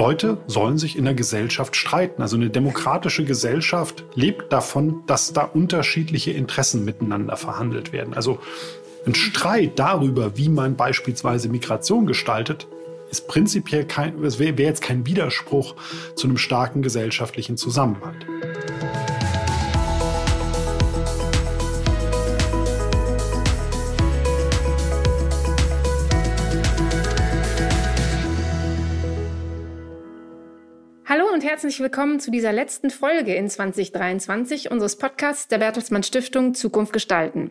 Leute 0.00 0.38
sollen 0.46 0.78
sich 0.78 0.96
in 0.96 1.04
der 1.04 1.12
Gesellschaft 1.12 1.76
streiten. 1.76 2.22
Also 2.22 2.34
eine 2.34 2.48
demokratische 2.48 3.22
Gesellschaft 3.26 4.02
lebt 4.14 4.50
davon, 4.50 5.02
dass 5.06 5.34
da 5.34 5.42
unterschiedliche 5.42 6.30
Interessen 6.30 6.86
miteinander 6.86 7.36
verhandelt 7.36 7.92
werden. 7.92 8.14
Also 8.14 8.38
ein 9.04 9.14
Streit 9.14 9.78
darüber, 9.78 10.38
wie 10.38 10.48
man 10.48 10.74
beispielsweise 10.74 11.50
Migration 11.50 12.06
gestaltet, 12.06 12.66
ist 13.10 13.28
prinzipiell 13.28 13.84
kein, 13.84 14.22
wäre 14.22 14.62
jetzt 14.62 14.80
kein 14.80 15.04
Widerspruch 15.04 15.74
zu 16.14 16.28
einem 16.28 16.38
starken 16.38 16.80
gesellschaftlichen 16.80 17.58
Zusammenhalt. 17.58 18.24
Herzlich 31.60 31.80
willkommen 31.80 32.20
zu 32.20 32.30
dieser 32.30 32.54
letzten 32.54 32.88
Folge 32.88 33.34
in 33.34 33.46
2023 33.46 34.70
unseres 34.70 34.96
Podcasts 34.96 35.46
der 35.46 35.58
Bertelsmann 35.58 36.02
Stiftung 36.02 36.54
Zukunft 36.54 36.94
gestalten. 36.94 37.50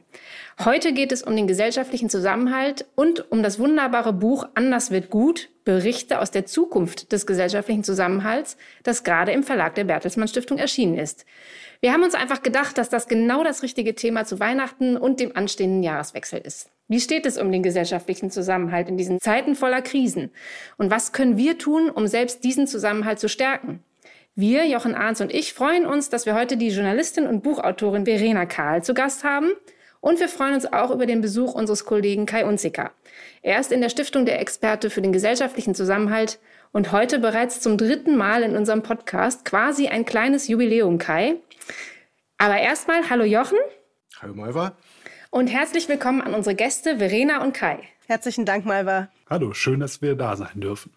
Heute 0.65 0.93
geht 0.93 1.11
es 1.11 1.21
um 1.21 1.35
den 1.35 1.45
gesellschaftlichen 1.45 2.09
Zusammenhalt 2.09 2.87
und 2.95 3.31
um 3.31 3.43
das 3.43 3.59
wunderbare 3.59 4.11
Buch 4.11 4.47
Anders 4.55 4.89
wird 4.89 5.11
gut, 5.11 5.49
Berichte 5.63 6.21
aus 6.21 6.31
der 6.31 6.47
Zukunft 6.47 7.11
des 7.11 7.27
gesellschaftlichen 7.27 7.83
Zusammenhalts, 7.83 8.57
das 8.81 9.03
gerade 9.03 9.31
im 9.31 9.43
Verlag 9.43 9.75
der 9.75 9.83
Bertelsmann 9.83 10.27
Stiftung 10.27 10.57
erschienen 10.57 10.97
ist. 10.97 11.27
Wir 11.79 11.93
haben 11.93 12.01
uns 12.01 12.15
einfach 12.15 12.41
gedacht, 12.41 12.79
dass 12.79 12.89
das 12.89 13.07
genau 13.07 13.43
das 13.43 13.61
richtige 13.61 13.93
Thema 13.93 14.25
zu 14.25 14.39
Weihnachten 14.39 14.97
und 14.97 15.19
dem 15.19 15.37
anstehenden 15.37 15.83
Jahreswechsel 15.83 16.39
ist. 16.39 16.71
Wie 16.87 16.99
steht 16.99 17.27
es 17.27 17.37
um 17.37 17.51
den 17.51 17.61
gesellschaftlichen 17.61 18.31
Zusammenhalt 18.31 18.89
in 18.89 18.97
diesen 18.97 19.21
Zeiten 19.21 19.53
voller 19.53 19.83
Krisen? 19.83 20.31
Und 20.79 20.89
was 20.89 21.11
können 21.11 21.37
wir 21.37 21.59
tun, 21.59 21.91
um 21.91 22.07
selbst 22.07 22.43
diesen 22.43 22.65
Zusammenhalt 22.65 23.19
zu 23.19 23.29
stärken? 23.29 23.83
Wir, 24.39 24.65
Jochen 24.65 24.95
Arns 24.95 25.19
und 25.19 25.33
ich, 25.33 25.53
freuen 25.53 25.85
uns, 25.85 26.09
dass 26.09 26.25
wir 26.25 26.33
heute 26.33 26.55
die 26.55 26.69
Journalistin 26.69 27.27
und 27.27 27.43
Buchautorin 27.43 28.05
Verena 28.05 28.45
Kahl 28.45 28.81
zu 28.81 28.93
Gast 28.93 29.25
haben. 29.25 29.49
Und 29.99 30.21
wir 30.21 30.29
freuen 30.29 30.53
uns 30.53 30.65
auch 30.65 30.91
über 30.91 31.05
den 31.05 31.19
Besuch 31.19 31.53
unseres 31.53 31.83
Kollegen 31.83 32.25
Kai 32.25 32.45
Unziker. 32.45 32.91
Er 33.41 33.59
ist 33.59 33.73
in 33.73 33.81
der 33.81 33.89
Stiftung 33.89 34.25
der 34.25 34.39
Experte 34.39 34.89
für 34.89 35.01
den 35.01 35.11
gesellschaftlichen 35.11 35.75
Zusammenhalt 35.75 36.39
und 36.71 36.93
heute 36.93 37.19
bereits 37.19 37.59
zum 37.59 37.77
dritten 37.77 38.15
Mal 38.15 38.43
in 38.43 38.55
unserem 38.55 38.81
Podcast 38.81 39.43
quasi 39.43 39.89
ein 39.89 40.05
kleines 40.05 40.47
Jubiläum, 40.47 40.99
Kai. 40.99 41.35
Aber 42.37 42.57
erstmal, 42.57 43.09
hallo 43.09 43.25
Jochen. 43.25 43.57
Hallo 44.21 44.35
Malva. 44.35 44.77
Und 45.31 45.47
herzlich 45.47 45.89
willkommen 45.89 46.21
an 46.21 46.33
unsere 46.33 46.55
Gäste 46.55 46.99
Verena 46.99 47.43
und 47.43 47.51
Kai. 47.51 47.79
Herzlichen 48.07 48.45
Dank, 48.45 48.65
Malva. 48.65 49.09
Hallo, 49.29 49.53
schön, 49.53 49.81
dass 49.81 50.01
wir 50.01 50.15
da 50.15 50.37
sein 50.37 50.61
dürfen. 50.61 50.93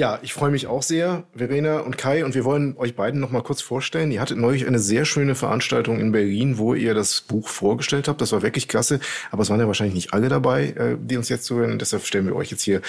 Ja, 0.00 0.18
ich 0.22 0.32
freue 0.32 0.50
mich 0.50 0.66
auch 0.66 0.82
sehr, 0.82 1.24
Verena 1.34 1.80
und 1.80 1.98
Kai, 1.98 2.24
und 2.24 2.34
wir 2.34 2.46
wollen 2.46 2.74
euch 2.78 2.96
beiden 2.96 3.20
noch 3.20 3.32
mal 3.32 3.42
kurz 3.42 3.60
vorstellen. 3.60 4.10
Ihr 4.10 4.22
hattet 4.22 4.38
neulich 4.38 4.66
eine 4.66 4.78
sehr 4.78 5.04
schöne 5.04 5.34
Veranstaltung 5.34 6.00
in 6.00 6.10
Berlin, 6.10 6.56
wo 6.56 6.72
ihr 6.72 6.94
das 6.94 7.20
Buch 7.20 7.48
vorgestellt 7.48 8.08
habt. 8.08 8.22
Das 8.22 8.32
war 8.32 8.40
wirklich 8.40 8.66
klasse, 8.66 8.98
aber 9.30 9.42
es 9.42 9.50
waren 9.50 9.60
ja 9.60 9.66
wahrscheinlich 9.66 9.94
nicht 9.94 10.14
alle 10.14 10.30
dabei, 10.30 10.68
äh, 10.68 10.96
die 10.98 11.18
uns 11.18 11.28
jetzt 11.28 11.44
zuhören. 11.44 11.78
Deshalb 11.78 12.06
stellen 12.06 12.24
wir 12.24 12.34
euch 12.34 12.50
jetzt 12.50 12.62
hier 12.62 12.80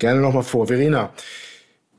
gerne 0.00 0.20
noch 0.20 0.32
mal 0.32 0.42
vor. 0.42 0.66
Verena, 0.66 1.12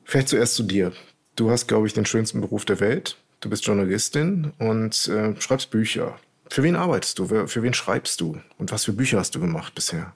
vielleicht 0.03 0.27
zuerst 0.27 0.55
zu 0.55 0.63
dir. 0.63 0.91
Du 1.37 1.49
hast, 1.49 1.67
glaube 1.69 1.87
ich, 1.87 1.93
den 1.93 2.05
schönsten 2.05 2.41
Beruf 2.41 2.65
der 2.65 2.81
Welt. 2.81 3.15
Du 3.39 3.49
bist 3.49 3.65
Journalistin 3.65 4.51
und 4.59 5.07
äh, 5.07 5.33
schreibst 5.39 5.71
Bücher. 5.71 6.19
Für 6.49 6.63
wen 6.63 6.75
arbeitest 6.75 7.19
du? 7.19 7.47
Für 7.47 7.63
wen 7.63 7.73
schreibst 7.73 8.19
du? 8.19 8.37
Und 8.57 8.73
was 8.73 8.83
für 8.83 8.91
Bücher 8.91 9.19
hast 9.19 9.33
du 9.33 9.39
gemacht 9.39 9.73
bisher? 9.75 10.13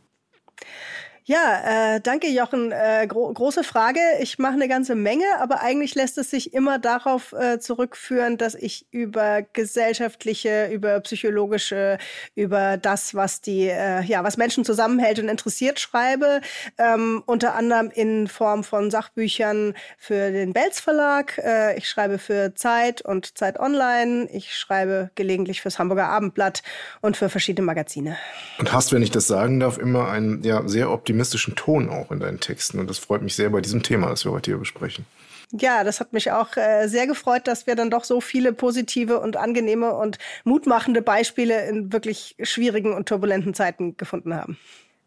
Ja, 1.31 1.95
äh, 1.95 2.01
danke 2.01 2.27
Jochen. 2.27 2.73
Äh, 2.73 3.07
gro 3.07 3.31
große 3.31 3.63
Frage. 3.63 4.01
Ich 4.19 4.37
mache 4.37 4.51
eine 4.51 4.67
ganze 4.67 4.95
Menge, 4.95 5.23
aber 5.39 5.61
eigentlich 5.61 5.95
lässt 5.95 6.17
es 6.17 6.29
sich 6.29 6.53
immer 6.53 6.77
darauf 6.77 7.31
äh, 7.31 7.57
zurückführen, 7.57 8.37
dass 8.37 8.53
ich 8.53 8.85
über 8.91 9.41
gesellschaftliche, 9.41 10.67
über 10.73 10.99
psychologische, 10.99 11.99
über 12.35 12.75
das, 12.75 13.15
was 13.15 13.39
die, 13.39 13.69
äh, 13.69 14.03
ja, 14.03 14.25
was 14.25 14.35
Menschen 14.35 14.65
zusammenhält 14.65 15.19
und 15.19 15.29
interessiert, 15.29 15.79
schreibe. 15.79 16.41
Ähm, 16.77 17.23
unter 17.25 17.55
anderem 17.55 17.91
in 17.91 18.27
Form 18.27 18.65
von 18.65 18.91
Sachbüchern 18.91 19.73
für 19.97 20.33
den 20.33 20.51
Belz 20.51 20.81
Verlag. 20.81 21.37
Äh, 21.37 21.77
ich 21.77 21.87
schreibe 21.87 22.17
für 22.17 22.55
Zeit 22.55 23.03
und 23.03 23.37
Zeit 23.37 23.57
Online. 23.57 24.27
Ich 24.33 24.53
schreibe 24.57 25.11
gelegentlich 25.15 25.61
fürs 25.61 25.79
Hamburger 25.79 26.09
Abendblatt 26.09 26.61
und 26.99 27.15
für 27.15 27.29
verschiedene 27.29 27.65
Magazine. 27.65 28.17
Und 28.59 28.73
hast, 28.73 28.91
wenn 28.91 29.01
ich 29.01 29.11
das 29.11 29.27
sagen 29.27 29.61
darf, 29.61 29.77
immer 29.77 30.09
einen 30.09 30.43
ja, 30.43 30.67
sehr 30.67 30.91
optimistischen 30.91 31.20
optimistischen 31.21 31.55
Ton 31.55 31.89
auch 31.89 32.11
in 32.11 32.19
deinen 32.19 32.39
Texten. 32.39 32.79
Und 32.79 32.89
das 32.89 32.97
freut 32.97 33.21
mich 33.21 33.35
sehr 33.35 33.51
bei 33.51 33.61
diesem 33.61 33.83
Thema, 33.83 34.09
das 34.09 34.25
wir 34.25 34.31
heute 34.31 34.51
hier 34.51 34.57
besprechen. 34.57 35.05
Ja, 35.51 35.83
das 35.83 35.99
hat 35.99 36.13
mich 36.13 36.31
auch 36.31 36.55
äh, 36.55 36.87
sehr 36.87 37.05
gefreut, 37.07 37.45
dass 37.45 37.67
wir 37.67 37.75
dann 37.75 37.89
doch 37.89 38.05
so 38.05 38.21
viele 38.21 38.53
positive 38.53 39.19
und 39.19 39.37
angenehme 39.37 39.93
und 39.93 40.17
mutmachende 40.45 41.01
Beispiele 41.01 41.67
in 41.67 41.93
wirklich 41.93 42.35
schwierigen 42.41 42.93
und 42.93 43.07
turbulenten 43.07 43.53
Zeiten 43.53 43.97
gefunden 43.97 44.33
haben. 44.33 44.57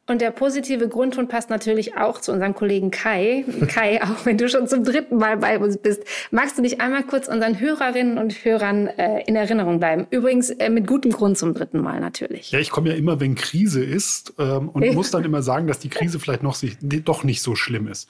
Und 0.06 0.20
der 0.20 0.32
positive 0.32 0.88
Grundton 0.88 1.28
passt 1.28 1.48
natürlich 1.48 1.96
auch 1.96 2.20
zu 2.20 2.30
unserem 2.30 2.54
Kollegen 2.54 2.90
Kai. 2.90 3.44
Kai, 3.68 4.02
auch 4.02 4.26
wenn 4.26 4.36
du 4.36 4.50
schon 4.50 4.68
zum 4.68 4.84
dritten 4.84 5.16
Mal 5.16 5.38
bei 5.38 5.58
uns 5.58 5.78
bist, 5.78 6.02
magst 6.30 6.58
du 6.58 6.62
dich 6.62 6.80
einmal 6.82 7.04
kurz 7.04 7.26
unseren 7.26 7.58
Hörerinnen 7.58 8.18
und 8.18 8.44
Hörern 8.44 8.86
äh, 8.86 9.22
in 9.26 9.34
Erinnerung 9.34 9.78
bleiben? 9.78 10.06
Übrigens 10.10 10.50
äh, 10.50 10.68
mit 10.68 10.86
gutem 10.86 11.10
Grund 11.10 11.38
zum 11.38 11.54
dritten 11.54 11.80
Mal 11.80 12.00
natürlich. 12.00 12.50
Ja, 12.50 12.58
ich 12.58 12.70
komme 12.70 12.90
ja 12.90 12.96
immer, 12.96 13.18
wenn 13.18 13.34
Krise 13.34 13.82
ist 13.82 14.34
ähm, 14.38 14.68
und 14.68 14.86
muss 14.94 15.10
dann 15.10 15.24
immer 15.24 15.42
sagen, 15.42 15.66
dass 15.66 15.78
die 15.78 15.88
Krise 15.88 16.20
vielleicht 16.20 16.42
noch 16.42 16.54
sich, 16.54 16.76
doch 16.82 17.24
nicht 17.24 17.40
so 17.40 17.56
schlimm 17.56 17.88
ist. 17.88 18.08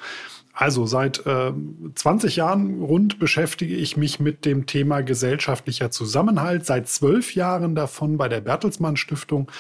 Also 0.53 0.87
seit 0.87 1.27
äh, 1.27 1.53
20 1.95 2.37
Jahren 2.37 2.81
rund 2.81 3.19
beschäftige 3.19 3.75
ich 3.75 3.97
mich 3.97 4.19
mit 4.19 4.45
dem 4.45 4.67
Thema 4.67 5.01
gesellschaftlicher 5.01 5.91
Zusammenhalt. 5.91 6.65
Seit 6.65 6.89
zwölf 6.89 7.35
Jahren 7.35 7.75
davon 7.75 8.17
bei 8.17 8.29
der 8.29 8.41
Bertelsmann 8.41 8.97
Stiftung 8.97 9.51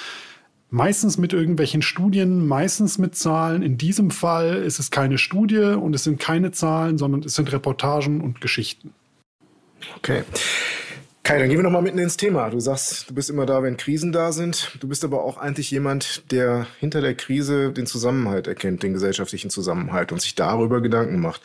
Meistens 0.70 1.18
mit 1.18 1.32
irgendwelchen 1.32 1.82
Studien, 1.82 2.46
meistens 2.48 2.98
mit 2.98 3.14
Zahlen. 3.14 3.62
In 3.62 3.78
diesem 3.78 4.10
Fall 4.10 4.56
ist 4.56 4.78
es 4.80 4.90
keine 4.90 5.18
Studie 5.18 5.76
und 5.80 5.94
es 5.94 6.04
sind 6.04 6.18
keine 6.18 6.50
Zahlen, 6.50 6.98
sondern 6.98 7.22
es 7.22 7.34
sind 7.34 7.52
Reportagen 7.52 8.20
und 8.20 8.40
Geschichten. 8.40 8.92
Okay. 9.96 10.24
Kai, 11.22 11.38
dann 11.38 11.48
gehen 11.48 11.56
wir 11.56 11.62
noch 11.62 11.70
mal 11.70 11.80
mitten 11.80 11.98
ins 11.98 12.18
Thema. 12.18 12.50
Du 12.50 12.60
sagst, 12.60 13.08
du 13.08 13.14
bist 13.14 13.30
immer 13.30 13.46
da, 13.46 13.62
wenn 13.62 13.78
Krisen 13.78 14.12
da 14.12 14.30
sind. 14.30 14.76
Du 14.80 14.88
bist 14.88 15.04
aber 15.04 15.22
auch 15.24 15.38
eigentlich 15.38 15.70
jemand, 15.70 16.30
der 16.30 16.66
hinter 16.80 17.00
der 17.00 17.14
Krise 17.14 17.72
den 17.72 17.86
Zusammenhalt 17.86 18.46
erkennt, 18.46 18.82
den 18.82 18.92
gesellschaftlichen 18.92 19.48
Zusammenhalt 19.48 20.12
und 20.12 20.20
sich 20.20 20.34
darüber 20.34 20.82
Gedanken 20.82 21.20
macht. 21.20 21.40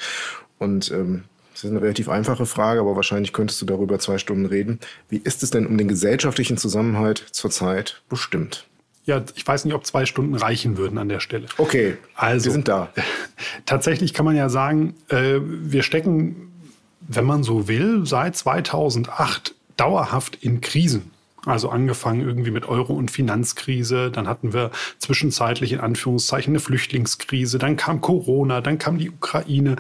Und 0.57 0.91
ähm, 0.91 1.23
das 1.53 1.63
ist 1.63 1.71
eine 1.71 1.81
relativ 1.81 2.09
einfache 2.09 2.45
Frage, 2.45 2.81
aber 2.81 2.95
wahrscheinlich 2.95 3.31
könntest 3.31 3.61
du 3.61 3.65
darüber 3.65 3.99
zwei 3.99 4.17
Stunden 4.17 4.45
reden. 4.45 4.79
Wie 5.07 5.17
ist 5.23 5.43
es 5.43 5.49
denn 5.49 5.65
um 5.65 5.77
den 5.77 5.87
gesellschaftlichen 5.87 6.57
Zusammenhalt 6.57 7.25
zurzeit 7.31 8.01
bestimmt? 8.09 8.65
Ja, 9.09 9.23
ich 9.33 9.47
weiß 9.47 9.65
nicht, 9.65 9.73
ob 9.73 9.87
zwei 9.87 10.05
Stunden 10.05 10.35
reichen 10.35 10.77
würden 10.77 10.99
an 10.99 11.09
der 11.09 11.19
Stelle. 11.19 11.47
Okay, 11.57 11.97
also 12.13 12.45
wir 12.45 12.51
sind 12.51 12.67
da. 12.67 12.89
Tatsächlich 13.65 14.13
kann 14.13 14.23
man 14.23 14.35
ja 14.35 14.49
sagen, 14.49 14.93
äh, 15.07 15.39
wir 15.41 15.81
stecken, 15.81 16.51
wenn 16.99 17.25
man 17.25 17.41
so 17.41 17.67
will, 17.67 18.05
seit 18.05 18.35
2008 18.35 19.55
dauerhaft 19.77 20.35
in 20.41 20.61
Krisen. 20.61 21.09
Also 21.43 21.69
angefangen 21.69 22.21
irgendwie 22.21 22.51
mit 22.51 22.69
Euro- 22.69 22.93
und 22.93 23.09
Finanzkrise, 23.09 24.11
dann 24.11 24.27
hatten 24.27 24.53
wir 24.53 24.69
zwischenzeitlich 24.99 25.71
in 25.71 25.79
Anführungszeichen 25.79 26.51
eine 26.51 26.59
Flüchtlingskrise, 26.59 27.57
dann 27.57 27.77
kam 27.77 28.01
Corona, 28.01 28.61
dann 28.61 28.77
kam 28.77 28.99
die 28.99 29.09
Ukraine, 29.09 29.77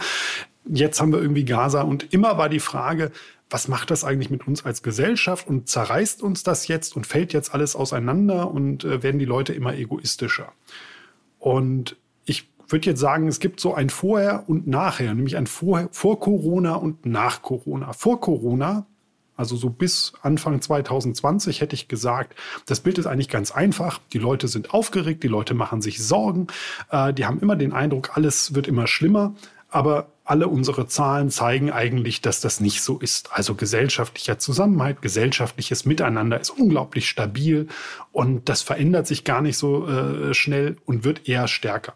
jetzt 0.65 0.99
haben 0.99 1.11
wir 1.11 1.21
irgendwie 1.21 1.45
Gaza 1.45 1.83
und 1.83 2.11
immer 2.13 2.39
war 2.39 2.49
die 2.49 2.59
Frage, 2.59 3.11
was 3.49 3.67
macht 3.67 3.89
das 3.91 4.03
eigentlich 4.03 4.29
mit 4.29 4.47
uns 4.47 4.65
als 4.65 4.83
Gesellschaft 4.83 5.47
und 5.47 5.67
zerreißt 5.67 6.21
uns 6.21 6.43
das 6.43 6.67
jetzt 6.67 6.95
und 6.95 7.07
fällt 7.07 7.33
jetzt 7.33 7.53
alles 7.53 7.75
auseinander 7.75 8.51
und 8.51 8.83
äh, 8.83 9.01
werden 9.01 9.19
die 9.19 9.25
Leute 9.25 9.53
immer 9.53 9.75
egoistischer. 9.75 10.51
Und 11.39 11.95
ich 12.25 12.49
würde 12.67 12.91
jetzt 12.91 12.99
sagen, 12.99 13.27
es 13.27 13.39
gibt 13.39 13.59
so 13.59 13.73
ein 13.73 13.89
Vorher 13.89 14.47
und 14.47 14.67
Nachher, 14.67 15.13
nämlich 15.15 15.37
ein 15.37 15.47
Vor, 15.47 15.89
vor 15.91 16.19
Corona 16.19 16.75
und 16.75 17.05
nach 17.05 17.41
Corona. 17.41 17.93
Vor 17.93 18.19
Corona, 18.19 18.85
also 19.35 19.55
so 19.55 19.69
bis 19.69 20.13
Anfang 20.21 20.61
2020 20.61 21.61
hätte 21.61 21.73
ich 21.73 21.87
gesagt, 21.87 22.35
das 22.67 22.81
Bild 22.81 22.99
ist 22.99 23.07
eigentlich 23.07 23.29
ganz 23.29 23.51
einfach. 23.51 23.99
Die 24.13 24.19
Leute 24.19 24.47
sind 24.47 24.73
aufgeregt, 24.73 25.23
die 25.23 25.27
Leute 25.27 25.55
machen 25.55 25.81
sich 25.81 26.03
Sorgen, 26.03 26.47
äh, 26.91 27.13
die 27.13 27.25
haben 27.25 27.39
immer 27.39 27.55
den 27.55 27.73
Eindruck, 27.73 28.15
alles 28.15 28.53
wird 28.53 28.67
immer 28.67 28.85
schlimmer. 28.85 29.33
Aber 29.69 30.07
alle 30.29 30.47
unsere 30.47 30.87
Zahlen 30.87 31.31
zeigen 31.31 31.71
eigentlich, 31.71 32.21
dass 32.21 32.39
das 32.39 32.59
nicht 32.59 32.81
so 32.81 32.99
ist. 32.99 33.33
Also 33.33 33.55
gesellschaftlicher 33.55 34.37
Zusammenhalt, 34.37 35.01
gesellschaftliches 35.01 35.85
Miteinander 35.85 36.39
ist 36.39 36.51
unglaublich 36.51 37.09
stabil 37.09 37.67
und 38.11 38.47
das 38.47 38.61
verändert 38.61 39.07
sich 39.07 39.23
gar 39.23 39.41
nicht 39.41 39.57
so 39.57 39.87
äh, 39.87 40.33
schnell 40.35 40.77
und 40.85 41.03
wird 41.03 41.27
eher 41.27 41.47
stärker. 41.47 41.93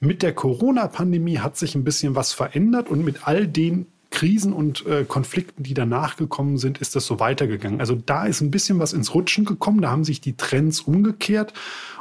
Mit 0.00 0.22
der 0.22 0.34
Corona-Pandemie 0.34 1.38
hat 1.38 1.56
sich 1.56 1.76
ein 1.76 1.84
bisschen 1.84 2.16
was 2.16 2.32
verändert 2.32 2.90
und 2.90 3.04
mit 3.04 3.28
all 3.28 3.46
den 3.46 3.86
Krisen 4.10 4.52
und 4.52 4.84
äh, 4.86 5.04
Konflikten, 5.04 5.62
die 5.62 5.74
danach 5.74 6.16
gekommen 6.16 6.58
sind, 6.58 6.78
ist 6.78 6.96
das 6.96 7.06
so 7.06 7.20
weitergegangen. 7.20 7.80
Also 7.80 7.94
da 7.94 8.26
ist 8.26 8.40
ein 8.40 8.50
bisschen 8.50 8.80
was 8.80 8.92
ins 8.92 9.14
Rutschen 9.14 9.44
gekommen, 9.44 9.82
da 9.82 9.90
haben 9.90 10.04
sich 10.04 10.20
die 10.20 10.36
Trends 10.36 10.80
umgekehrt 10.80 11.52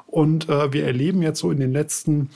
und 0.07 0.49
äh, 0.49 0.73
wir 0.73 0.85
erleben 0.85 1.21
jetzt 1.21 1.39
so 1.39 1.51
in 1.51 1.59
den 1.59 1.71
letzten 1.71 2.29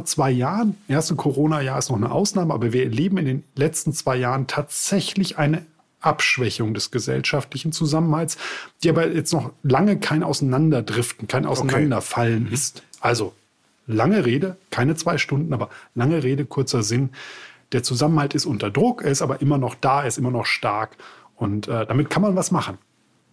zwei 0.00 0.30
Jahren, 0.30 0.76
erste 0.88 1.14
Corona-Jahr 1.14 1.78
ist 1.78 1.90
noch 1.90 1.96
eine 1.96 2.10
Ausnahme, 2.10 2.54
aber 2.54 2.72
wir 2.72 2.84
erleben 2.84 3.18
in 3.18 3.26
den 3.26 3.44
letzten 3.54 3.92
zwei 3.92 4.16
Jahren 4.16 4.46
tatsächlich 4.46 5.38
eine 5.38 5.64
Abschwächung 6.00 6.74
des 6.74 6.90
gesellschaftlichen 6.90 7.72
Zusammenhalts, 7.72 8.36
die 8.82 8.90
aber 8.90 9.08
jetzt 9.08 9.32
noch 9.32 9.52
lange 9.62 9.98
kein 9.98 10.22
Auseinanderdriften, 10.22 11.28
kein 11.28 11.46
Auseinanderfallen 11.46 12.46
okay. 12.46 12.54
ist. 12.54 12.82
Also 13.00 13.32
lange 13.86 14.24
Rede, 14.24 14.56
keine 14.70 14.96
zwei 14.96 15.18
Stunden, 15.18 15.52
aber 15.52 15.70
lange 15.94 16.22
Rede, 16.22 16.44
kurzer 16.44 16.82
Sinn. 16.82 17.10
Der 17.72 17.82
Zusammenhalt 17.82 18.34
ist 18.34 18.46
unter 18.46 18.70
Druck, 18.70 19.02
er 19.02 19.10
ist 19.10 19.22
aber 19.22 19.40
immer 19.40 19.58
noch 19.58 19.74
da, 19.74 20.02
er 20.02 20.08
ist 20.08 20.18
immer 20.18 20.30
noch 20.30 20.46
stark. 20.46 20.96
Und 21.36 21.68
äh, 21.68 21.86
damit 21.86 22.10
kann 22.10 22.22
man 22.22 22.36
was 22.36 22.50
machen. 22.50 22.78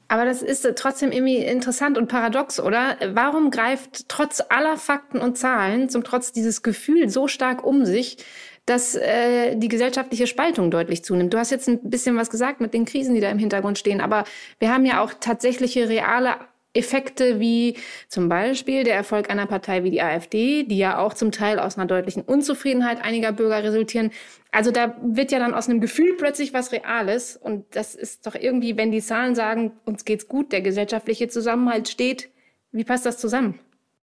Aber 0.09 0.25
das 0.25 0.41
ist 0.41 0.67
trotzdem 0.75 1.11
irgendwie 1.11 1.37
interessant 1.37 1.97
und 1.97 2.07
paradox, 2.07 2.59
oder? 2.59 2.97
Warum 3.13 3.51
greift 3.51 4.09
trotz 4.09 4.41
aller 4.49 4.75
Fakten 4.75 5.19
und 5.19 5.37
Zahlen 5.37 5.87
zum 5.87 6.03
Trotz 6.03 6.31
dieses 6.31 6.63
Gefühl 6.63 7.09
so 7.09 7.27
stark 7.27 7.63
um 7.63 7.85
sich, 7.85 8.17
dass 8.65 8.95
äh, 8.95 9.55
die 9.55 9.67
gesellschaftliche 9.67 10.25
Spaltung 10.25 10.71
deutlich 10.71 11.03
zunimmt? 11.03 11.31
Du 11.31 11.37
hast 11.37 11.51
jetzt 11.51 11.69
ein 11.69 11.91
bisschen 11.91 12.17
was 12.17 12.31
gesagt 12.31 12.59
mit 12.59 12.73
den 12.73 12.85
Krisen, 12.85 13.13
die 13.13 13.21
da 13.21 13.29
im 13.29 13.37
Hintergrund 13.37 13.77
stehen, 13.77 14.01
aber 14.01 14.23
wir 14.57 14.73
haben 14.73 14.83
ja 14.83 15.03
auch 15.03 15.13
tatsächliche 15.19 15.87
reale 15.87 16.37
Effekte 16.73 17.39
wie 17.39 17.77
zum 18.07 18.29
Beispiel 18.29 18.83
der 18.83 18.95
Erfolg 18.95 19.29
einer 19.29 19.47
Partei 19.47 19.83
wie 19.83 19.91
die 19.91 20.01
AfD, 20.01 20.63
die 20.63 20.77
ja 20.77 20.99
auch 20.99 21.13
zum 21.13 21.31
Teil 21.31 21.59
aus 21.59 21.77
einer 21.77 21.87
deutlichen 21.87 22.21
Unzufriedenheit 22.21 23.03
einiger 23.03 23.31
Bürger 23.31 23.63
resultieren. 23.63 24.11
Also 24.51 24.71
da 24.71 24.95
wird 25.01 25.31
ja 25.31 25.39
dann 25.39 25.53
aus 25.53 25.67
einem 25.67 25.81
Gefühl 25.81 26.15
plötzlich 26.17 26.53
was 26.53 26.71
Reales. 26.71 27.35
Und 27.37 27.65
das 27.75 27.95
ist 27.95 28.27
doch 28.27 28.35
irgendwie, 28.35 28.77
wenn 28.77 28.91
die 28.91 29.01
Zahlen 29.01 29.33
sagen, 29.33 29.71
uns 29.85 30.05
geht's 30.05 30.27
gut, 30.27 30.51
der 30.51 30.61
gesellschaftliche 30.61 31.27
Zusammenhalt 31.27 31.89
steht, 31.89 32.29
wie 32.71 32.83
passt 32.83 33.05
das 33.05 33.17
zusammen? 33.17 33.59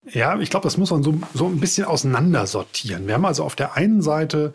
Ja, 0.05 0.39
ich 0.41 0.51
glaube, 0.51 0.65
das 0.65 0.77
muss 0.77 0.91
man 0.91 1.03
so, 1.03 1.15
so 1.33 1.47
ein 1.47 1.61
bisschen 1.61 1.87
auseinandersortieren. 1.87 3.07
Wir 3.07 3.15
haben 3.15 3.25
also 3.25 3.45
auf 3.45 3.55
der 3.55 3.77
einen 3.77 4.03
Seite 4.03 4.53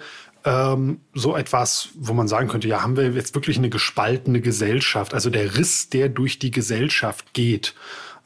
ähm, 0.48 1.02
so 1.14 1.36
etwas, 1.36 1.90
wo 1.96 2.14
man 2.14 2.30
sagen 2.30 2.48
könnte, 2.48 2.70
ja, 2.70 2.82
haben 2.82 2.96
wir 2.96 3.12
jetzt 3.12 3.36
wirklich 3.36 3.58
eine 3.58 3.70
gespaltene 3.70 4.40
Gesellschaft, 4.40 5.14
also 5.14 5.30
der 5.30 5.58
Riss, 5.58 5.90
der 5.90 6.08
durch 6.08 6.40
die 6.40 6.52
Gesellschaft 6.52 7.34
geht, 7.34 7.76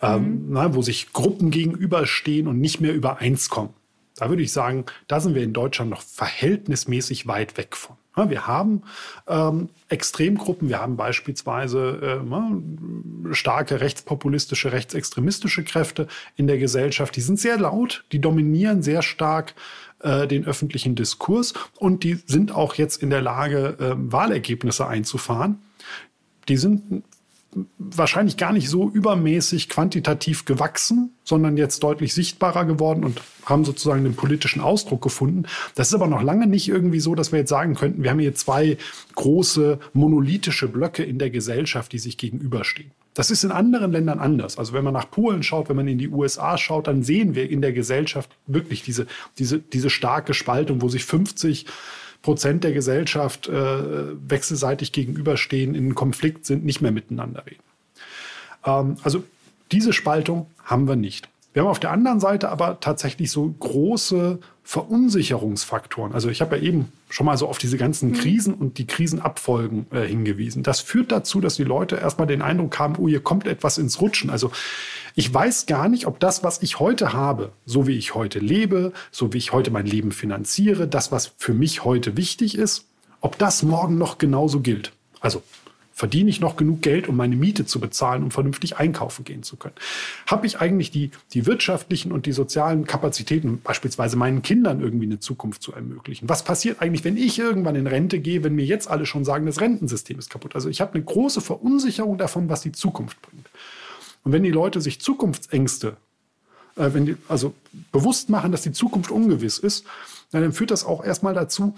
ähm, 0.03 0.23
mhm. 0.23 0.45
na, 0.49 0.75
wo 0.75 0.83
sich 0.83 1.13
Gruppen 1.13 1.49
gegenüberstehen 1.49 2.47
und 2.47 2.59
nicht 2.59 2.79
mehr 2.79 2.93
übereins 2.93 3.49
kommen. 3.49 3.73
Da 4.17 4.29
würde 4.29 4.43
ich 4.43 4.51
sagen, 4.51 4.85
da 5.07 5.19
sind 5.19 5.33
wir 5.33 5.41
in 5.41 5.53
Deutschland 5.53 5.89
noch 5.89 6.03
verhältnismäßig 6.03 7.25
weit 7.25 7.57
weg 7.57 7.75
von. 7.75 7.95
Ja, 8.15 8.29
wir 8.29 8.45
haben 8.45 8.83
ähm, 9.27 9.69
Extremgruppen, 9.87 10.69
wir 10.69 10.79
haben 10.79 10.97
beispielsweise 10.97 12.21
äh, 12.21 13.33
starke 13.33 13.79
rechtspopulistische, 13.79 14.73
rechtsextremistische 14.73 15.63
Kräfte 15.63 16.07
in 16.35 16.45
der 16.45 16.57
Gesellschaft. 16.57 17.15
Die 17.15 17.21
sind 17.21 17.39
sehr 17.39 17.57
laut, 17.57 18.03
die 18.11 18.19
dominieren 18.19 18.83
sehr 18.83 19.01
stark 19.01 19.55
äh, 20.03 20.27
den 20.27 20.45
öffentlichen 20.45 20.95
Diskurs 20.95 21.53
und 21.77 22.03
die 22.03 22.19
sind 22.25 22.53
auch 22.53 22.75
jetzt 22.75 23.01
in 23.01 23.09
der 23.09 23.21
Lage, 23.21 23.77
äh, 23.79 24.11
Wahlergebnisse 24.11 24.87
einzufahren. 24.87 25.59
Die 26.47 26.57
sind 26.57 27.03
wahrscheinlich 27.77 28.37
gar 28.37 28.53
nicht 28.53 28.69
so 28.69 28.89
übermäßig 28.89 29.67
quantitativ 29.67 30.45
gewachsen, 30.45 31.11
sondern 31.23 31.57
jetzt 31.57 31.83
deutlich 31.83 32.13
sichtbarer 32.13 32.65
geworden 32.65 33.03
und 33.03 33.21
haben 33.45 33.65
sozusagen 33.65 34.03
den 34.03 34.15
politischen 34.15 34.61
Ausdruck 34.61 35.01
gefunden. 35.01 35.43
Das 35.75 35.89
ist 35.89 35.93
aber 35.93 36.07
noch 36.07 36.21
lange 36.21 36.47
nicht 36.47 36.69
irgendwie 36.69 36.99
so, 36.99 37.13
dass 37.15 37.31
wir 37.31 37.39
jetzt 37.39 37.49
sagen 37.49 37.75
könnten, 37.75 38.03
wir 38.03 38.11
haben 38.11 38.19
hier 38.19 38.35
zwei 38.35 38.77
große 39.15 39.79
monolithische 39.93 40.67
Blöcke 40.67 41.03
in 41.03 41.19
der 41.19 41.29
Gesellschaft, 41.29 41.91
die 41.91 41.99
sich 41.99 42.17
gegenüberstehen. 42.17 42.91
Das 43.13 43.29
ist 43.29 43.43
in 43.43 43.51
anderen 43.51 43.91
Ländern 43.91 44.19
anders. 44.19 44.57
Also 44.57 44.73
wenn 44.73 44.83
man 44.83 44.93
nach 44.93 45.09
Polen 45.11 45.43
schaut, 45.43 45.67
wenn 45.67 45.75
man 45.75 45.87
in 45.87 45.97
die 45.97 46.09
USA 46.09 46.57
schaut, 46.57 46.87
dann 46.87 47.03
sehen 47.03 47.35
wir 47.35 47.49
in 47.49 47.61
der 47.61 47.73
Gesellschaft 47.73 48.29
wirklich 48.47 48.83
diese, 48.83 49.05
diese, 49.37 49.59
diese 49.59 49.89
starke 49.89 50.33
Spaltung, 50.33 50.81
wo 50.81 50.87
sich 50.87 51.03
50 51.03 51.65
Prozent 52.21 52.63
der 52.63 52.71
Gesellschaft 52.71 53.49
äh, 53.49 54.29
wechselseitig 54.29 54.91
gegenüberstehen, 54.91 55.75
in 55.75 55.95
Konflikt 55.95 56.45
sind, 56.45 56.63
nicht 56.63 56.81
mehr 56.81 56.91
miteinander 56.91 57.45
reden. 57.45 57.63
Ähm, 58.65 58.97
also 59.03 59.23
diese 59.71 59.91
Spaltung 59.91 60.47
haben 60.63 60.87
wir 60.87 60.95
nicht. 60.95 61.27
Wir 61.53 61.63
haben 61.63 61.69
auf 61.69 61.79
der 61.79 61.91
anderen 61.91 62.21
Seite 62.21 62.49
aber 62.49 62.79
tatsächlich 62.79 63.29
so 63.29 63.53
große 63.59 64.39
Verunsicherungsfaktoren. 64.63 66.13
Also 66.13 66.29
ich 66.29 66.39
habe 66.39 66.55
ja 66.55 66.63
eben 66.63 66.93
schon 67.09 67.25
mal 67.25 67.37
so 67.37 67.47
auf 67.47 67.57
diese 67.57 67.77
ganzen 67.77 68.11
mhm. 68.11 68.13
Krisen 68.13 68.53
und 68.53 68.77
die 68.77 68.87
Krisenabfolgen 68.87 69.85
äh, 69.91 70.03
hingewiesen. 70.03 70.63
Das 70.63 70.79
führt 70.79 71.11
dazu, 71.11 71.41
dass 71.41 71.55
die 71.55 71.65
Leute 71.65 71.97
erstmal 71.97 72.27
den 72.27 72.41
Eindruck 72.41 72.79
haben, 72.79 72.95
oh, 72.97 73.07
hier 73.07 73.19
kommt 73.19 73.47
etwas 73.47 73.77
ins 73.77 73.99
Rutschen. 73.99 74.29
Also 74.29 74.51
ich 75.15 75.33
weiß 75.33 75.65
gar 75.65 75.89
nicht, 75.89 76.07
ob 76.07 76.21
das, 76.21 76.41
was 76.43 76.61
ich 76.61 76.79
heute 76.79 77.11
habe, 77.11 77.51
so 77.65 77.85
wie 77.85 77.97
ich 77.97 78.15
heute 78.15 78.39
lebe, 78.39 78.93
so 79.11 79.33
wie 79.33 79.37
ich 79.37 79.51
heute 79.51 79.71
mein 79.71 79.85
Leben 79.85 80.13
finanziere, 80.13 80.87
das, 80.87 81.11
was 81.11 81.33
für 81.37 81.53
mich 81.53 81.83
heute 81.83 82.15
wichtig 82.15 82.57
ist, 82.57 82.85
ob 83.19 83.37
das 83.37 83.61
morgen 83.61 83.97
noch 83.97 84.19
genauso 84.19 84.61
gilt. 84.61 84.93
Also 85.19 85.43
Verdiene 85.93 86.29
ich 86.29 86.39
noch 86.39 86.55
genug 86.55 86.81
Geld, 86.81 87.07
um 87.07 87.17
meine 87.17 87.35
Miete 87.35 87.65
zu 87.65 87.79
bezahlen, 87.79 88.23
um 88.23 88.31
vernünftig 88.31 88.77
einkaufen 88.77 89.25
gehen 89.25 89.43
zu 89.43 89.57
können? 89.57 89.75
Habe 90.25 90.47
ich 90.47 90.59
eigentlich 90.59 90.89
die, 90.89 91.11
die 91.33 91.45
wirtschaftlichen 91.45 92.11
und 92.11 92.25
die 92.25 92.31
sozialen 92.31 92.85
Kapazitäten, 92.85 93.61
beispielsweise 93.61 94.15
meinen 94.15 94.41
Kindern 94.41 94.81
irgendwie 94.81 95.05
eine 95.05 95.19
Zukunft 95.19 95.61
zu 95.61 95.73
ermöglichen? 95.73 96.29
Was 96.29 96.43
passiert 96.43 96.81
eigentlich, 96.81 97.03
wenn 97.03 97.17
ich 97.17 97.37
irgendwann 97.37 97.75
in 97.75 97.87
Rente 97.87 98.19
gehe, 98.19 98.43
wenn 98.43 98.55
mir 98.55 98.65
jetzt 98.65 98.89
alle 98.89 99.05
schon 99.05 99.25
sagen, 99.25 99.45
das 99.45 99.59
Rentensystem 99.59 100.17
ist 100.17 100.29
kaputt? 100.29 100.55
Also 100.55 100.69
ich 100.69 100.81
habe 100.81 100.93
eine 100.93 101.03
große 101.03 101.41
Verunsicherung 101.41 102.17
davon, 102.17 102.49
was 102.49 102.61
die 102.61 102.71
Zukunft 102.71 103.21
bringt. 103.21 103.49
Und 104.23 104.31
wenn 104.31 104.43
die 104.43 104.51
Leute 104.51 104.81
sich 104.81 105.01
Zukunftsängste, 105.01 105.97
äh, 106.77 106.89
wenn 106.93 107.05
die, 107.05 107.17
also 107.27 107.53
bewusst 107.91 108.29
machen, 108.29 108.51
dass 108.51 108.61
die 108.61 108.71
Zukunft 108.71 109.11
ungewiss 109.11 109.57
ist, 109.57 109.85
dann 110.31 110.53
führt 110.53 110.71
das 110.71 110.85
auch 110.85 111.03
erstmal 111.03 111.33
dazu, 111.33 111.75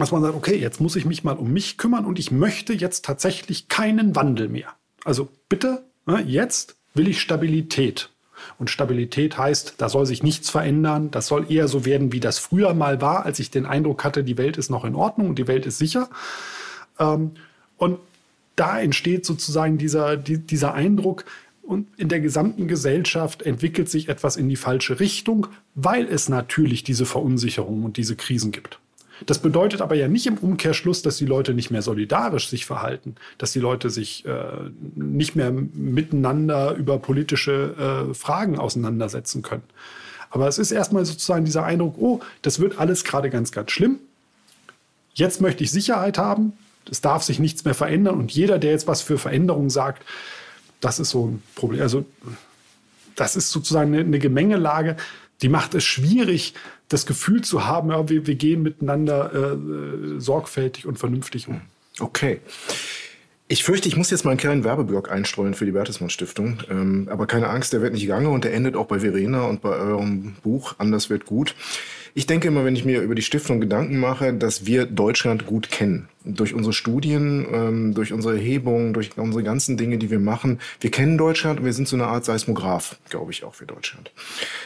dass 0.00 0.12
man 0.12 0.22
sagt, 0.22 0.34
okay, 0.34 0.56
jetzt 0.56 0.80
muss 0.80 0.96
ich 0.96 1.04
mich 1.04 1.24
mal 1.24 1.36
um 1.36 1.52
mich 1.52 1.78
kümmern 1.78 2.04
und 2.04 2.18
ich 2.18 2.30
möchte 2.30 2.72
jetzt 2.72 3.04
tatsächlich 3.04 3.68
keinen 3.68 4.16
Wandel 4.16 4.48
mehr. 4.48 4.74
Also 5.04 5.28
bitte, 5.48 5.84
ne, 6.06 6.22
jetzt 6.26 6.76
will 6.94 7.08
ich 7.08 7.20
Stabilität. 7.20 8.10
Und 8.58 8.70
Stabilität 8.70 9.36
heißt, 9.36 9.74
da 9.78 9.88
soll 9.88 10.06
sich 10.06 10.22
nichts 10.22 10.50
verändern. 10.50 11.10
Das 11.10 11.26
soll 11.26 11.50
eher 11.52 11.68
so 11.68 11.84
werden, 11.84 12.12
wie 12.12 12.20
das 12.20 12.38
früher 12.38 12.74
mal 12.74 13.00
war, 13.00 13.26
als 13.26 13.38
ich 13.38 13.50
den 13.50 13.66
Eindruck 13.66 14.02
hatte, 14.02 14.24
die 14.24 14.38
Welt 14.38 14.56
ist 14.56 14.70
noch 14.70 14.84
in 14.84 14.94
Ordnung 14.94 15.28
und 15.28 15.38
die 15.38 15.46
Welt 15.46 15.66
ist 15.66 15.78
sicher. 15.78 16.08
Ähm, 16.98 17.32
und 17.76 17.98
da 18.56 18.80
entsteht 18.80 19.24
sozusagen 19.24 19.78
dieser, 19.78 20.16
dieser 20.16 20.74
Eindruck, 20.74 21.24
und 21.70 21.86
in 21.96 22.08
der 22.08 22.18
gesamten 22.18 22.66
Gesellschaft 22.66 23.42
entwickelt 23.42 23.88
sich 23.88 24.08
etwas 24.08 24.36
in 24.36 24.48
die 24.48 24.56
falsche 24.56 24.98
Richtung, 24.98 25.46
weil 25.76 26.04
es 26.04 26.28
natürlich 26.28 26.82
diese 26.82 27.06
Verunsicherung 27.06 27.84
und 27.84 27.96
diese 27.96 28.16
Krisen 28.16 28.50
gibt. 28.50 28.80
Das 29.26 29.38
bedeutet 29.38 29.80
aber 29.82 29.94
ja 29.94 30.08
nicht 30.08 30.26
im 30.26 30.38
Umkehrschluss, 30.38 31.02
dass 31.02 31.16
die 31.16 31.26
Leute 31.26 31.54
nicht 31.54 31.70
mehr 31.70 31.82
solidarisch 31.82 32.48
sich 32.48 32.66
verhalten, 32.66 33.16
dass 33.38 33.52
die 33.52 33.60
Leute 33.60 33.90
sich 33.90 34.24
äh, 34.24 34.70
nicht 34.94 35.36
mehr 35.36 35.50
miteinander 35.52 36.74
über 36.74 36.98
politische 36.98 38.08
äh, 38.10 38.14
Fragen 38.14 38.58
auseinandersetzen 38.58 39.42
können. 39.42 39.64
Aber 40.30 40.46
es 40.48 40.58
ist 40.58 40.70
erstmal 40.70 41.04
sozusagen 41.04 41.44
dieser 41.44 41.64
Eindruck, 41.64 41.96
oh, 41.98 42.20
das 42.42 42.60
wird 42.60 42.78
alles 42.78 43.04
gerade 43.04 43.30
ganz, 43.30 43.52
ganz 43.52 43.72
schlimm. 43.72 43.98
Jetzt 45.12 45.40
möchte 45.40 45.64
ich 45.64 45.70
Sicherheit 45.70 46.18
haben. 46.18 46.52
Es 46.90 47.00
darf 47.00 47.22
sich 47.22 47.38
nichts 47.40 47.64
mehr 47.64 47.74
verändern. 47.74 48.18
Und 48.18 48.32
jeder, 48.32 48.58
der 48.58 48.70
jetzt 48.70 48.86
was 48.86 49.02
für 49.02 49.18
Veränderungen 49.18 49.70
sagt, 49.70 50.04
das 50.80 50.98
ist 50.98 51.10
so 51.10 51.26
ein 51.26 51.42
Problem. 51.56 51.82
Also 51.82 52.04
das 53.16 53.36
ist 53.36 53.50
sozusagen 53.50 53.92
eine, 53.92 54.04
eine 54.04 54.18
Gemengelage, 54.18 54.96
die 55.42 55.48
macht 55.48 55.74
es 55.74 55.84
schwierig, 55.84 56.54
das 56.90 57.06
Gefühl 57.06 57.42
zu 57.42 57.66
haben, 57.66 57.90
ja, 57.90 58.08
wir, 58.08 58.26
wir 58.26 58.34
gehen 58.34 58.62
miteinander 58.62 59.30
äh, 59.32 60.16
äh, 60.16 60.20
sorgfältig 60.20 60.86
und 60.86 60.98
vernünftig 60.98 61.48
um. 61.48 61.62
Okay. 62.00 62.40
Ich 63.48 63.64
fürchte, 63.64 63.88
ich 63.88 63.96
muss 63.96 64.10
jetzt 64.10 64.24
mal 64.24 64.32
einen 64.32 64.38
kleinen 64.38 64.64
Werbeblock 64.64 65.10
einstreuen 65.10 65.54
für 65.54 65.64
die 65.64 65.72
Bertelsmann 65.72 66.10
Stiftung. 66.10 66.58
Ähm, 66.68 67.08
aber 67.10 67.26
keine 67.26 67.48
Angst, 67.48 67.72
der 67.72 67.80
wird 67.80 67.94
nicht 67.94 68.06
gange 68.06 68.28
und 68.28 68.44
der 68.44 68.54
endet 68.54 68.76
auch 68.76 68.86
bei 68.86 69.00
Verena 69.00 69.44
und 69.44 69.62
bei 69.62 69.70
eurem 69.70 70.34
Buch 70.42 70.74
Anders 70.78 71.10
wird 71.10 71.26
gut. 71.26 71.54
Ich 72.14 72.26
denke 72.26 72.48
immer, 72.48 72.64
wenn 72.64 72.74
ich 72.74 72.84
mir 72.84 73.02
über 73.02 73.14
die 73.14 73.22
Stiftung 73.22 73.60
Gedanken 73.60 73.98
mache, 73.98 74.32
dass 74.34 74.66
wir 74.66 74.86
Deutschland 74.86 75.46
gut 75.46 75.70
kennen 75.70 76.08
durch 76.24 76.54
unsere 76.54 76.72
Studien, 76.72 77.46
ähm, 77.50 77.94
durch 77.94 78.12
unsere 78.12 78.34
Erhebungen, 78.34 78.92
durch 78.92 79.16
unsere 79.16 79.42
ganzen 79.42 79.76
Dinge, 79.76 79.96
die 79.96 80.10
wir 80.10 80.18
machen. 80.18 80.60
Wir 80.80 80.90
kennen 80.90 81.16
Deutschland 81.16 81.60
und 81.60 81.66
wir 81.66 81.72
sind 81.72 81.88
so 81.88 81.96
eine 81.96 82.06
Art 82.06 82.24
Seismograph, 82.24 82.96
glaube 83.08 83.32
ich, 83.32 83.42
auch 83.44 83.54
für 83.54 83.64
Deutschland. 83.64 84.12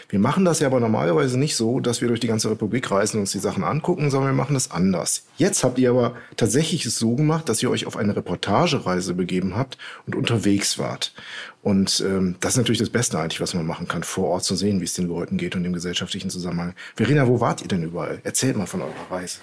Wir 0.09 0.19
machen 0.19 0.45
das 0.45 0.61
ja 0.61 0.67
aber 0.67 0.81
normalerweise 0.81 1.39
nicht 1.39 1.55
so, 1.55 1.79
dass 1.79 2.01
wir 2.01 2.09
durch 2.09 2.21
die 2.21 2.27
ganze 2.27 2.51
Republik 2.51 2.91
reisen 2.91 3.19
und 3.19 3.23
uns 3.23 3.33
die 3.33 3.39
Sachen 3.39 3.63
angucken, 3.63 4.11
sondern 4.11 4.33
wir 4.33 4.37
machen 4.37 4.55
das 4.55 4.71
anders. 4.71 5.27
Jetzt 5.37 5.63
habt 5.63 5.79
ihr 5.79 5.91
aber 5.91 6.17
tatsächlich 6.37 6.87
es 6.87 6.99
so 6.99 7.15
gemacht, 7.15 7.49
dass 7.49 7.63
ihr 7.63 7.71
euch 7.71 7.87
auf 7.87 7.97
eine 7.97 8.17
Reportagereise 8.17 9.15
begeben 9.15 9.57
habt 9.57 9.79
und 10.07 10.17
unterwegs 10.17 10.79
wart. 10.79 11.13
Und 11.65 12.05
ähm, 12.07 12.37
das 12.41 12.53
ist 12.53 12.57
natürlich 12.59 12.79
das 12.79 12.91
Beste 12.91 13.19
eigentlich, 13.19 13.41
was 13.41 13.55
man 13.55 13.65
machen 13.65 13.89
kann, 13.89 14.03
vor 14.03 14.29
Ort 14.29 14.45
zu 14.45 14.55
sehen, 14.55 14.81
wie 14.81 14.85
es 14.85 14.93
den 14.93 15.09
Leuten 15.09 15.39
geht 15.39 15.57
und 15.57 15.65
im 15.65 15.73
gesellschaftlichen 15.73 16.29
Zusammenhang. 16.29 16.75
Verena, 16.95 17.27
wo 17.27 17.41
wart 17.41 17.63
ihr 17.63 17.69
denn 17.69 17.83
überall? 17.83 18.21
Erzählt 18.23 18.59
mal 18.59 18.67
von 18.67 18.83
eurer 18.83 19.11
Reise. 19.11 19.39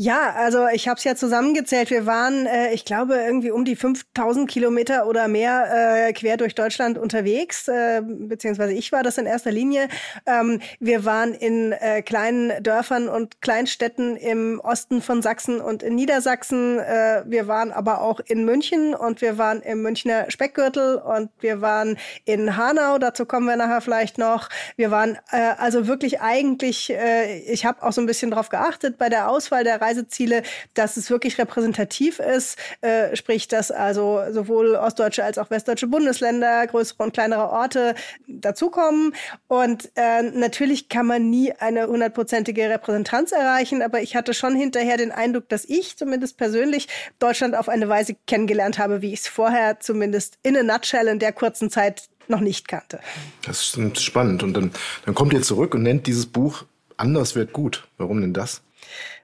Ja, 0.00 0.32
also 0.36 0.68
ich 0.68 0.86
habe 0.86 0.96
es 0.96 1.02
ja 1.02 1.16
zusammengezählt. 1.16 1.90
Wir 1.90 2.06
waren, 2.06 2.46
äh, 2.46 2.72
ich 2.72 2.84
glaube, 2.84 3.16
irgendwie 3.16 3.50
um 3.50 3.64
die 3.64 3.74
5000 3.74 4.48
Kilometer 4.48 5.08
oder 5.08 5.26
mehr 5.26 6.06
äh, 6.06 6.12
quer 6.12 6.36
durch 6.36 6.54
Deutschland 6.54 6.96
unterwegs, 6.98 7.66
äh, 7.66 8.00
beziehungsweise 8.04 8.74
ich 8.74 8.92
war 8.92 9.02
das 9.02 9.18
in 9.18 9.26
erster 9.26 9.50
Linie. 9.50 9.88
Ähm, 10.24 10.60
wir 10.78 11.04
waren 11.04 11.34
in 11.34 11.72
äh, 11.72 12.02
kleinen 12.02 12.62
Dörfern 12.62 13.08
und 13.08 13.42
Kleinstädten 13.42 14.14
im 14.16 14.60
Osten 14.60 15.02
von 15.02 15.20
Sachsen 15.20 15.60
und 15.60 15.82
in 15.82 15.96
Niedersachsen. 15.96 16.78
Äh, 16.78 17.24
wir 17.26 17.48
waren 17.48 17.72
aber 17.72 18.00
auch 18.00 18.20
in 18.20 18.44
München 18.44 18.94
und 18.94 19.20
wir 19.20 19.36
waren 19.36 19.62
im 19.62 19.82
Münchner 19.82 20.30
Speckgürtel 20.30 20.98
und 20.98 21.30
wir 21.40 21.60
waren 21.60 21.98
in 22.24 22.56
Hanau. 22.56 22.98
Dazu 22.98 23.26
kommen 23.26 23.46
wir 23.46 23.56
nachher 23.56 23.80
vielleicht 23.80 24.16
noch. 24.16 24.48
Wir 24.76 24.92
waren 24.92 25.18
äh, 25.32 25.54
also 25.58 25.88
wirklich 25.88 26.20
eigentlich, 26.20 26.88
äh, 26.90 27.40
ich 27.40 27.66
habe 27.66 27.82
auch 27.82 27.90
so 27.90 28.00
ein 28.00 28.06
bisschen 28.06 28.30
drauf 28.30 28.48
geachtet 28.48 28.96
bei 28.96 29.08
der 29.08 29.28
Auswahl 29.28 29.64
der 29.64 29.87
Reiseziele, 29.88 30.42
dass 30.74 30.96
es 30.96 31.10
wirklich 31.10 31.38
repräsentativ 31.38 32.18
ist, 32.18 32.58
äh, 32.80 33.16
sprich, 33.16 33.48
dass 33.48 33.70
also 33.70 34.20
sowohl 34.30 34.74
ostdeutsche 34.74 35.24
als 35.24 35.38
auch 35.38 35.50
westdeutsche 35.50 35.86
Bundesländer, 35.86 36.66
größere 36.66 37.02
und 37.02 37.12
kleinere 37.12 37.50
Orte 37.50 37.94
dazukommen. 38.26 39.14
Und 39.46 39.90
äh, 39.96 40.22
natürlich 40.22 40.88
kann 40.88 41.06
man 41.06 41.30
nie 41.30 41.52
eine 41.52 41.86
hundertprozentige 41.86 42.68
Repräsentanz 42.68 43.32
erreichen, 43.32 43.82
aber 43.82 44.00
ich 44.02 44.16
hatte 44.16 44.34
schon 44.34 44.54
hinterher 44.54 44.96
den 44.96 45.12
Eindruck, 45.12 45.48
dass 45.48 45.64
ich 45.64 45.96
zumindest 45.96 46.36
persönlich 46.36 46.88
Deutschland 47.18 47.54
auf 47.54 47.68
eine 47.68 47.88
Weise 47.88 48.16
kennengelernt 48.26 48.78
habe, 48.78 49.02
wie 49.02 49.12
ich 49.12 49.20
es 49.20 49.28
vorher 49.28 49.80
zumindest 49.80 50.38
in 50.42 50.56
a 50.56 50.62
nutshell 50.62 51.08
in 51.08 51.18
der 51.18 51.32
kurzen 51.32 51.70
Zeit 51.70 52.08
noch 52.28 52.40
nicht 52.40 52.68
kannte. 52.68 53.00
Das 53.46 53.74
ist 53.74 54.02
spannend. 54.02 54.42
Und 54.42 54.52
dann, 54.52 54.70
dann 55.06 55.14
kommt 55.14 55.32
ihr 55.32 55.40
zurück 55.40 55.74
und 55.74 55.82
nennt 55.82 56.06
dieses 56.06 56.26
Buch 56.26 56.64
Anders 56.98 57.36
wird 57.36 57.52
gut. 57.52 57.86
Warum 57.96 58.20
denn 58.20 58.34
das? 58.34 58.60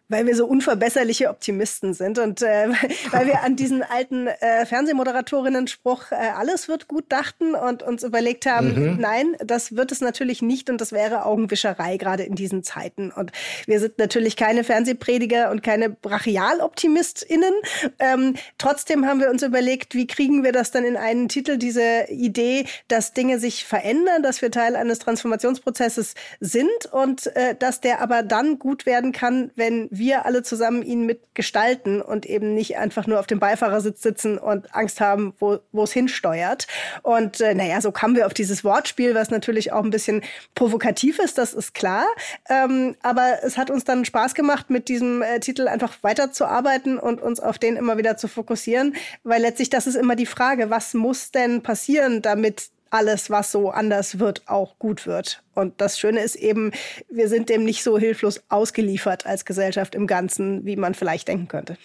Weil 0.09 0.27
wir 0.27 0.37
so 0.37 0.47
unverbesserliche 0.47 1.31
Optimisten 1.31 1.95
sind 1.95 2.19
und 2.19 2.43
äh, 2.43 2.69
weil 3.11 3.27
wir 3.27 3.43
an 3.43 3.57
diesen 3.57 3.83
alten 3.83 4.27
äh, 4.27 4.67
Fernsehmoderatorinnen-Spruch 4.67 6.13
äh, 6.13 6.15
alles 6.15 6.69
wird 6.69 6.89
gut 6.89 7.05
dachten 7.09 7.55
und 7.55 7.83
uns 7.83 8.03
überlegt 8.03 8.47
haben, 8.47 8.75
mhm. 8.75 9.01
nein, 9.01 9.37
das 9.45 9.77
wird 9.77 9.93
es 9.93 10.01
natürlich 10.01 10.43
nicht 10.43 10.69
und 10.71 10.81
das 10.81 10.93
wäre 10.93 11.25
Augenwischerei 11.25 11.97
gerade 11.97 12.25
in 12.25 12.35
diesen 12.35 12.63
Zeiten. 12.63 13.11
Und 13.11 13.33
wir 13.67 13.81
sind 13.81 13.99
natürlich 13.99 14.37
keine 14.37 14.65
Fernsehprediger 14.65 15.51
und 15.51 15.63
keine 15.63 15.91
Brachial-OptimistInnen. 15.91 17.55
Ähm, 17.99 18.35
trotzdem 18.59 19.07
haben 19.07 19.21
wir 19.21 19.31
uns 19.31 19.43
überlegt, 19.43 19.95
wie 19.95 20.07
kriegen 20.07 20.45
wir 20.45 20.53
das 20.53 20.71
dann 20.71 20.85
in 20.85 20.97
einen 20.97 21.29
Titel, 21.29 21.57
diese 21.57 22.07
Idee, 22.09 22.67
dass 22.89 23.13
Dinge 23.13 23.39
sich 23.39 23.65
verändern, 23.65 24.23
dass 24.23 24.43
wir 24.43 24.51
Teil 24.51 24.77
eines 24.77 24.99
Transformationsprozesses 24.99 26.15
sind 26.41 26.87
und 26.93 27.35
äh, 27.37 27.55
dass 27.59 27.81
der 27.81 28.01
aber 28.01 28.23
dann 28.23 28.59
gut 28.59 28.87
werden 28.87 29.13
kann, 29.13 29.51
wenn 29.55 29.89
wir 29.99 30.27
alle 30.27 30.43
zusammen 30.43 30.83
ihn 30.83 31.07
mitgestalten 31.07 32.03
und 32.03 32.27
eben 32.27 32.55
nicht 32.55 32.77
einfach 32.77 33.07
nur 33.07 33.21
auf 33.21 33.27
dem 33.27 33.41
Beifahrersitz 33.41 34.03
sitzen 34.03 34.39
und 34.39 34.75
Angst 34.75 35.01
haben, 35.01 35.35
wo 35.39 35.83
es 35.83 35.93
hinsteuert. 35.93 36.67
Und 37.03 37.41
äh, 37.41 37.55
naja, 37.55 37.81
so 37.81 37.93
kamen 37.93 38.17
wir 38.17 38.27
auf 38.27 38.35
dieses 38.35 38.65
Wortspiel, 38.65 39.15
was 39.15 39.31
natürlich 39.31 39.73
auch 39.73 39.85
ein 39.85 39.91
bisschen 39.91 40.23
provokativ 40.55 41.19
ist, 41.19 41.39
das 41.39 41.55
ist 41.55 41.75
klar. 41.75 42.07
Ähm, 42.49 42.97
aber 43.03 43.39
es 43.43 43.57
hat 43.57 43.71
uns 43.71 43.85
dann 43.85 44.05
Spaß 44.05 44.35
gemacht, 44.35 44.71
mit 44.71 44.89
diesem 44.89 45.23
äh, 45.23 45.41
Titel 45.41 45.69
einfach 45.69 45.97
weiterzuarbeiten 46.03 46.99
und 46.99 47.21
uns 47.23 47.41
auf 47.41 47.59
den 47.59 47.77
immer 47.77 47.99
wieder 47.99 48.17
zu 48.17 48.29
fokussieren, 48.29 48.95
weil 49.23 49.43
letztlich 49.43 49.71
das 49.71 49.87
ist 49.87 49.97
immer 49.97 50.17
die 50.17 50.27
Frage, 50.27 50.71
was 50.71 50.95
muss 50.95 51.31
denn 51.31 51.63
passieren, 51.63 52.23
damit 52.23 52.71
alles, 52.95 53.29
was 53.29 53.51
so 53.51 53.71
anders 53.71 54.21
wird, 54.21 54.43
auch 54.47 54.79
gut 54.79 55.05
wird. 55.05 55.43
Und 55.55 55.81
das 55.81 55.99
Schöne 55.99 56.21
ist 56.21 56.37
eben, 56.37 56.71
wir 57.11 57.29
sind 57.29 57.49
dem 57.49 57.65
nicht 57.65 57.83
so 57.83 57.99
hilflos 57.99 58.41
ausgeliefert 58.49 59.27
als 59.27 59.45
Gesellschaft 59.45 59.97
im 59.97 60.07
Ganzen, 60.07 60.65
wie 60.65 60.77
man 60.77 60.95
vielleicht 60.95 61.27
denken 61.27 61.49
könnte. 61.49 61.77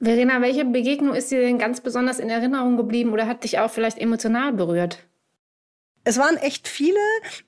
Verena, 0.00 0.42
welche 0.42 0.66
Begegnung 0.66 1.14
ist 1.14 1.30
dir 1.30 1.40
denn 1.40 1.58
ganz 1.58 1.80
besonders 1.80 2.18
in 2.18 2.28
Erinnerung 2.28 2.76
geblieben 2.76 3.12
oder 3.12 3.26
hat 3.26 3.44
dich 3.44 3.58
auch 3.58 3.70
vielleicht 3.70 3.98
emotional 3.98 4.52
berührt? 4.52 4.98
Es 6.04 6.18
waren 6.18 6.36
echt 6.36 6.66
viele. 6.66 6.98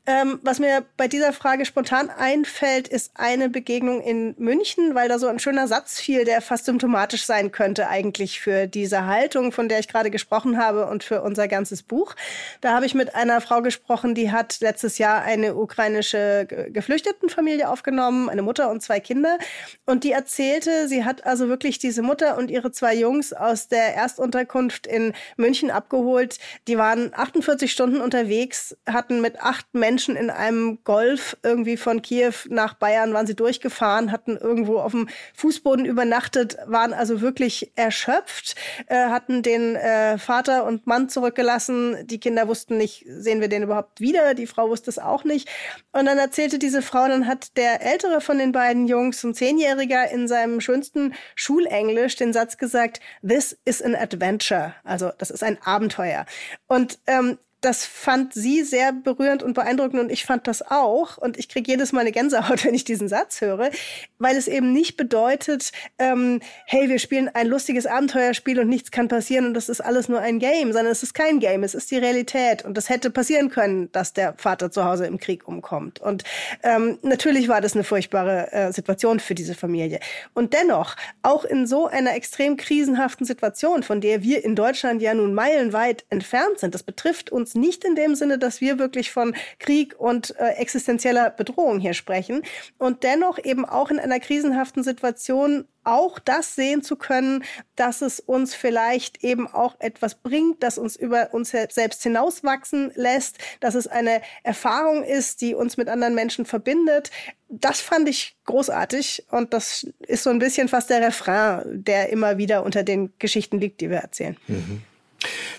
Ähm, 0.07 0.39
was 0.43 0.61
mir 0.61 0.85
bei 0.97 1.09
dieser 1.09 1.33
Frage 1.33 1.65
spontan 1.65 2.09
einfällt, 2.09 2.87
ist 2.87 3.11
eine 3.15 3.49
Begegnung 3.49 4.01
in 4.01 4.37
München, 4.39 4.95
weil 4.95 5.09
da 5.09 5.19
so 5.19 5.27
ein 5.27 5.41
schöner 5.41 5.67
Satz 5.67 5.99
fiel, 5.99 6.25
der 6.25 6.41
fast 6.41 6.67
symptomatisch 6.67 7.25
sein 7.25 7.51
könnte 7.51 7.89
eigentlich 7.89 8.41
für 8.41 8.69
diese 8.69 9.07
Haltung, 9.07 9.51
von 9.51 9.69
der 9.69 9.81
ich 9.81 9.89
gerade 9.89 10.11
gesprochen 10.11 10.57
habe 10.57 10.87
und 10.87 11.03
für 11.03 11.23
unser 11.23 11.49
ganzes 11.49 11.83
Buch. 11.83 12.15
Da 12.61 12.75
habe 12.75 12.87
ich 12.87 12.95
mit 12.95 13.17
einer 13.17 13.41
Frau 13.41 13.61
gesprochen, 13.61 14.15
die 14.15 14.31
hat 14.31 14.61
letztes 14.61 14.99
Jahr 14.99 15.23
eine 15.23 15.57
ukrainische 15.57 16.47
Geflüchtetenfamilie 16.71 17.69
aufgenommen, 17.69 18.29
eine 18.29 18.43
Mutter 18.43 18.71
und 18.71 18.83
zwei 18.83 19.01
Kinder. 19.01 19.39
Und 19.85 20.05
die 20.05 20.13
erzählte, 20.13 20.87
sie 20.87 21.05
hat 21.05 21.27
also 21.27 21.49
wirklich 21.49 21.81
diese 21.81 22.03
Mutter 22.03 22.39
und 22.39 22.53
ihre 22.53 22.71
zwei 22.71 22.95
Jungs 22.95 23.33
aus 23.33 23.67
der 23.67 23.97
Erstunterkunft 23.97 24.87
in 24.87 25.13
München 25.37 25.73
abgeholt. 25.73 26.39
Die 26.69 26.79
waren 26.79 27.13
48 27.15 27.73
Stunden 27.73 28.01
unterwegs 28.01 28.44
unterwegs, 28.45 28.77
hatten 28.87 29.21
mit 29.21 29.41
acht 29.41 29.67
Menschen 29.73 30.17
in 30.17 30.31
einem 30.31 30.79
Golf 30.85 31.37
irgendwie 31.43 31.77
von 31.77 32.03
Kiew 32.03 32.33
nach 32.49 32.75
Bayern, 32.75 33.15
waren 33.15 33.27
sie 33.27 33.35
durchgefahren, 33.35 34.13
hatten 34.13 34.37
irgendwo 34.37 34.79
auf 34.79 34.93
dem 34.93 35.09
Fußboden 35.35 35.85
übernachtet, 35.85 36.57
waren 36.67 36.93
also 36.93 37.21
wirklich 37.21 37.73
erschöpft, 37.77 38.55
äh, 38.87 39.09
hatten 39.09 39.43
den 39.43 39.77
äh, 39.77 40.19
Vater 40.19 40.65
und 40.65 40.87
Mann 40.87 41.09
zurückgelassen. 41.09 42.07
Die 42.07 42.21
Kinder 42.21 42.49
wussten 42.49 42.77
nicht, 42.77 43.05
sehen 43.09 43.41
wir 43.41 43.49
den 43.49 43.63
überhaupt 43.63 44.01
wieder? 44.01 44.35
Die 44.35 44.47
Frau 44.47 44.69
wusste 44.69 44.91
es 44.91 44.99
auch 44.99 45.25
nicht. 45.25 45.49
Und 45.93 46.07
dann 46.07 46.19
erzählte 46.19 46.59
diese 46.59 46.83
Frau, 46.83 47.09
dann 47.09 47.27
hat 47.27 47.57
der 47.57 47.83
ältere 47.83 48.21
von 48.21 48.39
den 48.39 48.53
beiden 48.53 48.87
Jungs, 48.87 49.23
ein 49.25 49.35
Zehnjähriger, 49.35 50.11
in 50.11 50.29
seinem 50.29 50.61
schönsten 50.61 51.15
Schulenglisch 51.35 52.17
den 52.17 52.33
Satz 52.33 52.59
gesagt, 52.59 53.01
This 53.27 53.57
is 53.65 53.81
an 53.83 53.95
adventure. 53.95 54.75
Also 54.85 55.11
das 55.19 55.31
ist 55.31 55.43
ein 55.43 55.59
Abenteuer. 55.63 56.27
Und 56.67 56.99
ähm, 57.07 57.39
das 57.64 57.87
fand 57.87 58.35
sie 58.35 58.62
sehr 58.62 58.92
berührend 58.92 59.42
und 59.42 59.54
beeindruckend 59.54 60.00
und 60.00 60.12
ich 60.12 60.25
fand 60.25 60.47
das 60.47 60.62
auch. 60.62 61.16
Und 61.16 61.38
ich 61.38 61.49
kriege 61.49 61.71
jedes 61.71 61.92
Mal 61.92 62.00
eine 62.00 62.12
Gänsehaut, 62.12 62.64
wenn 62.64 62.75
ich 62.75 62.85
diesen 62.85 63.09
Satz 63.09 63.40
höre, 63.40 63.71
weil 64.18 64.37
es 64.37 64.49
eben 64.49 64.73
nicht 64.73 64.97
bedeutet, 64.97 65.73
ähm, 65.99 66.40
hey, 66.66 66.88
wir 66.88 66.99
spielen 66.99 67.30
ein 67.33 67.47
lustiges 67.47 67.87
Abenteuerspiel 67.87 68.61
und 68.61 68.68
nichts 68.68 68.90
kann 68.90 69.09
passieren 69.09 69.47
und 69.47 69.54
das 69.54 69.68
ist 69.68 69.80
alles 69.80 70.09
nur 70.09 70.21
ein 70.21 70.38
Game, 70.38 70.73
sondern 70.73 70.92
es 70.92 71.02
ist 71.02 71.14
kein 71.14 71.40
Game, 71.40 71.62
es 71.62 71.75
ist 71.75 71.90
die 71.90 71.97
Realität. 71.97 72.64
Und 72.64 72.76
das 72.76 72.88
hätte 72.90 73.11
passieren 73.11 73.49
können, 73.49 73.90
dass 73.92 74.12
der 74.12 74.35
Vater 74.37 74.71
zu 74.71 74.85
Hause 74.85 75.06
im 75.06 75.18
Krieg 75.18 75.49
umkommt. 75.49 76.00
Und 76.00 76.25
ähm, 76.62 76.99
natürlich 77.02 77.49
war 77.49 77.61
das 77.61 77.75
eine 77.75 77.85
furchtbare 77.85 78.52
äh, 78.52 78.73
Situation 78.73 79.21
für 79.21 79.35
diese 79.35 79.54
Familie. 79.54 80.00
Und 80.35 80.52
dennoch, 80.52 80.97
auch 81.23 81.44
in 81.44 81.66
so 81.66 81.87
einer 81.87 82.14
extrem 82.14 82.56
krisenhaften 82.56 83.25
Situation, 83.25 83.83
von 83.83 84.00
der 84.00 84.23
wir 84.23 84.44
in 84.44 84.54
Deutschland 84.54 85.00
ja 85.00 85.14
nun 85.14 85.33
meilenweit 85.33 86.04
entfernt 86.11 86.59
sind, 86.59 86.75
das 86.75 86.83
betrifft 86.83 87.30
uns 87.30 87.54
nicht 87.55 87.85
in 87.85 87.95
dem 87.95 88.15
Sinne, 88.15 88.39
dass 88.39 88.61
wir 88.61 88.79
wirklich 88.79 89.11
von 89.11 89.35
Krieg 89.59 89.95
und 89.99 90.39
äh, 90.39 90.51
existenzieller 90.55 91.31
Bedrohung 91.31 91.79
hier 91.79 91.95
sprechen. 91.95 92.43
Und 92.79 93.03
dennoch 93.03 93.39
eben 93.43 93.65
auch 93.65 93.91
in 93.91 93.99
einer 93.99 94.21
krisenhaften 94.21 94.83
Situation 94.83 95.67
auch 95.85 96.19
das 96.19 96.55
sehen 96.55 96.83
zu 96.83 96.97
können, 96.97 97.45
dass 97.77 98.03
es 98.03 98.19
uns 98.19 98.55
vielleicht 98.55 99.23
eben 99.23 99.47
auch 99.47 99.77
etwas 99.79 100.15
bringt, 100.15 100.63
das 100.63 100.79
uns 100.79 100.97
über 100.97 101.33
uns 101.33 101.51
selbst 101.51 102.03
hinauswachsen 102.03 102.93
lässt, 102.95 103.39
dass 103.61 103.75
es 103.75 103.87
eine 103.87 104.23
Erfahrung 104.43 105.05
ist, 105.05 105.41
die 105.43 105.55
uns 105.55 105.77
mit 105.77 105.89
anderen 105.89 106.15
Menschen 106.15 106.47
verbindet. 106.47 107.11
Das 107.49 107.81
fand 107.81 108.09
ich 108.09 108.37
großartig 108.47 109.27
und 109.31 109.53
das 109.53 109.87
ist 110.07 110.23
so 110.23 110.31
ein 110.31 110.39
bisschen 110.39 110.69
fast 110.69 110.91
der 110.91 111.03
Refrain, 111.03 111.85
der 111.85 112.09
immer 112.09 112.39
wieder 112.39 112.65
unter 112.65 112.83
den 112.83 113.13
Geschichten 113.19 113.61
liegt, 113.61 113.81
die 113.81 113.91
wir 113.91 113.99
erzählen. 113.99 114.37
Mhm. 114.49 114.83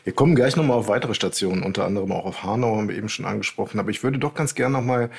Wir 0.03 0.13
kommen 0.13 0.35
gleich 0.35 0.55
nochmal 0.55 0.77
auf 0.77 0.87
weitere 0.87 1.13
Stationen, 1.13 1.63
unter 1.63 1.85
anderem 1.85 2.11
auch 2.11 2.25
auf 2.25 2.43
Hanau, 2.43 2.77
haben 2.77 2.89
wir 2.89 2.95
eben 2.95 3.09
schon 3.09 3.25
angesprochen. 3.25 3.79
Aber 3.79 3.89
ich 3.89 4.03
würde 4.03 4.19
doch 4.19 4.33
ganz 4.33 4.55
gerne 4.55 4.77
nochmal 4.77 5.09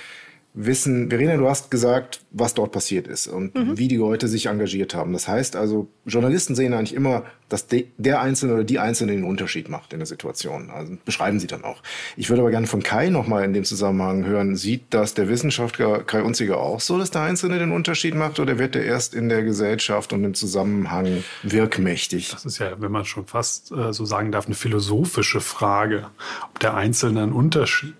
wissen, 0.56 1.10
Verena, 1.10 1.36
du 1.36 1.48
hast 1.48 1.70
gesagt, 1.70 2.22
was 2.32 2.54
dort 2.54 2.72
passiert 2.72 3.06
ist 3.06 3.26
und 3.26 3.54
mhm. 3.54 3.78
wie 3.78 3.88
die 3.88 3.96
Leute 3.96 4.26
sich 4.26 4.46
engagiert 4.46 4.94
haben. 4.94 5.12
Das 5.12 5.28
heißt 5.28 5.54
also, 5.54 5.88
Journalisten 6.06 6.54
sehen 6.54 6.72
eigentlich 6.72 6.94
immer, 6.94 7.24
dass 7.50 7.66
de, 7.66 7.86
der 7.98 8.22
Einzelne 8.22 8.54
oder 8.54 8.64
die 8.64 8.78
Einzelne 8.78 9.12
den 9.12 9.24
Unterschied 9.24 9.68
macht 9.68 9.92
in 9.92 9.98
der 9.98 10.06
Situation. 10.06 10.70
Also 10.70 10.96
beschreiben 11.04 11.38
sie 11.38 11.46
dann 11.46 11.62
auch. 11.62 11.82
Ich 12.16 12.30
würde 12.30 12.40
aber 12.40 12.50
gerne 12.50 12.66
von 12.66 12.82
Kai 12.82 13.10
nochmal 13.10 13.44
in 13.44 13.52
dem 13.52 13.64
Zusammenhang 13.64 14.24
hören, 14.24 14.56
sieht 14.56 14.84
das 14.90 15.12
der 15.12 15.28
Wissenschaftler 15.28 16.02
Kai 16.02 16.22
Unziger 16.22 16.58
auch 16.58 16.80
so, 16.80 16.98
dass 16.98 17.10
der 17.10 17.22
Einzelne 17.22 17.58
den 17.58 17.70
Unterschied 17.70 18.14
macht 18.14 18.40
oder 18.40 18.58
wird 18.58 18.74
er 18.76 18.84
erst 18.84 19.14
in 19.14 19.28
der 19.28 19.42
Gesellschaft 19.42 20.12
und 20.14 20.24
im 20.24 20.34
Zusammenhang 20.34 21.22
wirkmächtig? 21.42 22.30
Das 22.30 22.46
ist 22.46 22.58
ja, 22.58 22.80
wenn 22.80 22.92
man 22.92 23.04
schon 23.04 23.26
fast 23.26 23.72
äh, 23.72 23.92
so 23.92 24.06
sagen 24.06 24.32
darf, 24.32 24.46
eine 24.46 24.54
philosophische 24.54 25.42
Frage, 25.42 26.06
ob 26.50 26.58
der 26.60 26.74
Einzelne 26.74 27.22
einen 27.22 27.32
Unterschied 27.32 27.94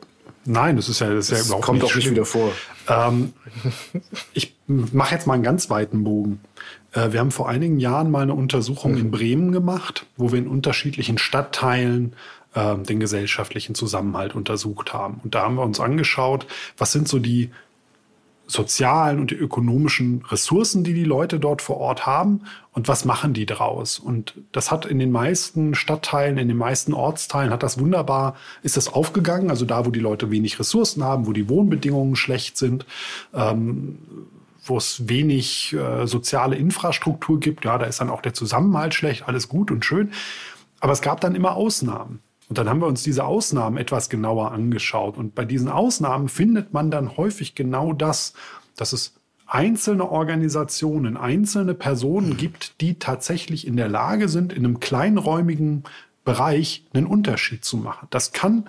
Nein, 0.47 0.77
das 0.77 0.89
ist 0.89 1.01
ja, 1.01 1.09
das 1.09 1.27
ist 1.27 1.33
das 1.33 1.39
ja 1.41 1.45
überhaupt 1.47 1.65
kommt 1.65 1.83
nicht, 1.83 1.91
auch 1.91 1.97
nicht 1.97 2.11
wieder 2.11 2.25
vor. 2.25 2.53
Ähm, 2.89 3.33
ich 4.33 4.55
mache 4.67 5.15
jetzt 5.15 5.27
mal 5.27 5.35
einen 5.35 5.43
ganz 5.43 5.71
weiten 5.71 6.05
Bogen. 6.05 6.41
Äh, 6.93 7.13
wir 7.13 7.21
haben 7.21 7.31
vor 7.31 7.49
einigen 7.49 7.79
Jahren 7.79 8.11
mal 8.11 8.23
eine 8.23 8.35
Untersuchung 8.35 8.93
mhm. 8.93 8.99
in 8.99 9.11
Bremen 9.11 9.53
gemacht, 9.53 10.07
wo 10.17 10.33
wir 10.33 10.39
in 10.39 10.49
unterschiedlichen 10.49 11.19
Stadtteilen 11.19 12.15
äh, 12.55 12.77
den 12.77 13.01
gesellschaftlichen 13.01 13.75
Zusammenhalt 13.75 14.35
untersucht 14.35 14.93
haben. 14.93 15.21
Und 15.23 15.35
da 15.35 15.43
haben 15.43 15.57
wir 15.57 15.63
uns 15.63 15.81
angeschaut, 15.81 16.47
was 16.77 16.93
sind 16.93 17.09
so 17.09 17.19
die 17.19 17.51
sozialen 18.47 19.19
und 19.19 19.31
die 19.31 19.37
ökonomischen 19.37 20.25
Ressourcen, 20.31 20.85
die 20.85 20.95
die 20.95 21.05
Leute 21.05 21.41
dort 21.41 21.63
vor 21.63 21.79
Ort 21.79 22.07
haben 22.07 22.43
und 22.73 22.89
was 22.89 23.05
machen 23.05 23.35
die 23.35 23.47
draus. 23.47 23.99
Und 23.99 24.35
das 24.53 24.71
hat 24.71 24.87
in 24.87 24.99
den 24.99 25.11
meisten 25.11 25.75
Stadtteilen, 25.75 26.39
in 26.39 26.49
den 26.49 26.57
meisten 26.57 26.95
Ortsteilen 26.95 27.51
hat 27.51 27.63
das 27.63 27.79
wunderbar, 27.79 28.37
ist 28.63 28.77
das 28.77 28.93
aufgegangen. 28.93 29.51
Also 29.51 29.65
da, 29.65 29.85
wo 29.85 29.91
die 29.91 30.01
Leute 30.01 30.31
wenig 30.31 30.59
Ressourcen 30.61 31.03
haben, 31.03 31.27
wo 31.27 31.33
die 31.33 31.49
Wohnbedingungen 31.49 32.15
schlecht 32.15 32.57
sind, 32.57 32.87
ähm, 33.35 33.99
wo 34.65 34.77
es 34.77 35.09
wenig 35.09 35.75
äh, 35.75 36.07
soziale 36.07 36.57
Infrastruktur 36.57 37.41
gibt, 37.41 37.65
ja, 37.65 37.79
da 37.79 37.87
ist 37.87 38.01
dann 38.01 38.11
auch 38.11 38.23
der 38.23 38.35
Zusammenhalt 38.35 38.95
schlecht, 38.95 39.27
alles 39.27 39.49
gut 39.49 39.71
und 39.71 39.85
schön. 39.85 40.13
Aber 40.81 40.93
es 40.93 41.01
gab 41.01 41.21
dann 41.21 41.35
immer 41.35 41.57
Ausnahmen. 41.57 42.21
Und 42.49 42.59
dann 42.59 42.69
haben 42.69 42.81
wir 42.81 42.87
uns 42.87 43.03
diese 43.03 43.25
Ausnahmen 43.25 43.77
etwas 43.77 44.09
genauer 44.09 44.53
angeschaut. 44.53 45.17
Und 45.17 45.35
bei 45.35 45.45
diesen 45.45 45.69
Ausnahmen 45.69 46.29
findet 46.29 46.73
man 46.73 46.91
dann 46.91 47.17
häufig 47.17 47.55
genau 47.55 47.93
das, 47.93 48.35
dass 48.77 48.93
es 48.93 49.15
einzelne 49.47 50.09
Organisationen, 50.11 51.17
einzelne 51.17 51.75
Personen 51.75 52.37
gibt, 52.37 52.81
die 52.81 52.99
tatsächlich 52.99 53.67
in 53.67 53.77
der 53.77 53.89
Lage 53.89 54.29
sind, 54.29 54.53
in 54.53 54.65
einem 54.65 54.81
kleinräumigen 54.81 55.85
Bereich 56.25 56.85
einen 56.93 57.07
Unterschied 57.07 57.65
zu 57.65 57.77
machen. 57.77 58.09
Das 58.11 58.33
kann 58.33 58.69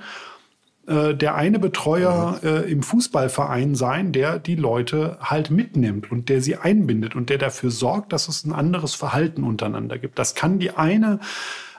äh, 0.88 1.16
der 1.16 1.36
eine 1.36 1.60
Betreuer 1.60 2.40
äh, 2.44 2.72
im 2.72 2.84
Fußballverein 2.84 3.76
sein, 3.76 4.12
der 4.12 4.40
die 4.40 4.56
Leute 4.56 5.18
halt 5.20 5.50
mitnimmt 5.50 6.12
und 6.12 6.30
der 6.30 6.42
sie 6.42 6.56
einbindet 6.56 7.16
und 7.16 7.30
der 7.30 7.40
dafür 7.40 7.72
sorgt, 7.72 8.14
dass 8.14 8.28
es 8.28 8.46
ein 8.46 8.54
anderes 8.54 8.94
Verhalten 8.94 9.44
untereinander 9.44 9.98
gibt. 9.98 10.20
Das 10.20 10.36
kann 10.36 10.60
die 10.60 10.72
eine 10.72 11.20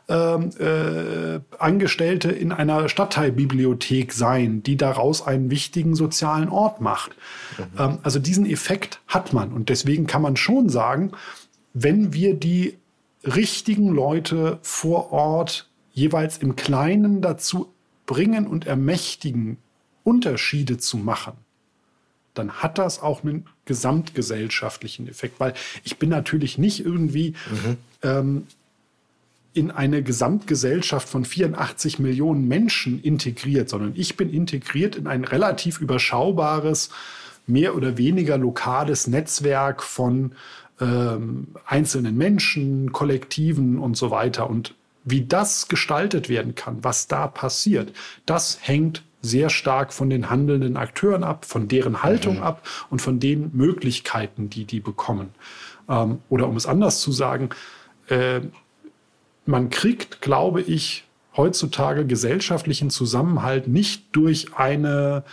äh, 0.09 1.41
Angestellte 1.59 2.31
in 2.31 2.53
einer 2.53 2.89
Stadtteilbibliothek 2.89 4.13
sein, 4.13 4.63
die 4.63 4.77
daraus 4.77 5.27
einen 5.27 5.51
wichtigen 5.51 5.95
sozialen 5.95 6.49
Ort 6.49 6.81
macht. 6.81 7.13
Mhm. 7.59 7.65
Ähm, 7.79 7.99
also 8.03 8.19
diesen 8.19 8.47
Effekt 8.47 9.01
hat 9.07 9.33
man. 9.33 9.53
Und 9.53 9.69
deswegen 9.69 10.07
kann 10.07 10.23
man 10.23 10.37
schon 10.37 10.71
sagen, 10.71 11.13
wenn 11.75 12.13
wir 12.15 12.35
die 12.35 12.79
richtigen 13.25 13.89
Leute 13.89 14.59
vor 14.63 15.13
Ort 15.13 15.69
jeweils 15.93 16.39
im 16.39 16.57
Kleinen 16.57 17.21
dazu 17.21 17.73
bringen 18.07 18.47
und 18.47 18.67
ermächtigen, 18.67 19.59
Unterschiede 20.05 20.79
zu 20.79 20.97
machen, 20.97 21.35
dann 22.33 22.53
hat 22.53 22.79
das 22.79 23.03
auch 23.03 23.25
einen 23.25 23.45
gesamtgesellschaftlichen 23.67 25.07
Effekt. 25.07 25.39
Weil 25.39 25.53
ich 25.85 25.99
bin 25.99 26.09
natürlich 26.09 26.57
nicht 26.57 26.83
irgendwie 26.85 27.35
mhm. 27.51 27.77
ähm, 28.03 28.47
in 29.55 29.71
eine 29.71 30.03
Gesamtgesellschaft 30.03 31.09
von 31.09 31.25
84 31.25 31.99
Millionen 31.99 32.47
Menschen 32.49 33.03
integriert, 33.03 33.69
sondern 33.69 33.93
ich 33.97 34.17
bin 34.17 34.31
integriert 34.31 34.97
in 34.97 35.07
ein 35.07 35.25
relativ 35.25 35.81
überschaubares, 35.81 36.91
mehr 37.47 37.75
oder 37.75 37.97
weniger 37.97 38.37
lokales 38.39 39.07
Netzwerk 39.07 39.83
von 39.83 40.33
ähm, 40.81 41.49
einzelnen 41.67 42.17
Menschen, 42.17 42.93
Kollektiven 42.93 43.79
und 43.79 43.97
so 43.97 44.11
weiter. 44.11 44.49
Und 44.49 44.75
wie 45.05 45.25
das 45.25 45.69
gestaltet 45.69 46.29
werden 46.29 46.55
kann, 46.55 46.85
was 46.85 47.09
da 47.09 47.27
passiert, 47.27 47.93
das 48.27 48.59
hängt 48.61 49.03
sehr 49.23 49.51
stark 49.51 49.93
von 49.93 50.11
den 50.11 50.31
handelnden 50.31 50.77
Akteuren 50.77 51.25
ab, 51.25 51.45
von 51.45 51.67
deren 51.69 52.03
Haltung 52.03 52.37
mhm. 52.37 52.43
ab 52.43 52.69
und 52.91 53.03
von 53.03 53.19
den 53.19 53.51
Möglichkeiten, 53.55 54.51
die 54.51 54.65
die 54.65 54.81
bekommen. 54.81 55.31
Ähm, 55.89 56.21
oder 56.29 56.49
um 56.49 56.57
es 56.57 56.67
anders 56.67 57.01
zu 57.01 57.11
sagen, 57.11 57.49
äh, 58.09 58.41
man 59.49 59.71
kriegt, 59.71 60.21
glaube 60.21 60.61
ich, 60.61 61.05
heutzutage 61.37 62.05
gesellschaftlichen 62.07 62.91
Zusammenhalt 62.91 63.67
nicht 63.67 64.05
durch 64.13 64.55
eine 64.55 65.25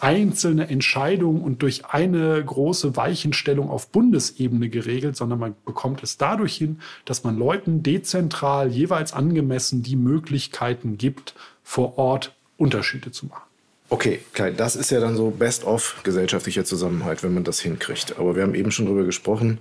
einzelne 0.00 0.68
Entscheidung 0.68 1.42
und 1.42 1.62
durch 1.62 1.86
eine 1.86 2.42
große 2.42 2.96
Weichenstellung 2.96 3.70
auf 3.70 3.88
Bundesebene 3.88 4.68
geregelt, 4.68 5.16
sondern 5.16 5.38
man 5.38 5.54
bekommt 5.64 6.02
es 6.02 6.16
dadurch 6.16 6.56
hin, 6.56 6.80
dass 7.04 7.24
man 7.24 7.38
Leuten 7.38 7.82
dezentral 7.82 8.70
jeweils 8.70 9.12
angemessen 9.12 9.82
die 9.82 9.96
Möglichkeiten 9.96 10.98
gibt, 10.98 11.34
vor 11.62 11.98
Ort 11.98 12.34
Unterschiede 12.56 13.12
zu 13.12 13.26
machen. 13.26 13.42
Okay, 13.90 14.20
klar, 14.32 14.50
das 14.50 14.76
ist 14.76 14.90
ja 14.90 15.00
dann 15.00 15.16
so 15.16 15.30
best-of 15.30 16.00
gesellschaftlicher 16.04 16.64
Zusammenhalt, 16.64 17.22
wenn 17.22 17.34
man 17.34 17.44
das 17.44 17.60
hinkriegt. 17.60 18.18
Aber 18.18 18.34
wir 18.34 18.42
haben 18.42 18.54
eben 18.54 18.70
schon 18.70 18.86
darüber 18.86 19.04
gesprochen. 19.04 19.60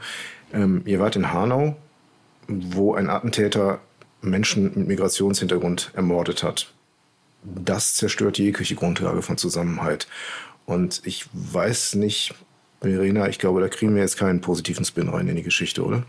Ähm, 0.53 0.81
ihr 0.85 0.99
wart 0.99 1.15
in 1.15 1.33
Hanau, 1.33 1.75
wo 2.47 2.93
ein 2.93 3.09
Attentäter 3.09 3.79
Menschen 4.21 4.71
mit 4.75 4.87
Migrationshintergrund 4.87 5.91
ermordet 5.95 6.43
hat. 6.43 6.73
Das 7.43 7.95
zerstört 7.95 8.37
jegliche 8.37 8.75
Grundlage 8.75 9.21
von 9.21 9.37
Zusammenhalt. 9.37 10.07
Und 10.65 11.01
ich 11.03 11.25
weiß 11.33 11.95
nicht, 11.95 12.33
Verena, 12.79 13.27
ich 13.27 13.39
glaube, 13.39 13.61
da 13.61 13.67
kriegen 13.67 13.95
wir 13.95 14.01
jetzt 14.01 14.17
keinen 14.17 14.41
positiven 14.41 14.85
Spin 14.85 15.09
rein 15.09 15.27
in 15.27 15.35
die 15.35 15.43
Geschichte, 15.43 15.83
oder? 15.83 16.03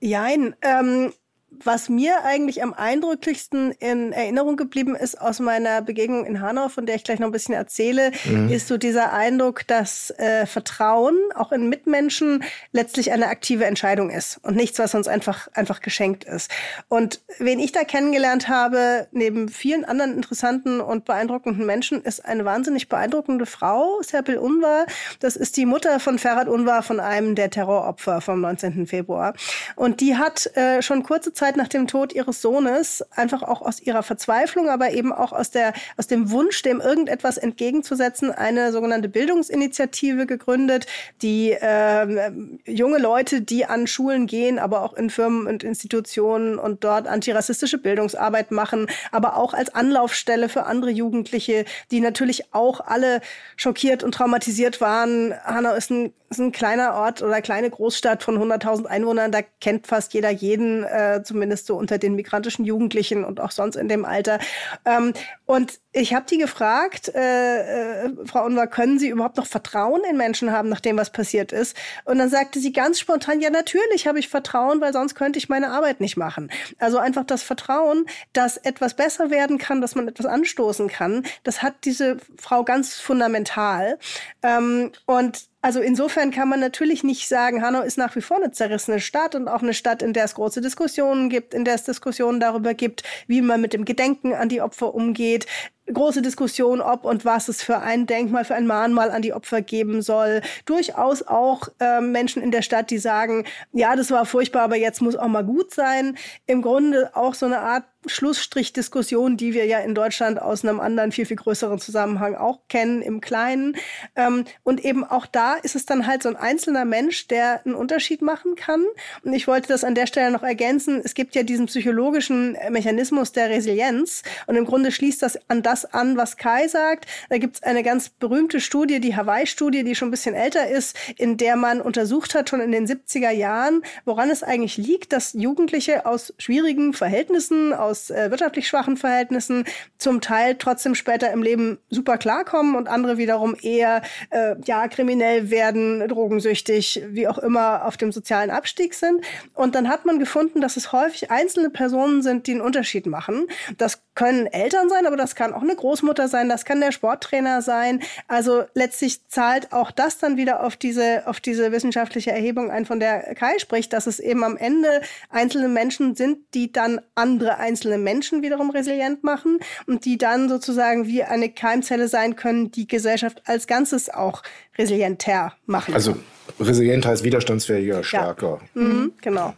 Jein, 0.00 0.54
ähm, 0.62 1.12
was 1.50 1.88
mir 1.88 2.24
eigentlich 2.24 2.62
am 2.62 2.74
eindrücklichsten 2.74 3.72
in 3.72 4.12
Erinnerung 4.12 4.56
geblieben 4.56 4.94
ist 4.94 5.20
aus 5.20 5.40
meiner 5.40 5.82
Begegnung 5.82 6.24
in 6.24 6.40
Hanau, 6.40 6.68
von 6.68 6.86
der 6.86 6.96
ich 6.96 7.04
gleich 7.04 7.18
noch 7.18 7.28
ein 7.28 7.32
bisschen 7.32 7.54
erzähle, 7.54 8.12
mhm. 8.24 8.50
ist 8.50 8.68
so 8.68 8.76
dieser 8.76 9.12
Eindruck, 9.12 9.66
dass 9.66 10.10
äh, 10.18 10.46
Vertrauen 10.46 11.16
auch 11.34 11.50
in 11.52 11.68
Mitmenschen 11.68 12.44
letztlich 12.72 13.12
eine 13.12 13.28
aktive 13.28 13.64
Entscheidung 13.64 14.10
ist 14.10 14.38
und 14.42 14.56
nichts, 14.56 14.78
was 14.78 14.94
uns 14.94 15.08
einfach, 15.08 15.48
einfach 15.54 15.80
geschenkt 15.80 16.24
ist. 16.24 16.50
Und 16.88 17.22
wen 17.38 17.58
ich 17.58 17.72
da 17.72 17.84
kennengelernt 17.84 18.48
habe, 18.48 19.08
neben 19.12 19.48
vielen 19.48 19.84
anderen 19.84 20.14
interessanten 20.14 20.80
und 20.80 21.06
beeindruckenden 21.06 21.64
Menschen, 21.64 22.02
ist 22.02 22.24
eine 22.24 22.44
wahnsinnig 22.44 22.88
beeindruckende 22.88 23.46
Frau, 23.46 24.00
Serpil 24.02 24.38
Unvar. 24.38 24.86
Das 25.20 25.34
ist 25.34 25.56
die 25.56 25.66
Mutter 25.66 25.98
von 25.98 26.18
Ferhat 26.18 26.48
Unvar, 26.48 26.82
von 26.82 27.00
einem 27.00 27.34
der 27.34 27.50
Terroropfer 27.50 28.20
vom 28.20 28.40
19. 28.40 28.86
Februar. 28.86 29.34
Und 29.76 30.00
die 30.00 30.16
hat 30.16 30.46
äh, 30.54 30.82
schon 30.82 31.02
kurze 31.02 31.32
Zeit 31.38 31.56
nach 31.56 31.68
dem 31.68 31.86
Tod 31.86 32.12
ihres 32.12 32.42
Sohnes 32.42 33.04
einfach 33.12 33.42
auch 33.42 33.62
aus 33.62 33.80
ihrer 33.80 34.02
Verzweiflung, 34.02 34.68
aber 34.68 34.90
eben 34.90 35.12
auch 35.12 35.32
aus, 35.32 35.50
der, 35.50 35.72
aus 35.96 36.08
dem 36.08 36.30
Wunsch, 36.30 36.62
dem 36.62 36.80
irgendetwas 36.80 37.38
entgegenzusetzen, 37.38 38.32
eine 38.32 38.72
sogenannte 38.72 39.08
Bildungsinitiative 39.08 40.26
gegründet, 40.26 40.86
die 41.22 41.52
äh, 41.52 42.32
junge 42.66 42.98
Leute, 42.98 43.40
die 43.40 43.64
an 43.66 43.86
Schulen 43.86 44.26
gehen, 44.26 44.58
aber 44.58 44.82
auch 44.82 44.94
in 44.94 45.10
Firmen 45.10 45.46
und 45.46 45.62
Institutionen 45.62 46.58
und 46.58 46.82
dort 46.82 47.06
antirassistische 47.06 47.78
Bildungsarbeit 47.78 48.50
machen, 48.50 48.88
aber 49.12 49.36
auch 49.36 49.54
als 49.54 49.72
Anlaufstelle 49.74 50.48
für 50.48 50.64
andere 50.64 50.90
Jugendliche, 50.90 51.64
die 51.92 52.00
natürlich 52.00 52.52
auch 52.52 52.80
alle 52.80 53.20
schockiert 53.56 54.02
und 54.02 54.12
traumatisiert 54.12 54.80
waren. 54.80 55.34
Hanau 55.44 55.74
ist 55.74 55.90
ein, 55.90 56.12
ist 56.30 56.40
ein 56.40 56.50
kleiner 56.50 56.94
Ort 56.94 57.22
oder 57.22 57.40
kleine 57.40 57.70
Großstadt 57.70 58.24
von 58.24 58.36
100.000 58.38 58.86
Einwohnern, 58.86 59.30
da 59.30 59.40
kennt 59.60 59.86
fast 59.86 60.14
jeder 60.14 60.30
jeden. 60.30 60.82
Äh, 60.82 61.22
zumindest 61.28 61.66
so 61.66 61.76
unter 61.76 61.98
den 61.98 62.14
migrantischen 62.14 62.64
Jugendlichen 62.64 63.24
und 63.24 63.38
auch 63.38 63.52
sonst 63.52 63.76
in 63.76 63.88
dem 63.88 64.04
Alter. 64.04 64.40
Ähm, 64.84 65.12
und 65.46 65.78
ich 65.92 66.14
habe 66.14 66.26
die 66.28 66.38
gefragt, 66.38 67.08
äh, 67.14 68.06
äh, 68.06 68.10
Frau 68.24 68.44
Unvar, 68.44 68.66
können 68.66 68.98
Sie 68.98 69.08
überhaupt 69.08 69.36
noch 69.36 69.46
Vertrauen 69.46 70.02
in 70.08 70.16
Menschen 70.16 70.52
haben, 70.52 70.68
nach 70.68 70.80
dem, 70.80 70.96
was 70.96 71.10
passiert 71.10 71.52
ist? 71.52 71.76
Und 72.04 72.18
dann 72.18 72.28
sagte 72.28 72.60
sie 72.60 72.72
ganz 72.72 72.98
spontan, 72.98 73.40
ja, 73.40 73.50
natürlich 73.50 74.06
habe 74.06 74.18
ich 74.18 74.28
Vertrauen, 74.28 74.80
weil 74.80 74.92
sonst 74.92 75.14
könnte 75.14 75.38
ich 75.38 75.48
meine 75.48 75.70
Arbeit 75.70 76.00
nicht 76.00 76.16
machen. 76.16 76.50
Also 76.78 76.98
einfach 76.98 77.24
das 77.24 77.42
Vertrauen, 77.42 78.06
dass 78.32 78.56
etwas 78.56 78.94
besser 78.94 79.30
werden 79.30 79.58
kann, 79.58 79.80
dass 79.80 79.94
man 79.94 80.08
etwas 80.08 80.26
anstoßen 80.26 80.88
kann, 80.88 81.24
das 81.44 81.62
hat 81.62 81.84
diese 81.84 82.18
Frau 82.38 82.64
ganz 82.64 82.94
fundamental. 82.94 83.98
Ähm, 84.42 84.92
und 85.06 85.47
also 85.68 85.80
insofern 85.82 86.30
kann 86.30 86.48
man 86.48 86.60
natürlich 86.60 87.04
nicht 87.04 87.28
sagen, 87.28 87.60
Hanau 87.62 87.82
ist 87.82 87.98
nach 87.98 88.16
wie 88.16 88.22
vor 88.22 88.38
eine 88.38 88.52
zerrissene 88.52 89.00
Stadt 89.00 89.34
und 89.34 89.48
auch 89.48 89.60
eine 89.60 89.74
Stadt, 89.74 90.02
in 90.02 90.14
der 90.14 90.24
es 90.24 90.34
große 90.34 90.62
Diskussionen 90.62 91.28
gibt, 91.28 91.52
in 91.52 91.66
der 91.66 91.74
es 91.74 91.84
Diskussionen 91.84 92.40
darüber 92.40 92.72
gibt, 92.72 93.02
wie 93.26 93.42
man 93.42 93.60
mit 93.60 93.74
dem 93.74 93.84
Gedenken 93.84 94.32
an 94.32 94.48
die 94.48 94.62
Opfer 94.62 94.94
umgeht 94.94 95.44
große 95.92 96.22
Diskussion, 96.22 96.80
ob 96.80 97.04
und 97.04 97.24
was 97.24 97.48
es 97.48 97.62
für 97.62 97.78
ein 97.78 98.06
Denkmal, 98.06 98.44
für 98.44 98.54
ein 98.54 98.66
Mahnmal 98.66 99.10
an 99.10 99.22
die 99.22 99.32
Opfer 99.32 99.62
geben 99.62 100.02
soll. 100.02 100.42
Durchaus 100.66 101.22
auch 101.22 101.68
äh, 101.80 102.00
Menschen 102.00 102.42
in 102.42 102.50
der 102.50 102.62
Stadt, 102.62 102.90
die 102.90 102.98
sagen, 102.98 103.44
ja, 103.72 103.96
das 103.96 104.10
war 104.10 104.26
furchtbar, 104.26 104.62
aber 104.62 104.76
jetzt 104.76 105.00
muss 105.00 105.16
auch 105.16 105.28
mal 105.28 105.44
gut 105.44 105.72
sein. 105.72 106.16
Im 106.46 106.62
Grunde 106.62 107.10
auch 107.14 107.34
so 107.34 107.46
eine 107.46 107.60
Art 107.60 107.84
Schlussstrich-Diskussion, 108.06 109.36
die 109.36 109.54
wir 109.54 109.66
ja 109.66 109.80
in 109.80 109.94
Deutschland 109.94 110.40
aus 110.40 110.64
einem 110.64 110.78
anderen, 110.78 111.10
viel, 111.10 111.26
viel 111.26 111.36
größeren 111.36 111.78
Zusammenhang 111.78 112.36
auch 112.36 112.60
kennen, 112.68 113.02
im 113.02 113.20
Kleinen. 113.20 113.76
Ähm, 114.14 114.44
und 114.62 114.84
eben 114.84 115.04
auch 115.04 115.26
da 115.26 115.54
ist 115.54 115.74
es 115.74 115.84
dann 115.84 116.06
halt 116.06 116.22
so 116.22 116.28
ein 116.28 116.36
einzelner 116.36 116.84
Mensch, 116.84 117.26
der 117.26 117.64
einen 117.64 117.74
Unterschied 117.74 118.22
machen 118.22 118.54
kann. 118.54 118.84
Und 119.24 119.32
ich 119.32 119.48
wollte 119.48 119.68
das 119.68 119.82
an 119.82 119.94
der 119.94 120.06
Stelle 120.06 120.30
noch 120.30 120.42
ergänzen. 120.42 121.00
Es 121.04 121.14
gibt 121.14 121.34
ja 121.34 121.42
diesen 121.42 121.66
psychologischen 121.66 122.56
Mechanismus 122.70 123.32
der 123.32 123.50
Resilienz. 123.50 124.22
Und 124.46 124.56
im 124.56 124.64
Grunde 124.64 124.92
schließt 124.92 125.22
das 125.22 125.38
an 125.48 125.62
das 125.62 125.84
an, 125.84 126.16
was 126.16 126.36
Kai 126.36 126.68
sagt. 126.68 127.06
Da 127.30 127.38
gibt 127.38 127.56
es 127.56 127.62
eine 127.64 127.82
ganz 127.82 128.08
berühmte 128.08 128.60
Studie, 128.60 129.00
die 129.00 129.16
Hawaii-Studie, 129.16 129.82
die 129.82 129.94
schon 129.94 130.08
ein 130.08 130.12
bisschen 130.12 130.34
älter 130.34 130.68
ist, 130.68 130.96
in 131.16 131.36
der 131.36 131.56
man 131.56 131.80
untersucht 131.80 132.34
hat, 132.34 132.48
schon 132.48 132.60
in 132.60 132.70
den 132.70 132.86
70er 132.86 133.30
Jahren, 133.30 133.82
woran 134.04 134.30
es 134.30 134.42
eigentlich 134.42 134.76
liegt, 134.76 135.12
dass 135.12 135.32
Jugendliche 135.32 136.06
aus 136.06 136.32
schwierigen 136.38 136.92
Verhältnissen, 136.92 137.72
aus 137.72 137.97
aus 137.98 138.10
äh, 138.10 138.30
wirtschaftlich 138.30 138.68
schwachen 138.68 138.96
Verhältnissen 138.96 139.64
zum 139.98 140.20
Teil 140.20 140.56
trotzdem 140.56 140.94
später 140.94 141.32
im 141.32 141.42
Leben 141.42 141.78
super 141.90 142.18
klarkommen 142.18 142.76
und 142.76 142.88
andere 142.88 143.18
wiederum 143.18 143.56
eher 143.60 144.02
äh, 144.30 144.54
ja 144.64 144.88
kriminell 144.88 145.50
werden, 145.50 146.06
drogensüchtig, 146.08 147.02
wie 147.08 147.28
auch 147.28 147.38
immer 147.38 147.84
auf 147.84 147.96
dem 147.96 148.12
sozialen 148.12 148.50
Abstieg 148.50 148.94
sind. 148.94 149.24
Und 149.54 149.74
dann 149.74 149.88
hat 149.88 150.06
man 150.06 150.18
gefunden, 150.18 150.60
dass 150.60 150.76
es 150.76 150.92
häufig 150.92 151.30
einzelne 151.30 151.70
Personen 151.70 152.22
sind, 152.22 152.46
die 152.46 152.52
einen 152.52 152.60
Unterschied 152.60 153.06
machen. 153.06 153.46
Das 153.76 154.02
können 154.14 154.46
Eltern 154.46 154.88
sein, 154.88 155.06
aber 155.06 155.16
das 155.16 155.34
kann 155.34 155.52
auch 155.52 155.62
eine 155.62 155.76
Großmutter 155.76 156.28
sein, 156.28 156.48
das 156.48 156.64
kann 156.64 156.80
der 156.80 156.92
Sporttrainer 156.92 157.62
sein. 157.62 158.00
Also 158.26 158.64
letztlich 158.74 159.28
zahlt 159.28 159.72
auch 159.72 159.90
das 159.90 160.18
dann 160.18 160.36
wieder 160.36 160.64
auf 160.64 160.76
diese, 160.76 161.26
auf 161.26 161.40
diese 161.40 161.70
wissenschaftliche 161.72 162.32
Erhebung 162.32 162.70
ein, 162.70 162.84
von 162.84 162.98
der 162.98 163.34
Kai 163.34 163.58
spricht, 163.58 163.92
dass 163.92 164.06
es 164.06 164.18
eben 164.18 164.42
am 164.42 164.56
Ende 164.56 165.02
einzelne 165.30 165.68
Menschen 165.68 166.16
sind, 166.16 166.38
die 166.54 166.72
dann 166.72 167.00
andere 167.14 167.58
einzelne 167.58 167.77
Menschen 167.84 168.42
wiederum 168.42 168.70
resilient 168.70 169.24
machen 169.24 169.58
und 169.86 170.04
die 170.04 170.18
dann 170.18 170.48
sozusagen 170.48 171.06
wie 171.06 171.22
eine 171.22 171.50
Keimzelle 171.50 172.08
sein 172.08 172.36
können, 172.36 172.70
die 172.70 172.86
Gesellschaft 172.86 173.42
als 173.46 173.66
Ganzes 173.66 174.08
auch 174.12 174.42
resilienter 174.76 175.54
machen. 175.66 175.94
Also 175.94 176.16
resilient 176.60 177.06
heißt 177.06 177.24
widerstandsfähiger, 177.24 178.02
stärker. 178.02 178.60
Ja. 178.74 178.82
Mhm, 178.82 179.12
genau. 179.20 179.54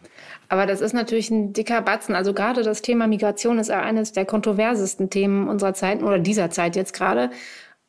Aber 0.48 0.66
das 0.66 0.80
ist 0.80 0.92
natürlich 0.92 1.30
ein 1.30 1.52
dicker 1.52 1.80
Batzen. 1.80 2.16
Also 2.16 2.34
gerade 2.34 2.64
das 2.64 2.82
Thema 2.82 3.06
Migration 3.06 3.60
ist 3.60 3.68
ja 3.68 3.80
eines 3.80 4.12
der 4.12 4.24
kontroversesten 4.24 5.08
Themen 5.08 5.48
unserer 5.48 5.74
Zeit 5.74 6.02
oder 6.02 6.18
dieser 6.18 6.50
Zeit 6.50 6.74
jetzt 6.74 6.92
gerade. 6.92 7.30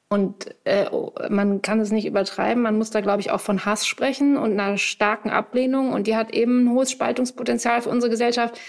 Und 0.09 0.53
äh, 0.65 0.85
man 1.29 1.61
kann 1.61 1.79
es 1.79 1.91
nicht 1.91 2.05
übertreiben. 2.05 2.61
Man 2.61 2.77
muss 2.77 2.91
da, 2.91 3.01
glaube 3.01 3.21
ich, 3.21 3.31
auch 3.31 3.39
von 3.39 3.65
Hass 3.65 3.87
sprechen 3.87 4.37
und 4.37 4.59
einer 4.59 4.77
starken 4.77 5.29
Ablehnung. 5.29 5.93
Und 5.93 6.05
die 6.05 6.15
hat 6.15 6.31
eben 6.33 6.65
ein 6.65 6.69
hohes 6.71 6.91
Spaltungspotenzial 6.91 7.81
für 7.81 7.89
unsere 7.89 8.11
Gesellschaft 8.11 8.59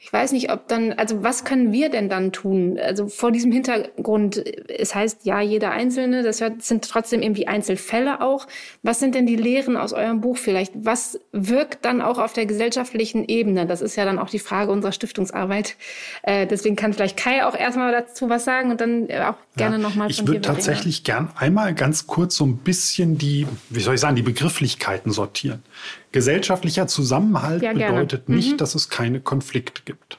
ich 0.00 0.12
weiß 0.12 0.30
nicht, 0.30 0.52
ob 0.52 0.68
dann, 0.68 0.92
also 0.92 1.24
was 1.24 1.44
können 1.44 1.72
wir 1.72 1.88
denn 1.88 2.08
dann 2.08 2.30
tun? 2.30 2.78
Also 2.80 3.08
vor 3.08 3.32
diesem 3.32 3.50
Hintergrund, 3.50 4.36
es 4.68 4.94
heißt 4.94 5.26
ja, 5.26 5.40
jeder 5.40 5.72
Einzelne, 5.72 6.22
das 6.22 6.40
sind 6.60 6.88
trotzdem 6.88 7.20
irgendwie 7.20 7.48
Einzelfälle 7.48 8.20
auch. 8.20 8.46
Was 8.84 9.00
sind 9.00 9.16
denn 9.16 9.26
die 9.26 9.34
Lehren 9.34 9.76
aus 9.76 9.92
eurem 9.92 10.20
Buch 10.20 10.36
vielleicht? 10.36 10.72
Was 10.76 11.18
wirkt 11.32 11.84
dann 11.84 12.00
auch 12.00 12.18
auf 12.18 12.32
der 12.32 12.46
gesellschaftlichen 12.46 13.24
Ebene? 13.24 13.66
Das 13.66 13.80
ist 13.80 13.96
ja 13.96 14.04
dann 14.04 14.20
auch 14.20 14.30
die 14.30 14.38
Frage 14.38 14.70
unserer 14.70 14.92
Stiftungsarbeit. 14.92 15.74
Äh, 16.22 16.46
deswegen 16.46 16.76
kann 16.76 16.92
vielleicht 16.92 17.16
Kai 17.16 17.44
auch 17.44 17.56
erstmal 17.56 17.90
dazu 17.90 18.28
was 18.28 18.44
sagen 18.44 18.70
und 18.70 18.80
dann 18.80 19.10
auch 19.10 19.34
gerne 19.56 19.76
ja, 19.76 19.82
nochmal 19.82 20.12
Ich 20.12 20.24
würde 20.24 20.42
tatsächlich 20.42 21.02
gern 21.02 21.32
einmal 21.34 21.74
ganz 21.74 22.06
kurz 22.06 22.36
so 22.36 22.46
ein 22.46 22.58
bisschen 22.58 23.18
die, 23.18 23.48
wie 23.68 23.80
soll 23.80 23.96
ich 23.96 24.00
sagen, 24.00 24.14
die 24.14 24.22
Begrifflichkeiten 24.22 25.10
sortieren. 25.10 25.64
Gesellschaftlicher 26.12 26.86
Zusammenhalt 26.86 27.62
ja, 27.62 27.72
bedeutet 27.72 28.28
nicht, 28.28 28.52
mhm. 28.52 28.56
dass 28.56 28.74
es 28.74 28.88
keine 28.88 29.20
Konflikte 29.20 29.82
gibt. 29.84 30.18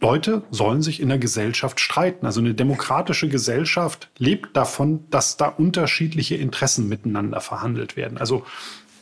Leute 0.00 0.42
sollen 0.50 0.82
sich 0.82 1.00
in 1.00 1.08
der 1.08 1.18
Gesellschaft 1.18 1.80
streiten. 1.80 2.26
Also 2.26 2.40
eine 2.40 2.52
demokratische 2.52 3.28
Gesellschaft 3.28 4.10
lebt 4.18 4.54
davon, 4.54 5.04
dass 5.08 5.38
da 5.38 5.46
unterschiedliche 5.48 6.34
Interessen 6.34 6.88
miteinander 6.88 7.40
verhandelt 7.40 7.96
werden. 7.96 8.18
Also 8.18 8.44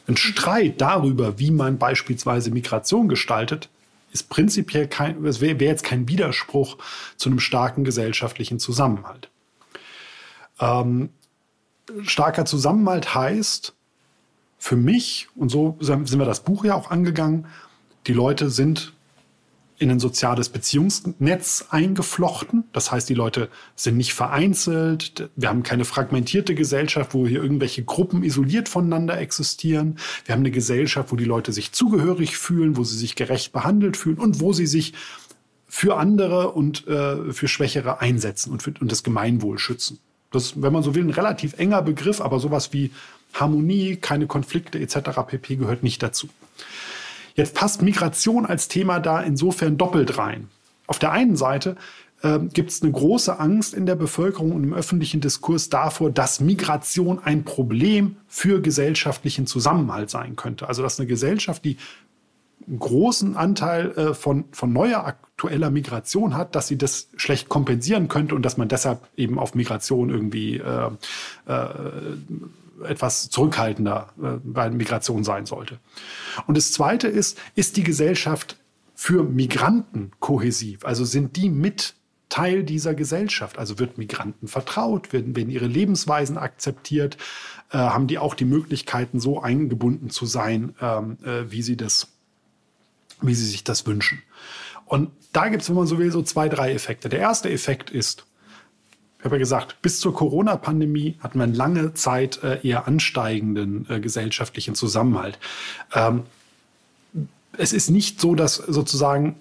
ein 0.06 0.16
Streit 0.16 0.80
darüber, 0.80 1.38
wie 1.38 1.50
man 1.50 1.78
beispielsweise 1.78 2.50
Migration 2.50 3.08
gestaltet, 3.08 3.68
ist 4.12 4.28
prinzipiell 4.28 4.86
kein, 4.86 5.24
es 5.24 5.40
wäre 5.40 5.58
wär 5.58 5.68
jetzt 5.68 5.84
kein 5.84 6.06
Widerspruch 6.06 6.78
zu 7.16 7.30
einem 7.30 7.40
starken 7.40 7.82
gesellschaftlichen 7.82 8.58
Zusammenhalt. 8.58 9.28
Ähm, 10.60 11.10
starker 12.02 12.44
Zusammenhalt 12.44 13.14
heißt, 13.14 13.74
für 14.62 14.76
mich, 14.76 15.26
und 15.34 15.48
so 15.48 15.76
sind 15.80 16.20
wir 16.20 16.24
das 16.24 16.44
Buch 16.44 16.64
ja 16.64 16.76
auch 16.76 16.92
angegangen, 16.92 17.46
die 18.06 18.12
Leute 18.12 18.48
sind 18.48 18.92
in 19.76 19.90
ein 19.90 19.98
soziales 19.98 20.50
Beziehungsnetz 20.50 21.66
eingeflochten. 21.70 22.62
Das 22.72 22.92
heißt, 22.92 23.08
die 23.08 23.14
Leute 23.14 23.48
sind 23.74 23.96
nicht 23.96 24.14
vereinzelt. 24.14 25.30
Wir 25.34 25.48
haben 25.48 25.64
keine 25.64 25.84
fragmentierte 25.84 26.54
Gesellschaft, 26.54 27.12
wo 27.12 27.26
hier 27.26 27.42
irgendwelche 27.42 27.82
Gruppen 27.82 28.22
isoliert 28.22 28.68
voneinander 28.68 29.18
existieren. 29.18 29.98
Wir 30.26 30.34
haben 30.34 30.42
eine 30.42 30.52
Gesellschaft, 30.52 31.10
wo 31.10 31.16
die 31.16 31.24
Leute 31.24 31.52
sich 31.52 31.72
zugehörig 31.72 32.36
fühlen, 32.36 32.76
wo 32.76 32.84
sie 32.84 32.96
sich 32.96 33.16
gerecht 33.16 33.52
behandelt 33.52 33.96
fühlen 33.96 34.18
und 34.18 34.38
wo 34.38 34.52
sie 34.52 34.66
sich 34.66 34.92
für 35.66 35.96
andere 35.96 36.52
und 36.52 36.86
äh, 36.86 37.32
für 37.32 37.48
Schwächere 37.48 38.00
einsetzen 38.00 38.52
und, 38.52 38.62
für, 38.62 38.72
und 38.80 38.92
das 38.92 39.02
Gemeinwohl 39.02 39.58
schützen. 39.58 39.98
Das 40.30 40.62
wenn 40.62 40.72
man 40.72 40.84
so 40.84 40.94
will, 40.94 41.02
ein 41.02 41.10
relativ 41.10 41.58
enger 41.58 41.82
Begriff, 41.82 42.20
aber 42.20 42.38
sowas 42.38 42.72
wie 42.72 42.92
Harmonie, 43.32 43.96
keine 43.96 44.26
Konflikte 44.26 44.78
etc. 44.78 45.20
pp. 45.26 45.56
gehört 45.56 45.82
nicht 45.82 46.02
dazu. 46.02 46.28
Jetzt 47.34 47.54
passt 47.54 47.82
Migration 47.82 48.44
als 48.46 48.68
Thema 48.68 49.00
da 49.00 49.20
insofern 49.20 49.78
doppelt 49.78 50.18
rein. 50.18 50.48
Auf 50.86 50.98
der 50.98 51.12
einen 51.12 51.36
Seite 51.36 51.76
äh, 52.22 52.38
gibt 52.52 52.70
es 52.70 52.82
eine 52.82 52.92
große 52.92 53.38
Angst 53.38 53.74
in 53.74 53.86
der 53.86 53.94
Bevölkerung 53.94 54.52
und 54.52 54.64
im 54.64 54.74
öffentlichen 54.74 55.20
Diskurs 55.20 55.68
davor, 55.68 56.10
dass 56.10 56.40
Migration 56.40 57.18
ein 57.18 57.44
Problem 57.44 58.16
für 58.28 58.60
gesellschaftlichen 58.60 59.46
Zusammenhalt 59.46 60.10
sein 60.10 60.36
könnte. 60.36 60.68
Also 60.68 60.82
dass 60.82 60.98
eine 60.98 61.06
Gesellschaft, 61.06 61.64
die 61.64 61.78
einen 62.66 62.78
großen 62.78 63.36
Anteil 63.36 63.90
äh, 63.92 64.14
von, 64.14 64.44
von 64.52 64.72
neuer 64.72 65.04
aktueller 65.04 65.70
Migration 65.70 66.36
hat, 66.36 66.54
dass 66.54 66.68
sie 66.68 66.78
das 66.78 67.08
schlecht 67.16 67.48
kompensieren 67.48 68.08
könnte 68.08 68.34
und 68.34 68.42
dass 68.42 68.56
man 68.56 68.68
deshalb 68.68 69.00
eben 69.16 69.38
auf 69.38 69.54
Migration 69.54 70.10
irgendwie 70.10 70.58
äh, 70.58 70.90
äh, 71.46 71.68
etwas 72.84 73.30
zurückhaltender 73.30 74.12
äh, 74.22 74.38
bei 74.42 74.70
Migration 74.70 75.24
sein 75.24 75.46
sollte. 75.46 75.78
Und 76.46 76.56
das 76.56 76.72
Zweite 76.72 77.08
ist, 77.08 77.38
ist 77.54 77.76
die 77.76 77.82
Gesellschaft 77.82 78.56
für 78.94 79.24
Migranten 79.24 80.12
kohäsiv? 80.20 80.84
Also 80.84 81.04
sind 81.04 81.36
die 81.36 81.48
mit 81.48 81.94
Teil 82.28 82.64
dieser 82.64 82.94
Gesellschaft? 82.94 83.58
Also 83.58 83.78
wird 83.78 83.98
Migranten 83.98 84.48
vertraut, 84.48 85.12
werden, 85.12 85.36
werden 85.36 85.50
ihre 85.50 85.66
Lebensweisen 85.66 86.38
akzeptiert, 86.38 87.16
äh, 87.70 87.78
haben 87.78 88.06
die 88.06 88.18
auch 88.18 88.34
die 88.34 88.44
Möglichkeiten, 88.44 89.20
so 89.20 89.40
eingebunden 89.42 90.10
zu 90.10 90.26
sein, 90.26 90.74
ähm, 90.80 91.18
äh, 91.24 91.50
wie 91.50 91.62
sie 91.62 91.76
das, 91.76 92.08
wie 93.20 93.34
sie 93.34 93.46
sich 93.46 93.64
das 93.64 93.86
wünschen? 93.86 94.22
Und 94.86 95.10
da 95.32 95.48
gibt 95.48 95.62
es, 95.62 95.68
wenn 95.68 95.76
man 95.76 95.86
so 95.86 95.98
will, 95.98 96.12
so 96.12 96.22
zwei, 96.22 96.48
drei 96.48 96.72
Effekte. 96.72 97.08
Der 97.08 97.20
erste 97.20 97.50
Effekt 97.50 97.90
ist, 97.90 98.26
ich 99.22 99.24
habe 99.24 99.36
ja 99.36 99.38
gesagt, 99.38 99.80
bis 99.82 100.00
zur 100.00 100.12
Corona-Pandemie 100.14 101.14
hatten 101.20 101.38
wir 101.38 101.44
eine 101.44 101.54
lange 101.54 101.94
Zeit 101.94 102.42
äh, 102.42 102.58
eher 102.66 102.88
ansteigenden 102.88 103.86
äh, 103.88 104.00
gesellschaftlichen 104.00 104.74
Zusammenhalt. 104.74 105.38
Ähm, 105.94 106.24
es 107.56 107.72
ist 107.72 107.88
nicht 107.88 108.20
so, 108.20 108.34
dass 108.34 108.56
sozusagen 108.56 109.36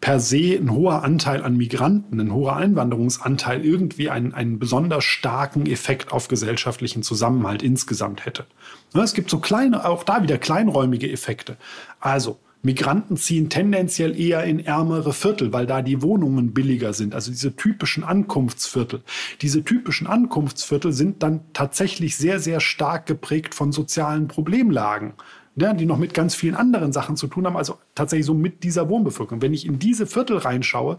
per 0.00 0.20
se 0.20 0.56
ein 0.56 0.72
hoher 0.72 1.04
Anteil 1.04 1.42
an 1.42 1.58
Migranten, 1.58 2.18
ein 2.18 2.32
hoher 2.32 2.56
Einwanderungsanteil 2.56 3.62
irgendwie 3.62 4.08
einen, 4.08 4.32
einen 4.32 4.58
besonders 4.58 5.04
starken 5.04 5.66
Effekt 5.66 6.12
auf 6.12 6.28
gesellschaftlichen 6.28 7.02
Zusammenhalt 7.02 7.62
insgesamt 7.62 8.24
hätte. 8.24 8.46
Es 8.94 9.12
gibt 9.12 9.28
so 9.28 9.38
kleine, 9.38 9.84
auch 9.84 10.02
da 10.02 10.22
wieder 10.22 10.38
kleinräumige 10.38 11.12
Effekte. 11.12 11.58
Also, 12.00 12.38
Migranten 12.62 13.16
ziehen 13.16 13.48
tendenziell 13.48 14.18
eher 14.18 14.44
in 14.44 14.60
ärmere 14.60 15.12
Viertel, 15.14 15.52
weil 15.52 15.66
da 15.66 15.80
die 15.80 16.02
Wohnungen 16.02 16.52
billiger 16.52 16.92
sind. 16.92 17.14
Also 17.14 17.30
diese 17.30 17.56
typischen 17.56 18.04
Ankunftsviertel. 18.04 19.02
Diese 19.40 19.64
typischen 19.64 20.06
Ankunftsviertel 20.06 20.92
sind 20.92 21.22
dann 21.22 21.40
tatsächlich 21.54 22.16
sehr, 22.16 22.38
sehr 22.38 22.60
stark 22.60 23.06
geprägt 23.06 23.54
von 23.54 23.72
sozialen 23.72 24.28
Problemlagen, 24.28 25.14
ne, 25.56 25.74
die 25.74 25.86
noch 25.86 25.96
mit 25.96 26.12
ganz 26.12 26.34
vielen 26.34 26.54
anderen 26.54 26.92
Sachen 26.92 27.16
zu 27.16 27.28
tun 27.28 27.46
haben. 27.46 27.56
Also 27.56 27.78
tatsächlich 27.94 28.26
so 28.26 28.34
mit 28.34 28.62
dieser 28.62 28.90
Wohnbevölkerung. 28.90 29.40
Wenn 29.40 29.54
ich 29.54 29.64
in 29.64 29.78
diese 29.78 30.06
Viertel 30.06 30.36
reinschaue, 30.36 30.98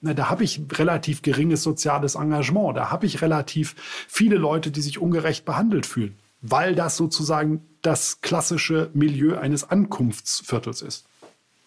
na, 0.00 0.14
da 0.14 0.30
habe 0.30 0.44
ich 0.44 0.62
relativ 0.78 1.20
geringes 1.20 1.62
soziales 1.62 2.14
Engagement. 2.14 2.78
Da 2.78 2.90
habe 2.90 3.04
ich 3.04 3.20
relativ 3.20 3.74
viele 4.08 4.36
Leute, 4.36 4.70
die 4.70 4.80
sich 4.80 4.98
ungerecht 4.98 5.44
behandelt 5.44 5.84
fühlen 5.84 6.16
weil 6.42 6.74
das 6.74 6.96
sozusagen 6.96 7.62
das 7.82 8.20
klassische 8.20 8.90
Milieu 8.94 9.36
eines 9.38 9.68
Ankunftsviertels 9.68 10.82
ist. 10.82 11.06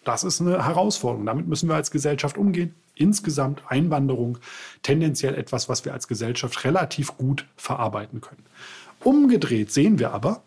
Das 0.04 0.24
ist 0.24 0.40
eine 0.40 0.64
Herausforderung. 0.64 1.26
Damit 1.26 1.46
müssen 1.46 1.68
wir 1.68 1.74
als 1.74 1.90
Gesellschaft 1.90 2.38
umgehen. 2.38 2.74
Insgesamt 2.94 3.62
Einwanderung 3.68 4.38
tendenziell 4.82 5.34
etwas, 5.34 5.68
was 5.68 5.84
wir 5.84 5.92
als 5.92 6.08
Gesellschaft 6.08 6.64
relativ 6.64 7.16
gut 7.18 7.46
verarbeiten 7.56 8.20
können. 8.20 8.44
Umgedreht 9.04 9.70
sehen 9.70 9.98
wir 9.98 10.12
aber, 10.12 10.42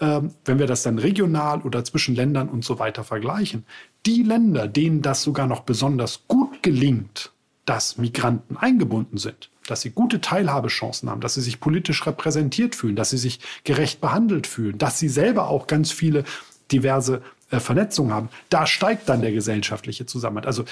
ähm, 0.00 0.34
wenn 0.44 0.58
wir 0.58 0.66
das 0.66 0.82
dann 0.82 0.98
regional 0.98 1.60
oder 1.62 1.84
zwischen 1.84 2.14
Ländern 2.14 2.48
und 2.48 2.64
so 2.64 2.78
weiter 2.78 3.04
vergleichen, 3.04 3.64
die 4.06 4.22
Länder, 4.22 4.68
denen 4.68 5.02
das 5.02 5.22
sogar 5.22 5.46
noch 5.46 5.60
besonders 5.60 6.26
gut 6.28 6.62
gelingt, 6.62 7.32
dass 7.64 7.98
Migranten 7.98 8.56
eingebunden 8.56 9.18
sind, 9.18 9.49
dass 9.66 9.82
sie 9.82 9.90
gute 9.90 10.20
Teilhabechancen 10.20 11.10
haben, 11.10 11.20
dass 11.20 11.34
sie 11.34 11.40
sich 11.40 11.60
politisch 11.60 12.06
repräsentiert 12.06 12.74
fühlen, 12.74 12.96
dass 12.96 13.10
sie 13.10 13.18
sich 13.18 13.40
gerecht 13.64 14.00
behandelt 14.00 14.46
fühlen, 14.46 14.78
dass 14.78 14.98
sie 14.98 15.08
selber 15.08 15.48
auch 15.48 15.66
ganz 15.66 15.90
viele 15.92 16.24
diverse 16.72 17.22
äh, 17.50 17.60
Vernetzungen 17.60 18.12
haben, 18.12 18.28
da 18.48 18.66
steigt 18.66 19.08
dann 19.08 19.22
der 19.22 19.32
gesellschaftliche 19.32 20.06
Zusammenhalt. 20.06 20.46
Also 20.46 20.64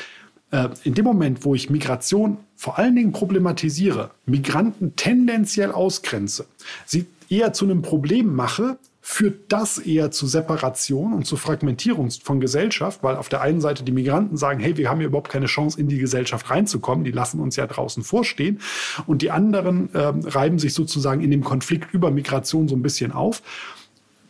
äh, 0.51 0.69
in 0.85 0.95
dem 0.95 1.05
Moment, 1.05 1.45
wo 1.45 1.55
ich 1.55 1.71
Migration 1.71 2.39
vor 2.57 2.79
allen 2.79 2.97
Dingen 2.97 3.13
problematisiere, 3.13 4.11
Migranten 4.27 4.97
tendenziell 4.97 5.73
ausgrenze, 5.73 6.47
sie 6.87 7.07
eher 7.29 7.53
zu 7.53 7.65
einem 7.65 7.83
Problem 7.83 8.35
mache 8.35 8.79
führt 9.11 9.51
das 9.51 9.79
eher 9.79 10.11
zu 10.11 10.27
Separation 10.27 11.15
und 11.15 11.27
zu 11.27 11.39
Fragmentierung 11.39 12.11
von 12.11 12.41
Gesellschaft, 12.41 13.03
weil 13.03 13.17
auf 13.17 13.31
der 13.31 13.41
einen 13.41 13.63
Seite 13.63 13.83
die 13.83 13.91
Migranten 13.91 14.37
sagen, 14.37 14.61
hey, 14.61 14.77
wir 14.77 14.91
haben 14.91 14.99
hier 14.99 15.07
überhaupt 15.07 15.31
keine 15.31 15.47
Chance, 15.47 15.81
in 15.81 15.89
die 15.89 15.97
Gesellschaft 15.97 16.51
reinzukommen, 16.51 17.05
die 17.05 17.11
lassen 17.11 17.41
uns 17.41 17.57
ja 17.57 17.67
draußen 17.67 18.05
vorstehen. 18.05 18.61
Und 19.07 19.23
die 19.23 19.31
anderen 19.31 19.93
äh, 19.95 20.13
reiben 20.27 20.59
sich 20.59 20.75
sozusagen 20.75 21.23
in 21.23 21.31
dem 21.31 21.43
Konflikt 21.43 21.95
über 21.95 22.11
Migration 22.11 22.69
so 22.69 22.77
ein 22.77 22.83
bisschen 22.83 23.11
auf. 23.11 23.43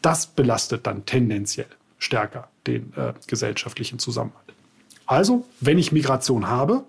Das 0.00 0.28
belastet 0.28 0.86
dann 0.86 1.04
tendenziell 1.04 1.66
stärker 1.98 2.48
den 2.68 2.92
äh, 2.94 3.14
gesellschaftlichen 3.26 3.98
Zusammenhalt. 3.98 4.54
Also, 5.06 5.44
wenn 5.60 5.78
ich 5.78 5.90
Migration 5.90 6.46
habe, 6.46 6.84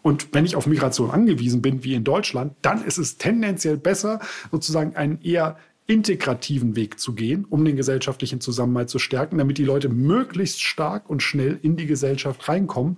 und 0.00 0.28
wenn 0.32 0.46
ich 0.46 0.56
auf 0.56 0.66
Migration 0.66 1.10
angewiesen 1.10 1.60
bin, 1.60 1.84
wie 1.84 1.94
in 1.94 2.04
Deutschland, 2.04 2.54
dann 2.62 2.84
ist 2.84 2.98
es 2.98 3.16
tendenziell 3.16 3.76
besser, 3.76 4.20
sozusagen 4.50 4.96
einen 4.96 5.20
eher 5.22 5.56
integrativen 5.86 6.76
Weg 6.76 6.98
zu 6.98 7.12
gehen, 7.12 7.44
um 7.48 7.64
den 7.64 7.76
gesellschaftlichen 7.76 8.40
Zusammenhalt 8.40 8.88
zu 8.88 8.98
stärken, 8.98 9.38
damit 9.38 9.58
die 9.58 9.64
Leute 9.64 9.90
möglichst 9.90 10.62
stark 10.62 11.10
und 11.10 11.22
schnell 11.22 11.58
in 11.62 11.76
die 11.76 11.86
Gesellschaft 11.86 12.48
reinkommen 12.48 12.96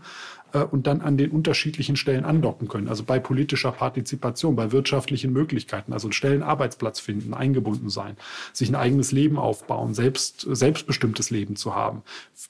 äh, 0.52 0.60
und 0.60 0.86
dann 0.86 1.00
an 1.00 1.16
den 1.16 1.32
unterschiedlichen 1.32 1.96
Stellen 1.96 2.24
andocken 2.24 2.68
können. 2.68 2.86
Also 2.86 3.02
bei 3.02 3.18
politischer 3.18 3.72
Partizipation, 3.72 4.54
bei 4.54 4.70
wirtschaftlichen 4.70 5.32
Möglichkeiten, 5.32 5.92
also 5.92 6.06
einen 6.06 6.12
Stellen 6.12 6.44
Arbeitsplatz 6.44 7.00
finden, 7.00 7.34
eingebunden 7.34 7.90
sein, 7.90 8.16
sich 8.52 8.68
ein 8.68 8.76
eigenes 8.76 9.10
Leben 9.10 9.38
aufbauen, 9.38 9.92
selbst, 9.92 10.46
selbstbestimmtes 10.48 11.30
Leben 11.30 11.56
zu 11.56 11.74
haben, 11.74 12.02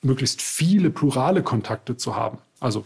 möglichst 0.02 0.42
viele 0.42 0.90
plurale 0.90 1.42
Kontakte 1.42 1.96
zu 1.96 2.14
haben. 2.14 2.38
Also 2.60 2.84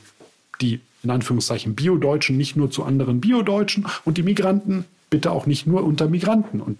die 0.61 0.81
in 1.03 1.11
Anführungszeichen 1.11 1.75
Bio-Deutschen 1.75 2.37
nicht 2.37 2.57
nur 2.57 2.71
zu 2.71 2.85
anderen 2.85 3.21
Bio-Deutschen 3.21 3.87
und 4.05 4.19
die 4.19 4.23
Migranten 4.23 4.85
bitte 5.09 5.33
auch 5.33 5.47
nicht 5.47 5.67
nur 5.67 5.83
unter 5.83 6.09
Migranten. 6.09 6.61
Und 6.61 6.79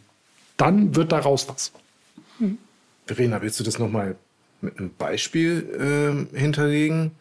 dann 0.61 0.95
wird 0.95 1.13
daraus 1.13 1.49
was. 1.49 1.73
Hm. 2.39 2.59
Verena, 3.07 3.43
willst 3.43 3.59
du 3.59 3.65
das 3.65 3.79
nochmal 3.79 4.17
mit 4.61 4.79
einem 4.79 4.91
Beispiel 4.97 6.29
äh, 6.35 6.39
hinterlegen, 6.39 7.13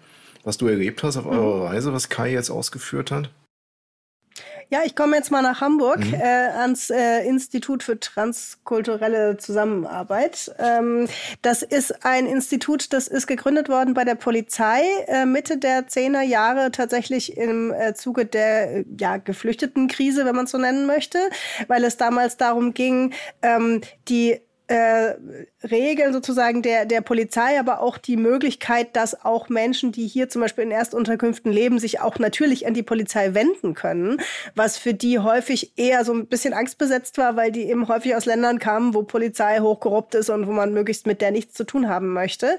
was 0.43 0.57
du 0.57 0.67
erlebt 0.67 1.03
hast 1.03 1.17
auf 1.17 1.25
mhm. 1.25 1.31
eurer 1.31 1.65
Reise, 1.69 1.93
was 1.93 2.09
Kai 2.09 2.31
jetzt 2.31 2.49
ausgeführt 2.49 3.11
hat? 3.11 3.29
Ja, 4.71 4.81
ich 4.85 4.95
komme 4.95 5.15
jetzt 5.15 5.31
mal 5.31 5.41
nach 5.41 5.61
Hamburg 5.61 6.05
mhm. 6.05 6.13
äh, 6.13 6.23
ans 6.23 6.91
äh, 6.91 7.25
Institut 7.27 7.81
für 7.81 7.99
transkulturelle 7.99 9.37
Zusammenarbeit. 9.37 10.53
Ähm, 10.59 11.07
das 11.41 11.63
ist 11.63 12.05
ein 12.05 12.27
Institut, 12.27 12.93
das 12.93 13.07
ist 13.07 13.25
gegründet 13.25 13.67
worden 13.67 13.95
bei 13.95 14.05
der 14.05 14.13
Polizei 14.13 14.81
äh, 15.07 15.25
Mitte 15.25 15.57
der 15.57 15.87
Zehner 15.87 16.21
Jahre 16.21 16.71
tatsächlich 16.71 17.35
im 17.35 17.73
äh, 17.73 17.95
Zuge 17.95 18.27
der 18.27 18.85
ja, 18.99 19.17
Geflüchtetenkrise, 19.17 20.23
wenn 20.25 20.35
man 20.35 20.45
so 20.45 20.59
nennen 20.59 20.85
möchte, 20.85 21.17
weil 21.67 21.83
es 21.83 21.97
damals 21.97 22.37
darum 22.37 22.75
ging, 22.75 23.13
ähm, 23.41 23.81
die 24.07 24.39
äh, 24.67 25.15
Regeln 25.63 26.13
sozusagen 26.13 26.61
der, 26.61 26.85
der 26.85 27.01
Polizei, 27.01 27.59
aber 27.59 27.81
auch 27.81 27.97
die 27.97 28.15
Möglichkeit, 28.15 28.95
dass 28.95 29.25
auch 29.25 29.49
Menschen, 29.49 29.91
die 29.91 30.07
hier 30.07 30.29
zum 30.29 30.41
Beispiel 30.41 30.63
in 30.63 30.71
Erstunterkünften 30.71 31.51
leben, 31.51 31.79
sich 31.79 31.99
auch 31.99 32.17
natürlich 32.17 32.65
an 32.65 32.73
die 32.73 32.83
Polizei 32.83 33.33
wenden 33.33 33.73
können, 33.73 34.21
was 34.55 34.77
für 34.77 34.93
die 34.93 35.19
häufig 35.19 35.73
eher 35.75 36.05
so 36.05 36.13
ein 36.13 36.27
bisschen 36.27 36.53
angstbesetzt 36.53 37.17
war, 37.17 37.35
weil 37.35 37.51
die 37.51 37.63
eben 37.63 37.89
häufig 37.89 38.15
aus 38.15 38.25
Ländern 38.25 38.59
kamen, 38.59 38.93
wo 38.93 39.03
Polizei 39.03 39.59
hochkorrupt 39.59 40.15
ist 40.15 40.29
und 40.29 40.47
wo 40.47 40.51
man 40.51 40.73
möglichst 40.73 41.05
mit 41.05 41.19
der 41.19 41.31
nichts 41.31 41.55
zu 41.55 41.65
tun 41.65 41.89
haben 41.89 42.13
möchte. 42.13 42.57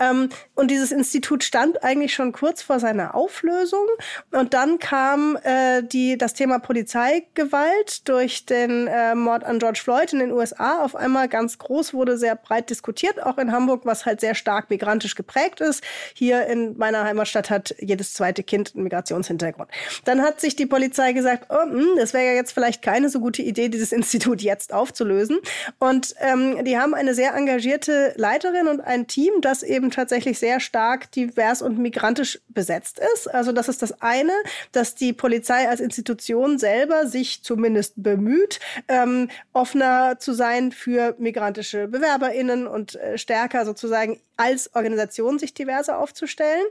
Ähm, 0.00 0.28
und 0.56 0.72
dieses 0.72 0.90
Institut 0.90 1.44
stand 1.44 1.84
eigentlich 1.84 2.14
schon 2.14 2.32
kurz 2.32 2.62
vor 2.62 2.80
seiner 2.80 3.14
Auflösung 3.14 3.86
und 4.32 4.54
dann 4.54 4.80
kam 4.80 5.38
äh, 5.44 5.84
die, 5.84 6.18
das 6.18 6.34
Thema 6.34 6.58
Polizeigewalt 6.58 8.08
durch 8.08 8.44
den 8.44 8.88
äh, 8.88 9.14
Mord 9.14 9.44
an 9.44 9.60
George 9.60 9.80
Floyd 9.82 10.12
in 10.12 10.18
den 10.18 10.32
USA 10.32 10.84
auf 10.84 10.96
einmal 10.96 11.28
ganz 11.28 11.58
groß 11.58 11.94
wurde, 11.94 12.18
sehr 12.18 12.39
breit 12.42 12.70
diskutiert, 12.70 13.22
auch 13.22 13.38
in 13.38 13.52
Hamburg, 13.52 13.82
was 13.84 14.06
halt 14.06 14.20
sehr 14.20 14.34
stark 14.34 14.70
migrantisch 14.70 15.14
geprägt 15.14 15.60
ist. 15.60 15.82
Hier 16.14 16.46
in 16.46 16.76
meiner 16.76 17.04
Heimatstadt 17.04 17.50
hat 17.50 17.74
jedes 17.78 18.14
zweite 18.14 18.42
Kind 18.42 18.72
einen 18.74 18.84
Migrationshintergrund. 18.84 19.70
Dann 20.04 20.22
hat 20.22 20.40
sich 20.40 20.56
die 20.56 20.66
Polizei 20.66 21.12
gesagt, 21.12 21.46
oh, 21.50 21.66
mh, 21.66 21.72
hm, 21.72 21.88
das 21.96 22.14
wäre 22.14 22.24
ja 22.24 22.32
jetzt 22.32 22.52
vielleicht 22.52 22.82
keine 22.82 23.08
so 23.08 23.20
gute 23.20 23.42
Idee, 23.42 23.68
dieses 23.68 23.92
Institut 23.92 24.42
jetzt 24.42 24.72
aufzulösen. 24.72 25.38
Und 25.78 26.14
ähm, 26.20 26.64
die 26.64 26.78
haben 26.78 26.94
eine 26.94 27.14
sehr 27.14 27.34
engagierte 27.34 28.12
Leiterin 28.16 28.68
und 28.68 28.80
ein 28.80 29.06
Team, 29.06 29.32
das 29.40 29.62
eben 29.62 29.90
tatsächlich 29.90 30.38
sehr 30.38 30.60
stark 30.60 31.10
divers 31.12 31.62
und 31.62 31.78
migrantisch 31.78 32.40
besetzt 32.48 33.00
ist. 33.14 33.32
Also 33.32 33.52
das 33.52 33.68
ist 33.68 33.82
das 33.82 34.00
eine, 34.02 34.32
dass 34.72 34.94
die 34.94 35.12
Polizei 35.12 35.68
als 35.68 35.80
Institution 35.80 36.58
selber 36.58 37.06
sich 37.06 37.42
zumindest 37.42 37.94
bemüht, 37.96 38.60
ähm, 38.88 39.28
offener 39.52 40.18
zu 40.18 40.32
sein 40.32 40.72
für 40.72 41.14
migrantische 41.18 41.88
Bewerber 41.88 42.29
BewerberInnen 42.30 42.66
und 42.66 42.94
äh, 42.96 43.18
stärker 43.18 43.64
sozusagen 43.64 44.20
als 44.36 44.74
Organisation 44.74 45.38
sich 45.38 45.54
diverser 45.54 45.98
aufzustellen. 45.98 46.66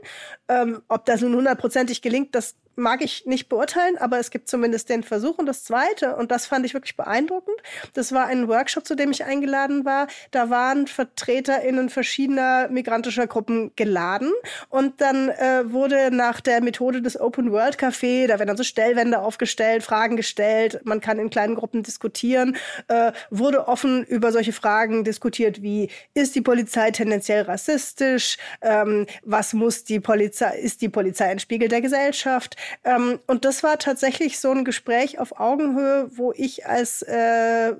Ähm, 0.48 0.82
ob 0.88 1.04
das 1.04 1.20
nun 1.20 1.36
hundertprozentig 1.36 2.02
gelingt, 2.02 2.34
das 2.34 2.54
mag 2.76 3.02
ich 3.02 3.26
nicht 3.26 3.48
beurteilen, 3.48 3.98
aber 3.98 4.18
es 4.18 4.30
gibt 4.30 4.48
zumindest 4.48 4.88
den 4.88 5.02
Versuch. 5.02 5.38
Und 5.38 5.46
das 5.46 5.64
Zweite, 5.64 6.16
und 6.16 6.30
das 6.30 6.46
fand 6.46 6.64
ich 6.66 6.74
wirklich 6.74 6.96
beeindruckend, 6.96 7.56
das 7.94 8.12
war 8.12 8.26
ein 8.26 8.48
Workshop, 8.48 8.86
zu 8.86 8.94
dem 8.94 9.10
ich 9.10 9.24
eingeladen 9.24 9.84
war. 9.84 10.06
Da 10.30 10.50
waren 10.50 10.86
VertreterInnen 10.86 11.90
verschiedener 11.90 12.68
migrantischer 12.68 13.26
Gruppen 13.26 13.72
geladen. 13.76 14.32
Und 14.68 15.00
dann 15.00 15.28
äh, 15.28 15.70
wurde 15.72 16.10
nach 16.10 16.40
der 16.40 16.62
Methode 16.62 17.02
des 17.02 17.20
Open 17.20 17.52
World 17.52 17.78
Café, 17.78 18.26
da 18.26 18.38
werden 18.38 18.48
dann 18.48 18.56
so 18.56 18.64
Stellwände 18.64 19.20
aufgestellt, 19.20 19.82
Fragen 19.82 20.16
gestellt, 20.16 20.80
man 20.84 21.00
kann 21.00 21.18
in 21.18 21.30
kleinen 21.30 21.54
Gruppen 21.54 21.82
diskutieren, 21.82 22.56
äh, 22.88 23.12
wurde 23.30 23.68
offen 23.68 24.04
über 24.04 24.32
solche 24.32 24.52
Fragen 24.52 25.04
diskutiert 25.04 25.62
wie, 25.62 25.88
ist 26.14 26.34
die 26.34 26.40
Polizei 26.40 26.90
tendenziell 26.90 27.42
rassistisch? 27.42 28.38
Ähm, 28.62 29.06
was 29.22 29.52
muss 29.52 29.84
die 29.84 30.00
Polizei, 30.00 30.58
ist 30.58 30.80
die 30.80 30.88
Polizei 30.88 31.26
ein 31.26 31.38
Spiegel 31.38 31.68
der 31.68 31.80
Gesellschaft? 31.80 32.56
Ähm, 32.84 33.18
und 33.26 33.44
das 33.44 33.62
war 33.62 33.78
tatsächlich 33.78 34.38
so 34.38 34.50
ein 34.50 34.64
Gespräch 34.64 35.18
auf 35.18 35.38
Augenhöhe, 35.38 36.10
wo 36.16 36.32
ich 36.32 36.66
als 36.66 37.02
äh, 37.02 37.74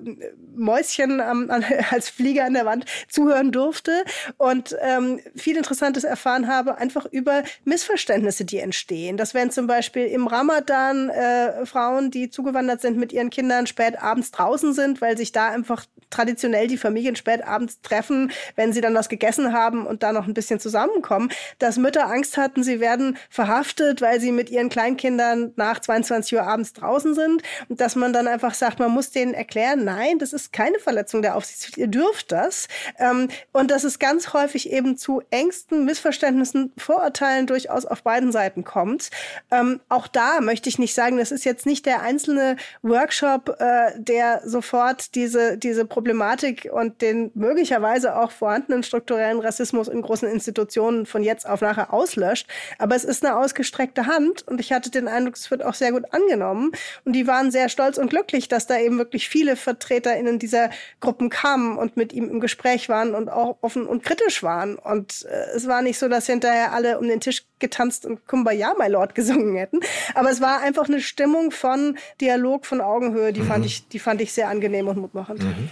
Mäuschen 0.55 1.21
am, 1.21 1.49
an, 1.49 1.65
als 1.91 2.09
Flieger 2.09 2.45
an 2.45 2.53
der 2.53 2.65
Wand 2.65 2.85
zuhören 3.07 3.51
durfte 3.51 4.03
und 4.37 4.75
ähm, 4.81 5.19
viel 5.35 5.57
Interessantes 5.57 6.03
erfahren 6.03 6.47
habe, 6.47 6.77
einfach 6.77 7.05
über 7.05 7.43
Missverständnisse, 7.65 8.45
die 8.45 8.59
entstehen. 8.59 9.17
Das 9.17 9.33
wären 9.33 9.51
zum 9.51 9.67
Beispiel 9.67 10.05
im 10.05 10.27
Ramadan 10.27 11.09
äh, 11.09 11.65
Frauen, 11.65 12.11
die 12.11 12.29
zugewandert 12.29 12.81
sind 12.81 12.97
mit 12.97 13.13
ihren 13.13 13.29
Kindern, 13.29 13.67
spät 13.67 14.01
abends 14.01 14.31
draußen 14.31 14.73
sind, 14.73 15.01
weil 15.01 15.17
sich 15.17 15.31
da 15.31 15.49
einfach 15.49 15.85
traditionell 16.11 16.67
die 16.67 16.77
Familien 16.77 17.15
spät 17.15 17.43
abends 17.43 17.81
treffen, 17.81 18.31
wenn 18.55 18.73
sie 18.73 18.81
dann 18.81 18.93
was 18.93 19.09
gegessen 19.09 19.53
haben 19.53 19.85
und 19.87 20.03
da 20.03 20.11
noch 20.11 20.27
ein 20.27 20.33
bisschen 20.33 20.59
zusammenkommen, 20.59 21.31
dass 21.59 21.77
Mütter 21.77 22.07
Angst 22.07 22.37
hatten, 22.37 22.63
sie 22.63 22.79
werden 22.79 23.17
verhaftet, 23.29 24.01
weil 24.01 24.19
sie 24.19 24.31
mit 24.31 24.49
ihren 24.49 24.69
Kleinkindern 24.69 25.53
nach 25.55 25.79
22 25.79 26.35
Uhr 26.35 26.43
abends 26.43 26.73
draußen 26.73 27.15
sind 27.15 27.41
und 27.69 27.81
dass 27.81 27.95
man 27.95 28.13
dann 28.13 28.27
einfach 28.27 28.53
sagt, 28.53 28.79
man 28.79 28.91
muss 28.91 29.11
denen 29.11 29.33
erklären, 29.33 29.83
nein, 29.83 30.19
das 30.19 30.33
ist 30.33 30.53
keine 30.53 30.79
Verletzung 30.79 31.21
der 31.21 31.35
Aufsichtspflicht, 31.35 31.77
ihr 31.77 31.87
dürft 31.87 32.31
das. 32.31 32.67
Ähm, 32.99 33.29
und 33.53 33.71
dass 33.71 33.83
es 33.83 33.99
ganz 33.99 34.33
häufig 34.33 34.71
eben 34.71 34.97
zu 34.97 35.21
Ängsten, 35.29 35.85
Missverständnissen, 35.85 36.73
Vorurteilen 36.77 37.47
durchaus 37.47 37.85
auf 37.85 38.03
beiden 38.03 38.31
Seiten 38.31 38.63
kommt. 38.63 39.09
Ähm, 39.49 39.79
auch 39.89 40.07
da 40.07 40.41
möchte 40.41 40.69
ich 40.69 40.79
nicht 40.79 40.93
sagen, 40.93 41.17
das 41.17 41.31
ist 41.31 41.45
jetzt 41.45 41.65
nicht 41.65 41.85
der 41.85 42.01
einzelne 42.01 42.57
Workshop, 42.81 43.57
äh, 43.59 43.91
der 43.97 44.41
sofort 44.45 45.15
diese, 45.15 45.57
diese 45.57 45.85
Problematik 46.01 46.67
und 46.71 47.03
den 47.03 47.29
möglicherweise 47.35 48.15
auch 48.15 48.31
vorhandenen 48.31 48.81
strukturellen 48.81 49.39
Rassismus 49.39 49.87
in 49.87 50.01
großen 50.01 50.27
Institutionen 50.27 51.05
von 51.05 51.21
jetzt 51.21 51.47
auf 51.47 51.61
nachher 51.61 51.93
auslöscht. 51.93 52.47
Aber 52.79 52.95
es 52.95 53.03
ist 53.03 53.23
eine 53.23 53.37
ausgestreckte 53.37 54.07
Hand 54.07 54.47
und 54.47 54.59
ich 54.59 54.73
hatte 54.73 54.89
den 54.89 55.07
Eindruck, 55.07 55.35
es 55.35 55.51
wird 55.51 55.63
auch 55.63 55.75
sehr 55.75 55.91
gut 55.91 56.05
angenommen. 56.11 56.71
Und 57.05 57.13
die 57.13 57.27
waren 57.27 57.51
sehr 57.51 57.69
stolz 57.69 57.99
und 57.99 58.09
glücklich, 58.09 58.47
dass 58.47 58.65
da 58.65 58.79
eben 58.79 58.97
wirklich 58.97 59.29
viele 59.29 59.55
VertreterInnen 59.55 60.39
dieser 60.39 60.71
Gruppen 61.01 61.29
kamen 61.29 61.77
und 61.77 61.97
mit 61.97 62.13
ihm 62.13 62.27
im 62.29 62.39
Gespräch 62.39 62.89
waren 62.89 63.13
und 63.13 63.29
auch 63.29 63.57
offen 63.61 63.85
und 63.85 64.03
kritisch 64.03 64.41
waren. 64.41 64.77
Und 64.77 65.27
äh, 65.29 65.55
es 65.55 65.67
war 65.67 65.83
nicht 65.83 65.99
so, 65.99 66.07
dass 66.07 66.25
hinterher 66.25 66.73
alle 66.73 66.97
um 66.97 67.07
den 67.07 67.19
Tisch 67.19 67.43
getanzt 67.59 68.07
und 68.07 68.27
Kumbaya, 68.27 68.73
my 68.79 68.87
Lord, 68.87 69.13
gesungen 69.13 69.55
hätten. 69.55 69.81
Aber 70.15 70.31
es 70.31 70.41
war 70.41 70.61
einfach 70.61 70.87
eine 70.87 70.99
Stimmung 70.99 71.51
von 71.51 71.95
Dialog, 72.19 72.65
von 72.65 72.81
Augenhöhe, 72.81 73.33
die, 73.33 73.41
mhm. 73.41 73.47
fand, 73.47 73.65
ich, 73.67 73.87
die 73.87 73.99
fand 73.99 74.19
ich 74.19 74.33
sehr 74.33 74.49
angenehm 74.49 74.87
und 74.87 74.97
mutmachend. 74.97 75.43
Mhm. 75.43 75.69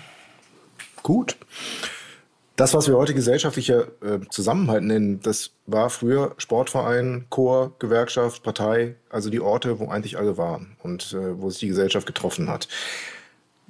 Gut. 1.10 1.38
Das, 2.56 2.76
was 2.76 2.88
wir 2.88 2.96
heute 2.96 3.16
gesellschaftlicher 3.16 3.88
äh, 4.04 4.20
Zusammenhalt 4.30 4.84
nennen, 4.84 5.20
das 5.22 5.54
war 5.66 5.90
früher 5.90 6.36
Sportverein, 6.38 7.26
Chor, 7.32 7.74
Gewerkschaft, 7.80 8.44
Partei, 8.44 8.94
also 9.10 9.32
die 9.32 9.40
Orte, 9.40 9.80
wo 9.80 9.88
eigentlich 9.88 10.20
alle 10.20 10.38
waren 10.38 10.76
und 10.84 11.14
äh, 11.14 11.42
wo 11.42 11.50
sich 11.50 11.62
die 11.62 11.68
Gesellschaft 11.70 12.06
getroffen 12.06 12.48
hat. 12.48 12.68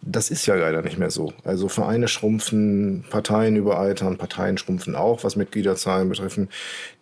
Das 0.02 0.30
ist 0.30 0.48
ja 0.48 0.56
leider 0.56 0.82
nicht 0.82 0.98
mehr 0.98 1.12
so. 1.12 1.32
Also 1.46 1.70
Vereine 1.70 2.10
schrumpfen, 2.10 3.06
Parteien 3.10 3.56
überaltern, 3.56 4.18
Parteien 4.18 4.58
schrumpfen 4.58 4.98
auch, 4.98 5.24
was 5.24 5.38
Mitgliederzahlen 5.38 6.10
betreffen. 6.10 6.50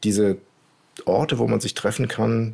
Diese 0.04 0.38
Orte, 1.06 1.40
wo 1.40 1.48
man 1.48 1.62
sich 1.62 1.74
treffen 1.74 2.08
kann, 2.08 2.54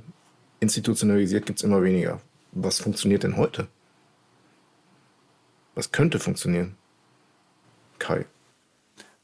institutionalisiert, 0.61 1.45
gibt 1.45 1.59
es 1.59 1.65
immer 1.65 1.83
weniger. 1.83 2.21
Was 2.53 2.79
funktioniert 2.79 3.23
denn 3.23 3.35
heute? 3.35 3.67
Was 5.75 5.91
könnte 5.91 6.19
funktionieren? 6.19 6.77
Kai. 8.03 8.25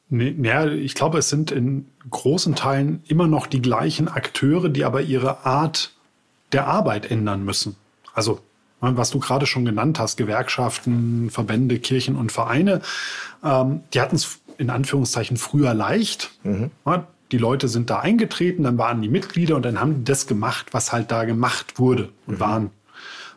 Nee, 0.10 0.36
ja, 0.42 0.66
ich 0.66 0.96
glaube, 0.96 1.20
es 1.20 1.30
sind 1.30 1.52
in 1.52 1.86
großen 2.10 2.56
Teilen 2.56 3.04
immer 3.08 3.28
noch 3.28 3.46
die 3.46 3.62
gleichen 3.62 4.08
Akteure, 4.08 4.70
die 4.70 4.84
aber 4.84 5.02
ihre 5.02 5.46
Art 5.46 5.94
der 6.52 6.68
Arbeit 6.68 7.12
ändern 7.12 7.46
müssen. 7.46 7.76
Also, 8.14 8.40
was 8.80 9.12
du 9.12 9.20
gerade 9.20 9.46
schon 9.46 9.66
genannt 9.66 10.00
hast, 10.00 10.16
Gewerkschaften, 10.18 11.30
Verbände, 11.30 11.78
Kirchen 11.78 12.16
und 12.16 12.32
Vereine, 12.32 12.82
ähm, 13.44 13.82
die 13.94 14.02
hatten 14.02 14.16
es 14.16 14.40
in 14.58 14.70
Anführungszeichen 14.70 15.38
früher 15.38 15.74
leicht. 15.74 16.32
Mhm. 16.44 16.72
Die 17.32 17.38
Leute 17.38 17.68
sind 17.68 17.92
da 17.92 18.00
eingetreten, 18.00 18.64
dann 18.64 18.80
waren 18.80 19.02
die 19.02 19.10
Mitglieder 19.10 19.56
und 19.58 19.64
dann 19.64 19.80
haben 19.80 19.98
die 19.98 20.04
das 20.06 20.26
gemacht, 20.26 20.68
was 20.72 20.92
halt 20.92 21.12
da 21.12 21.26
gemacht 21.26 21.78
wurde 21.78 22.10
und 22.26 22.36
mhm. 22.36 22.40
waren 22.40 22.70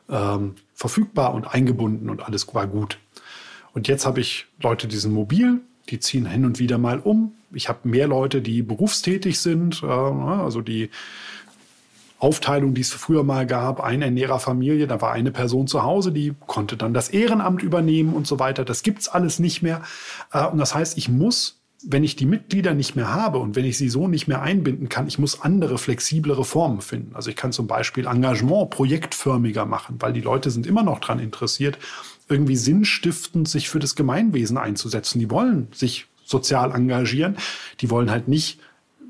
ähm, 0.08 0.54
verfügbar 0.74 1.34
und 1.34 1.52
eingebunden 1.52 2.08
und 2.08 2.22
alles 2.22 2.52
war 2.54 2.66
gut. 2.66 2.98
Und 3.74 3.88
jetzt 3.88 4.06
habe 4.06 4.20
ich 4.20 4.46
Leute, 4.60 4.86
die 4.86 4.96
sind 4.96 5.12
mobil, 5.12 5.60
die 5.88 5.98
ziehen 5.98 6.26
hin 6.26 6.44
und 6.44 6.58
wieder 6.58 6.78
mal 6.78 6.98
um. 6.98 7.32
Ich 7.52 7.68
habe 7.68 7.88
mehr 7.88 8.06
Leute, 8.06 8.40
die 8.42 8.62
berufstätig 8.62 9.40
sind, 9.40 9.82
äh, 9.82 9.86
also 9.86 10.60
die 10.60 10.90
Aufteilung, 12.22 12.72
die 12.72 12.82
es 12.82 12.92
früher 12.92 13.24
mal 13.24 13.46
gab, 13.46 13.80
eine 13.80 14.04
Ernährerfamilie, 14.04 14.86
da 14.86 15.00
war 15.00 15.12
eine 15.12 15.32
Person 15.32 15.66
zu 15.66 15.82
Hause, 15.82 16.12
die 16.12 16.34
konnte 16.46 16.76
dann 16.76 16.94
das 16.94 17.08
Ehrenamt 17.08 17.64
übernehmen 17.64 18.14
und 18.14 18.28
so 18.28 18.38
weiter. 18.38 18.64
Das 18.64 18.84
gibt 18.84 19.00
es 19.00 19.08
alles 19.08 19.40
nicht 19.40 19.60
mehr. 19.62 19.82
Äh, 20.32 20.46
und 20.46 20.58
das 20.58 20.74
heißt, 20.74 20.96
ich 20.96 21.08
muss, 21.08 21.60
wenn 21.84 22.04
ich 22.04 22.14
die 22.14 22.26
Mitglieder 22.26 22.74
nicht 22.74 22.94
mehr 22.94 23.12
habe 23.12 23.38
und 23.38 23.56
wenn 23.56 23.64
ich 23.64 23.76
sie 23.76 23.88
so 23.88 24.06
nicht 24.06 24.28
mehr 24.28 24.40
einbinden 24.40 24.88
kann, 24.88 25.08
ich 25.08 25.18
muss 25.18 25.42
andere, 25.42 25.78
flexiblere 25.78 26.44
Formen 26.44 26.80
finden. 26.80 27.16
Also 27.16 27.28
ich 27.28 27.36
kann 27.36 27.50
zum 27.50 27.66
Beispiel 27.66 28.06
Engagement 28.06 28.70
projektförmiger 28.70 29.66
machen, 29.66 29.96
weil 29.98 30.12
die 30.12 30.20
Leute 30.20 30.52
sind 30.52 30.64
immer 30.64 30.84
noch 30.84 31.00
daran 31.00 31.18
interessiert, 31.18 31.78
irgendwie 32.32 32.56
sinnstiftend 32.56 33.48
sich 33.48 33.68
für 33.68 33.78
das 33.78 33.94
Gemeinwesen 33.94 34.58
einzusetzen. 34.58 35.18
Die 35.18 35.30
wollen 35.30 35.68
sich 35.72 36.06
sozial 36.24 36.72
engagieren. 36.72 37.36
Die 37.80 37.90
wollen 37.90 38.10
halt 38.10 38.26
nicht 38.26 38.58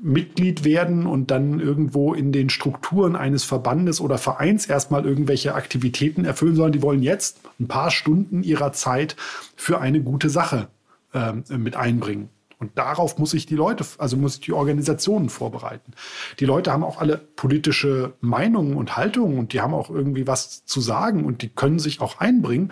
Mitglied 0.03 0.65
werden 0.65 1.07
und 1.07 1.31
dann 1.31 1.61
irgendwo 1.61 2.13
in 2.13 2.33
den 2.33 2.49
Strukturen 2.49 3.15
eines 3.15 3.45
Verbandes 3.45 4.01
oder 4.01 4.17
Vereins 4.17 4.65
erstmal 4.65 5.05
irgendwelche 5.05 5.55
Aktivitäten 5.55 6.25
erfüllen, 6.25 6.55
sondern 6.55 6.73
die 6.73 6.81
wollen 6.81 7.01
jetzt 7.01 7.39
ein 7.59 7.69
paar 7.69 7.89
Stunden 7.89 8.43
ihrer 8.43 8.73
Zeit 8.73 9.15
für 9.55 9.79
eine 9.79 10.01
gute 10.01 10.29
Sache 10.29 10.67
äh, 11.13 11.33
mit 11.57 11.77
einbringen. 11.77 12.29
Und 12.59 12.77
darauf 12.77 13.17
muss 13.17 13.33
ich 13.33 13.45
die 13.45 13.55
Leute, 13.55 13.85
also 13.97 14.15
muss 14.15 14.35
ich 14.35 14.41
die 14.41 14.53
Organisationen 14.53 15.29
vorbereiten. 15.29 15.93
Die 16.39 16.45
Leute 16.45 16.71
haben 16.71 16.83
auch 16.83 16.99
alle 16.99 17.17
politische 17.17 18.13
Meinungen 18.21 18.75
und 18.75 18.95
Haltungen 18.95 19.37
und 19.37 19.53
die 19.53 19.61
haben 19.61 19.73
auch 19.73 19.89
irgendwie 19.89 20.27
was 20.27 20.65
zu 20.65 20.79
sagen 20.79 21.25
und 21.25 21.41
die 21.41 21.49
können 21.49 21.79
sich 21.79 21.99
auch 21.99 22.19
einbringen. 22.19 22.71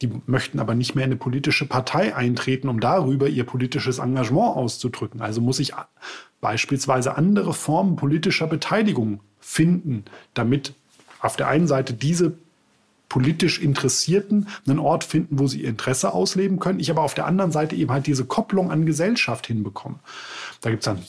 Die 0.00 0.10
möchten 0.26 0.60
aber 0.60 0.74
nicht 0.74 0.94
mehr 0.94 1.04
in 1.04 1.10
eine 1.10 1.18
politische 1.18 1.66
Partei 1.66 2.14
eintreten, 2.14 2.68
um 2.68 2.78
darüber 2.78 3.28
ihr 3.28 3.44
politisches 3.44 3.98
Engagement 3.98 4.56
auszudrücken. 4.56 5.20
Also 5.20 5.40
muss 5.40 5.58
ich 5.58 5.72
beispielsweise 6.40 7.16
andere 7.16 7.52
Formen 7.52 7.96
politischer 7.96 8.46
Beteiligung 8.46 9.20
finden, 9.40 10.04
damit 10.34 10.74
auf 11.20 11.36
der 11.36 11.48
einen 11.48 11.66
Seite 11.66 11.94
diese 11.94 12.34
politisch 13.08 13.58
Interessierten 13.58 14.48
einen 14.66 14.78
Ort 14.78 15.02
finden, 15.02 15.38
wo 15.38 15.46
sie 15.46 15.62
ihr 15.62 15.68
Interesse 15.68 16.12
ausleben 16.12 16.60
können. 16.60 16.78
Ich 16.78 16.90
aber 16.90 17.02
auf 17.02 17.14
der 17.14 17.26
anderen 17.26 17.52
Seite 17.52 17.74
eben 17.74 17.90
halt 17.90 18.06
diese 18.06 18.26
Kopplung 18.26 18.70
an 18.70 18.86
Gesellschaft 18.86 19.46
hinbekomme. 19.46 19.98
Da 20.60 20.70
gibt 20.70 20.82
es 20.82 20.84
dann 20.84 21.02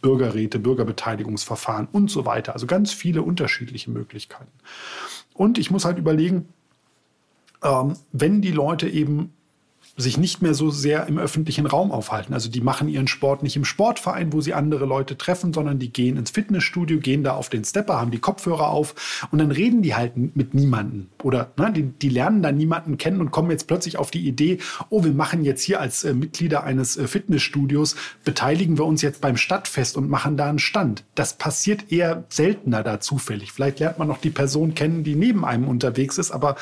Bürgerräte, 0.00 0.58
Bürgerbeteiligungsverfahren 0.58 1.88
und 1.92 2.10
so 2.10 2.26
weiter. 2.26 2.54
Also 2.54 2.66
ganz 2.66 2.92
viele 2.92 3.22
unterschiedliche 3.22 3.90
Möglichkeiten. 3.90 4.50
Und 5.34 5.58
ich 5.58 5.70
muss 5.70 5.84
halt 5.84 5.98
überlegen, 5.98 6.48
ähm, 7.62 7.94
wenn 8.12 8.42
die 8.42 8.50
Leute 8.50 8.88
eben 8.88 9.32
sich 9.96 10.16
nicht 10.16 10.40
mehr 10.40 10.54
so 10.54 10.70
sehr 10.70 11.06
im 11.06 11.18
öffentlichen 11.18 11.66
Raum 11.66 11.92
aufhalten. 11.92 12.32
Also 12.32 12.48
die 12.48 12.62
machen 12.62 12.88
ihren 12.88 13.08
Sport 13.08 13.42
nicht 13.42 13.56
im 13.56 13.66
Sportverein, 13.66 14.32
wo 14.32 14.40
sie 14.40 14.54
andere 14.54 14.86
Leute 14.86 15.18
treffen, 15.18 15.52
sondern 15.52 15.78
die 15.78 15.92
gehen 15.92 16.16
ins 16.16 16.30
Fitnessstudio, 16.30 16.98
gehen 16.98 17.22
da 17.22 17.34
auf 17.34 17.50
den 17.50 17.62
Stepper, 17.64 18.00
haben 18.00 18.10
die 18.10 18.18
Kopfhörer 18.18 18.70
auf 18.70 19.26
und 19.30 19.38
dann 19.38 19.50
reden 19.50 19.82
die 19.82 19.94
halt 19.94 20.16
mit 20.16 20.54
niemanden. 20.54 21.10
Oder 21.22 21.52
ne, 21.58 21.72
die, 21.72 21.82
die 21.82 22.08
lernen 22.08 22.42
da 22.42 22.52
niemanden 22.52 22.96
kennen 22.96 23.20
und 23.20 23.30
kommen 23.32 23.50
jetzt 23.50 23.66
plötzlich 23.66 23.98
auf 23.98 24.10
die 24.10 24.26
Idee, 24.26 24.58
oh, 24.88 25.04
wir 25.04 25.12
machen 25.12 25.44
jetzt 25.44 25.62
hier 25.62 25.78
als 25.80 26.04
äh, 26.04 26.14
Mitglieder 26.14 26.64
eines 26.64 26.96
äh, 26.96 27.06
Fitnessstudios, 27.06 27.94
beteiligen 28.24 28.78
wir 28.78 28.86
uns 28.86 29.02
jetzt 29.02 29.20
beim 29.20 29.36
Stadtfest 29.36 29.98
und 29.98 30.08
machen 30.08 30.38
da 30.38 30.48
einen 30.48 30.58
Stand. 30.58 31.04
Das 31.14 31.34
passiert 31.34 31.92
eher 31.92 32.24
seltener 32.30 32.82
da 32.82 32.98
zufällig. 32.98 33.52
Vielleicht 33.52 33.78
lernt 33.80 33.98
man 33.98 34.08
noch 34.08 34.18
die 34.18 34.30
Person 34.30 34.74
kennen, 34.74 35.04
die 35.04 35.16
neben 35.16 35.44
einem 35.44 35.68
unterwegs 35.68 36.16
ist, 36.16 36.30
aber 36.30 36.56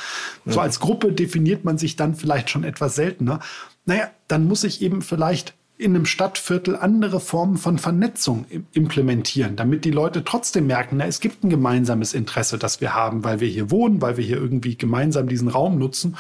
ja. 0.46 0.52
so 0.52 0.60
als 0.60 0.80
Gruppe 0.80 1.12
definiert 1.12 1.64
man 1.64 1.78
sich 1.78 1.94
dann 1.94 2.16
vielleicht 2.16 2.50
schon 2.50 2.64
etwas 2.64 2.96
seltener 2.96 3.19
seltener, 3.20 3.40
naja, 3.85 4.11
dann 4.28 4.46
muss 4.46 4.64
ich 4.64 4.83
eben 4.83 5.02
vielleicht 5.02 5.54
in 5.76 5.94
einem 5.94 6.04
Stadtviertel 6.04 6.76
andere 6.76 7.20
Formen 7.20 7.56
von 7.56 7.78
Vernetzung 7.78 8.44
implementieren, 8.72 9.56
damit 9.56 9.87
die 9.87 9.90
Leute 9.90 10.24
trotzdem 10.24 10.66
merken, 10.66 10.98
na, 10.98 11.06
es 11.06 11.20
gibt 11.20 11.42
ein 11.42 11.48
gemeinsames 11.48 12.12
Interesse, 12.12 12.59
das 12.59 12.83
wir 12.83 12.94
haben, 12.94 13.24
weil 13.24 13.40
wir 13.40 13.48
hier 13.48 13.70
wohnen, 13.70 14.02
weil 14.02 14.18
wir 14.18 14.24
hier 14.24 14.37
irgendwie 14.37 14.76
gemeinsam 14.76 15.26
diesen 15.26 15.48
Raum 15.48 15.78
nutzen. 15.78 16.18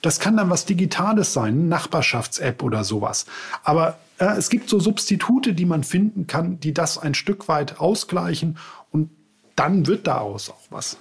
Das 0.00 0.18
kann 0.18 0.38
dann 0.38 0.48
was 0.48 0.64
Digitales 0.64 1.34
sein, 1.34 1.54
eine 1.54 1.64
Nachbarschafts-App 1.64 2.62
oder 2.62 2.84
sowas. 2.84 3.26
Aber 3.64 3.98
äh, 4.16 4.38
es 4.38 4.48
gibt 4.48 4.70
so 4.70 4.80
Substitute, 4.80 5.52
die 5.52 5.66
man 5.66 5.84
finden 5.84 6.26
kann, 6.26 6.58
die 6.58 6.72
das 6.72 6.96
ein 6.96 7.12
Stück 7.12 7.48
weit 7.48 7.80
ausgleichen 7.80 8.56
und 8.90 9.10
dann 9.56 9.86
wird 9.86 10.06
daraus 10.06 10.48
auch 10.48 10.70
was. 10.70 10.96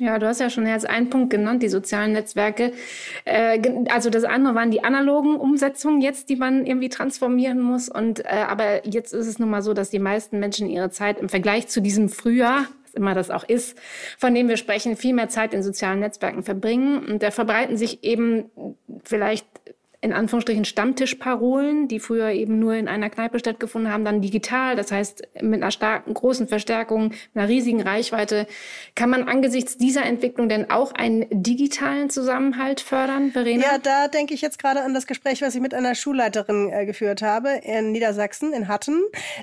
Ja, 0.00 0.18
du 0.18 0.26
hast 0.26 0.40
ja 0.40 0.48
schon 0.48 0.66
jetzt 0.66 0.88
einen 0.88 1.10
Punkt 1.10 1.28
genannt, 1.28 1.62
die 1.62 1.68
sozialen 1.68 2.12
Netzwerke. 2.12 2.72
Äh, 3.26 3.60
also 3.90 4.08
das 4.08 4.24
andere 4.24 4.54
waren 4.54 4.70
die 4.70 4.82
analogen 4.82 5.36
Umsetzungen 5.36 6.00
jetzt, 6.00 6.30
die 6.30 6.36
man 6.36 6.64
irgendwie 6.64 6.88
transformieren 6.88 7.60
muss. 7.60 7.90
Und 7.90 8.24
äh, 8.24 8.46
aber 8.48 8.86
jetzt 8.88 9.12
ist 9.12 9.26
es 9.26 9.38
nun 9.38 9.50
mal 9.50 9.60
so, 9.60 9.74
dass 9.74 9.90
die 9.90 9.98
meisten 9.98 10.38
Menschen 10.38 10.70
ihre 10.70 10.90
Zeit 10.90 11.20
im 11.20 11.28
Vergleich 11.28 11.68
zu 11.68 11.82
diesem 11.82 12.08
Frühjahr 12.08 12.66
was 12.82 12.94
immer 12.94 13.14
das 13.14 13.30
auch 13.30 13.44
ist, 13.46 13.78
von 14.18 14.34
dem 14.34 14.48
wir 14.48 14.56
sprechen, 14.56 14.96
viel 14.96 15.14
mehr 15.14 15.28
Zeit 15.28 15.52
in 15.52 15.62
sozialen 15.62 16.00
Netzwerken 16.00 16.42
verbringen. 16.42 17.04
Und 17.04 17.22
da 17.22 17.30
verbreiten 17.30 17.76
sich 17.76 18.02
eben 18.02 18.50
vielleicht 19.04 19.46
in 20.02 20.14
Anführungsstrichen 20.14 20.64
Stammtischparolen, 20.64 21.86
die 21.86 22.00
früher 22.00 22.30
eben 22.30 22.58
nur 22.58 22.74
in 22.74 22.88
einer 22.88 23.10
Kneipe 23.10 23.38
stattgefunden 23.38 23.92
haben, 23.92 24.04
dann 24.04 24.22
digital, 24.22 24.74
das 24.74 24.90
heißt 24.90 25.28
mit 25.42 25.62
einer 25.62 25.70
starken, 25.70 26.14
großen 26.14 26.48
Verstärkung, 26.48 27.12
einer 27.34 27.48
riesigen 27.48 27.82
Reichweite. 27.82 28.46
Kann 28.94 29.10
man 29.10 29.28
angesichts 29.28 29.76
dieser 29.76 30.04
Entwicklung 30.04 30.48
denn 30.48 30.70
auch 30.70 30.92
einen 30.92 31.26
digitalen 31.30 32.08
Zusammenhalt 32.08 32.80
fördern, 32.80 33.32
Verena? 33.32 33.62
Ja, 33.62 33.78
da 33.78 34.08
denke 34.08 34.32
ich 34.32 34.40
jetzt 34.40 34.58
gerade 34.58 34.80
an 34.80 34.94
das 34.94 35.06
Gespräch, 35.06 35.42
was 35.42 35.54
ich 35.54 35.60
mit 35.60 35.74
einer 35.74 35.94
Schulleiterin 35.94 36.70
äh, 36.72 36.86
geführt 36.86 37.20
habe 37.20 37.60
in 37.62 37.92
Niedersachsen, 37.92 38.54
in 38.54 38.68
Hatten. 38.68 39.02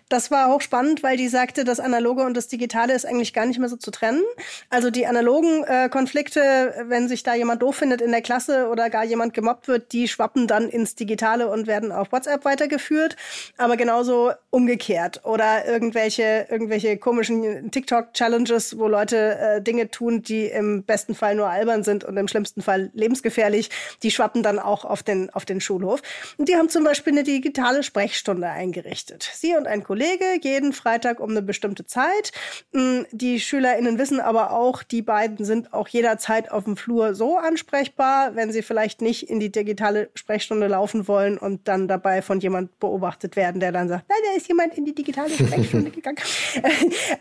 Das 0.10 0.32
war 0.32 0.52
hochspannend, 0.52 1.04
weil 1.04 1.18
die 1.18 1.28
sagte, 1.28 1.66
das 1.66 1.80
Analoge 1.80 2.24
und 2.24 2.36
das 2.36 2.48
Digitale 2.48 2.96
ist 2.96 3.06
eigentlich 3.06 3.34
gar 3.34 3.46
nicht 3.46 3.60
mehr 3.60 3.70
so 3.70 3.76
zu 3.76 3.92
trennen. 3.92 4.24
Also 4.72 4.90
die 4.90 5.06
analogen 5.06 5.64
äh, 5.66 5.88
Konflikte, 5.90 6.86
wenn 6.88 7.08
sich 7.08 7.22
da 7.22 7.36
jemand 7.36 7.62
doof 7.62 7.76
findet 7.76 8.02
in 8.02 8.10
der 8.10 8.24
Klasse 8.24 8.70
oder 8.70 8.90
gar 8.90 9.06
jemand 9.06 9.36
gemobbt 9.36 9.68
wird, 9.68 9.94
die 9.94 10.08
schwappen 10.08 10.47
dann 10.48 10.70
ins 10.70 10.96
Digitale 10.96 11.50
und 11.50 11.68
werden 11.68 11.92
auf 11.92 12.12
WhatsApp 12.12 12.46
weitergeführt. 12.46 13.16
Aber 13.58 13.78
genauso 13.78 14.32
umgekehrt. 14.50 15.22
Oder 15.24 15.66
irgendwelche, 15.66 16.48
irgendwelche 16.50 16.98
komischen 16.98 17.72
TikTok-Challenges, 17.72 18.78
wo 18.78 18.88
Leute 18.88 19.38
äh, 19.38 19.62
Dinge 19.62 19.92
tun, 19.92 20.24
die 20.24 20.46
im 20.46 20.84
besten 20.84 21.16
Fall 21.16 21.36
nur 21.36 21.48
albern 21.48 21.84
sind 21.84 22.04
und 22.04 22.18
im 22.18 22.28
schlimmsten 22.28 22.62
Fall 22.62 22.90
lebensgefährlich, 22.94 23.70
die 24.04 24.12
schwappen 24.12 24.44
dann 24.44 24.60
auch 24.60 24.86
auf 24.86 25.04
den, 25.04 25.30
auf 25.32 25.46
den 25.46 25.62
Schulhof. 25.62 26.02
Und 26.38 26.50
die 26.50 26.56
haben 26.56 26.70
zum 26.70 26.84
Beispiel 26.84 27.14
eine 27.14 27.24
digitale 27.24 27.84
Sprechstunde 27.84 28.48
eingerichtet. 28.48 29.30
Sie 29.34 29.56
und 29.56 29.68
ein 29.68 29.84
Kollege 29.84 30.26
jeden 30.42 30.74
Freitag 30.74 31.20
um 31.20 31.32
eine 31.32 31.42
bestimmte 31.42 31.86
Zeit. 31.86 32.32
Hm, 32.74 33.06
die 33.12 33.40
SchülerInnen 33.40 33.98
wissen 33.98 34.20
aber 34.20 34.52
auch, 34.52 34.84
die 34.84 35.02
beiden 35.02 35.46
sind 35.46 35.74
auch 35.74 35.88
jederzeit 35.88 36.52
auf 36.52 36.64
dem 36.64 36.78
Flur 36.78 37.16
so 37.16 37.38
ansprechbar, 37.38 38.36
wenn 38.36 38.52
sie 38.52 38.62
vielleicht 38.62 39.02
nicht 39.02 39.30
in 39.30 39.40
die 39.40 39.52
digitale 39.52 40.10
Sprechstunde 40.14 40.37
Sprechstunde 40.38 40.68
laufen 40.68 41.08
wollen 41.08 41.38
und 41.38 41.68
dann 41.68 41.88
dabei 41.88 42.22
von 42.22 42.40
jemand 42.40 42.80
beobachtet 42.80 43.36
werden, 43.36 43.60
der 43.60 43.72
dann 43.72 43.90
sagt, 43.90 44.08
nein, 44.08 44.20
da 44.24 44.38
ist 44.38 44.48
jemand 44.48 44.78
in 44.78 44.86
die 44.86 44.94
digitale 44.94 45.32
Sprechstunde 45.32 45.90
gegangen. 45.92 46.18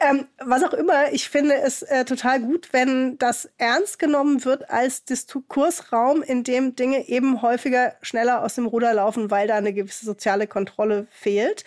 ähm, 0.00 0.26
was 0.44 0.62
auch 0.62 0.74
immer, 0.74 1.12
ich 1.12 1.30
finde 1.30 1.54
es 1.54 1.82
äh, 1.82 2.04
total 2.04 2.40
gut, 2.40 2.68
wenn 2.72 3.16
das 3.18 3.48
ernst 3.56 3.98
genommen 3.98 4.44
wird 4.44 4.68
als 4.70 5.04
Diskursraum, 5.04 6.22
in 6.22 6.44
dem 6.44 6.76
Dinge 6.76 7.08
eben 7.08 7.40
häufiger 7.40 7.94
schneller 8.02 8.42
aus 8.44 8.56
dem 8.56 8.66
Ruder 8.66 8.92
laufen, 8.92 9.30
weil 9.30 9.48
da 9.48 9.54
eine 9.56 9.72
gewisse 9.72 10.04
soziale 10.04 10.46
Kontrolle 10.46 11.06
fehlt. 11.10 11.64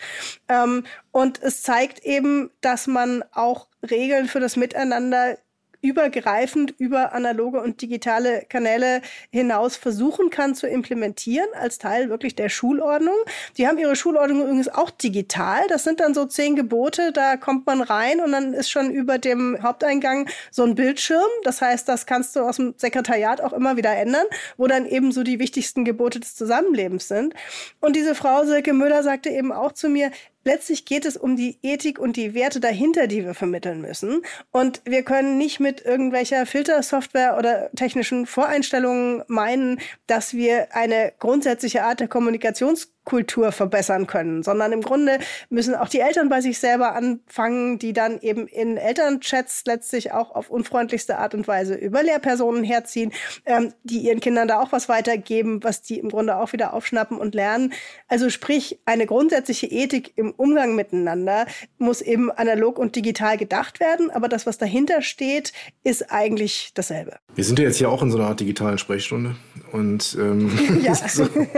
Ähm, 0.48 0.84
und 1.10 1.42
es 1.42 1.62
zeigt 1.62 2.04
eben, 2.04 2.50
dass 2.60 2.86
man 2.86 3.24
auch 3.32 3.66
Regeln 3.82 4.28
für 4.28 4.40
das 4.40 4.56
Miteinander 4.56 5.36
übergreifend 5.82 6.74
über 6.78 7.12
analoge 7.12 7.60
und 7.60 7.80
digitale 7.82 8.44
Kanäle 8.48 9.00
hinaus 9.30 9.76
versuchen 9.76 10.30
kann 10.30 10.54
zu 10.54 10.66
implementieren 10.66 11.48
als 11.54 11.78
Teil 11.78 12.10
wirklich 12.10 12.34
der 12.34 12.48
Schulordnung. 12.48 13.16
Die 13.56 13.66
haben 13.66 13.78
ihre 13.78 13.96
Schulordnung 13.96 14.42
übrigens 14.42 14.68
auch 14.68 14.90
digital. 14.90 15.66
Das 15.68 15.84
sind 15.84 16.00
dann 16.00 16.14
so 16.14 16.26
zehn 16.26 16.56
Gebote, 16.56 17.12
da 17.12 17.36
kommt 17.36 17.66
man 17.66 17.80
rein 17.80 18.20
und 18.20 18.32
dann 18.32 18.52
ist 18.52 18.70
schon 18.70 18.90
über 18.90 19.18
dem 19.18 19.62
Haupteingang 19.62 20.28
so 20.50 20.64
ein 20.64 20.74
Bildschirm. 20.74 21.28
Das 21.44 21.62
heißt, 21.62 21.88
das 21.88 22.06
kannst 22.06 22.36
du 22.36 22.40
aus 22.40 22.56
dem 22.56 22.74
Sekretariat 22.76 23.40
auch 23.40 23.52
immer 23.52 23.76
wieder 23.76 23.94
ändern, 23.96 24.26
wo 24.56 24.66
dann 24.66 24.86
eben 24.86 25.12
so 25.12 25.22
die 25.22 25.38
wichtigsten 25.38 25.84
Gebote 25.84 26.20
des 26.20 26.34
Zusammenlebens 26.34 27.08
sind. 27.08 27.34
Und 27.80 27.96
diese 27.96 28.14
Frau 28.14 28.44
Silke 28.44 28.72
Müller 28.72 29.02
sagte 29.02 29.30
eben 29.30 29.52
auch 29.52 29.72
zu 29.72 29.88
mir, 29.88 30.10
letztlich 30.44 30.84
geht 30.84 31.04
es 31.04 31.16
um 31.16 31.36
die 31.36 31.58
Ethik 31.62 31.98
und 31.98 32.16
die 32.16 32.34
Werte 32.34 32.60
dahinter, 32.60 33.06
die 33.06 33.24
wir 33.24 33.34
vermitteln 33.34 33.80
müssen. 33.80 34.22
Und 34.50 34.82
wir 34.84 35.02
können 35.02 35.38
nicht 35.38 35.60
mit 35.60 35.84
irgendwelcher 35.84 36.46
Filtersoftware 36.46 37.36
oder 37.38 37.70
technischen 37.72 38.26
Voreinstellungen 38.26 39.22
meinen, 39.26 39.80
dass 40.06 40.34
wir 40.34 40.74
eine 40.74 41.12
grundsätzliche 41.18 41.84
Art 41.84 42.00
der 42.00 42.08
Kommunikations 42.08 42.92
Kultur 43.10 43.50
verbessern 43.50 44.06
können, 44.06 44.44
sondern 44.44 44.70
im 44.70 44.82
Grunde 44.82 45.18
müssen 45.48 45.74
auch 45.74 45.88
die 45.88 45.98
Eltern 45.98 46.28
bei 46.28 46.40
sich 46.40 46.60
selber 46.60 46.94
anfangen, 46.94 47.80
die 47.80 47.92
dann 47.92 48.20
eben 48.20 48.46
in 48.46 48.76
Elternchats 48.76 49.64
letztlich 49.66 50.12
auch 50.12 50.30
auf 50.32 50.48
unfreundlichste 50.48 51.18
Art 51.18 51.34
und 51.34 51.48
Weise 51.48 51.74
über 51.74 52.04
Lehrpersonen 52.04 52.62
herziehen, 52.62 53.12
ähm, 53.46 53.74
die 53.82 53.98
ihren 53.98 54.20
Kindern 54.20 54.46
da 54.46 54.60
auch 54.60 54.70
was 54.70 54.88
weitergeben, 54.88 55.64
was 55.64 55.82
die 55.82 55.98
im 55.98 56.08
Grunde 56.08 56.36
auch 56.36 56.52
wieder 56.52 56.72
aufschnappen 56.72 57.18
und 57.18 57.34
lernen. 57.34 57.72
Also 58.06 58.30
sprich, 58.30 58.78
eine 58.84 59.06
grundsätzliche 59.06 59.66
Ethik 59.66 60.12
im 60.14 60.30
Umgang 60.30 60.76
miteinander 60.76 61.46
muss 61.78 62.02
eben 62.02 62.30
analog 62.30 62.78
und 62.78 62.94
digital 62.94 63.36
gedacht 63.38 63.80
werden, 63.80 64.12
aber 64.12 64.28
das, 64.28 64.46
was 64.46 64.56
dahinter 64.56 65.02
steht, 65.02 65.52
ist 65.82 66.12
eigentlich 66.12 66.70
dasselbe. 66.74 67.16
Wir 67.34 67.42
sind 67.42 67.58
ja 67.58 67.64
jetzt 67.64 67.78
hier 67.78 67.90
auch 67.90 68.02
in 68.02 68.12
so 68.12 68.18
einer 68.18 68.28
Art 68.28 68.38
digitalen 68.38 68.78
Sprechstunde 68.78 69.34
und, 69.72 70.16
ähm, 70.18 70.50
ja. 70.82 70.94
so, 71.08 71.24
und 71.24 71.48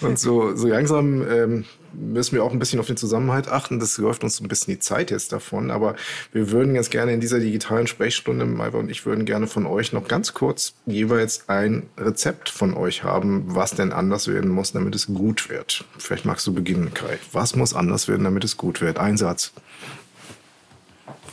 und 0.00 0.18
so, 0.18 0.56
so 0.56 0.66
langsam 0.66 1.22
ähm, 1.28 1.64
müssen 1.92 2.34
wir 2.34 2.44
auch 2.44 2.52
ein 2.52 2.58
bisschen 2.58 2.80
auf 2.80 2.86
den 2.86 2.96
Zusammenhalt 2.96 3.48
achten. 3.48 3.78
Das 3.78 3.98
läuft 3.98 4.24
uns 4.24 4.36
so 4.36 4.44
ein 4.44 4.48
bisschen 4.48 4.74
die 4.74 4.80
Zeit 4.80 5.10
jetzt 5.10 5.32
davon. 5.32 5.70
Aber 5.70 5.94
wir 6.32 6.50
würden 6.50 6.74
jetzt 6.74 6.90
gerne 6.90 7.12
in 7.12 7.20
dieser 7.20 7.38
digitalen 7.38 7.86
Sprechstunde, 7.86 8.44
Maiva 8.46 8.78
und 8.78 8.90
ich 8.90 9.04
würden 9.06 9.24
gerne 9.24 9.46
von 9.46 9.66
euch 9.66 9.92
noch 9.92 10.08
ganz 10.08 10.34
kurz 10.34 10.74
jeweils 10.86 11.48
ein 11.48 11.84
Rezept 11.98 12.48
von 12.48 12.74
euch 12.74 13.04
haben, 13.04 13.44
was 13.46 13.72
denn 13.72 13.92
anders 13.92 14.28
werden 14.28 14.50
muss, 14.50 14.72
damit 14.72 14.94
es 14.94 15.06
gut 15.06 15.50
wird. 15.50 15.84
Vielleicht 15.98 16.24
magst 16.24 16.46
du 16.46 16.54
beginnen, 16.54 16.94
Kai. 16.94 17.18
Was 17.32 17.56
muss 17.56 17.74
anders 17.74 18.08
werden, 18.08 18.24
damit 18.24 18.44
es 18.44 18.56
gut 18.56 18.80
wird? 18.80 18.98
Ein 18.98 19.16
Satz. 19.16 19.52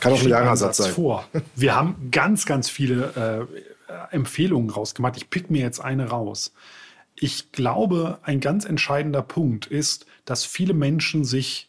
Kann 0.00 0.14
auch 0.14 0.22
ein 0.22 0.28
langer 0.28 0.56
Satz 0.56 0.78
sein. 0.78 0.92
Vor. 0.92 1.26
Wir 1.54 1.76
haben 1.76 2.08
ganz, 2.10 2.46
ganz 2.46 2.70
viele 2.70 3.46
äh, 3.50 3.69
Empfehlungen 4.10 4.70
rausgemacht. 4.70 5.16
Ich 5.16 5.30
pick 5.30 5.50
mir 5.50 5.62
jetzt 5.62 5.80
eine 5.80 6.08
raus. 6.08 6.52
Ich 7.14 7.52
glaube, 7.52 8.18
ein 8.22 8.40
ganz 8.40 8.64
entscheidender 8.64 9.22
Punkt 9.22 9.66
ist, 9.66 10.06
dass 10.24 10.44
viele 10.44 10.74
Menschen 10.74 11.24
sich 11.24 11.68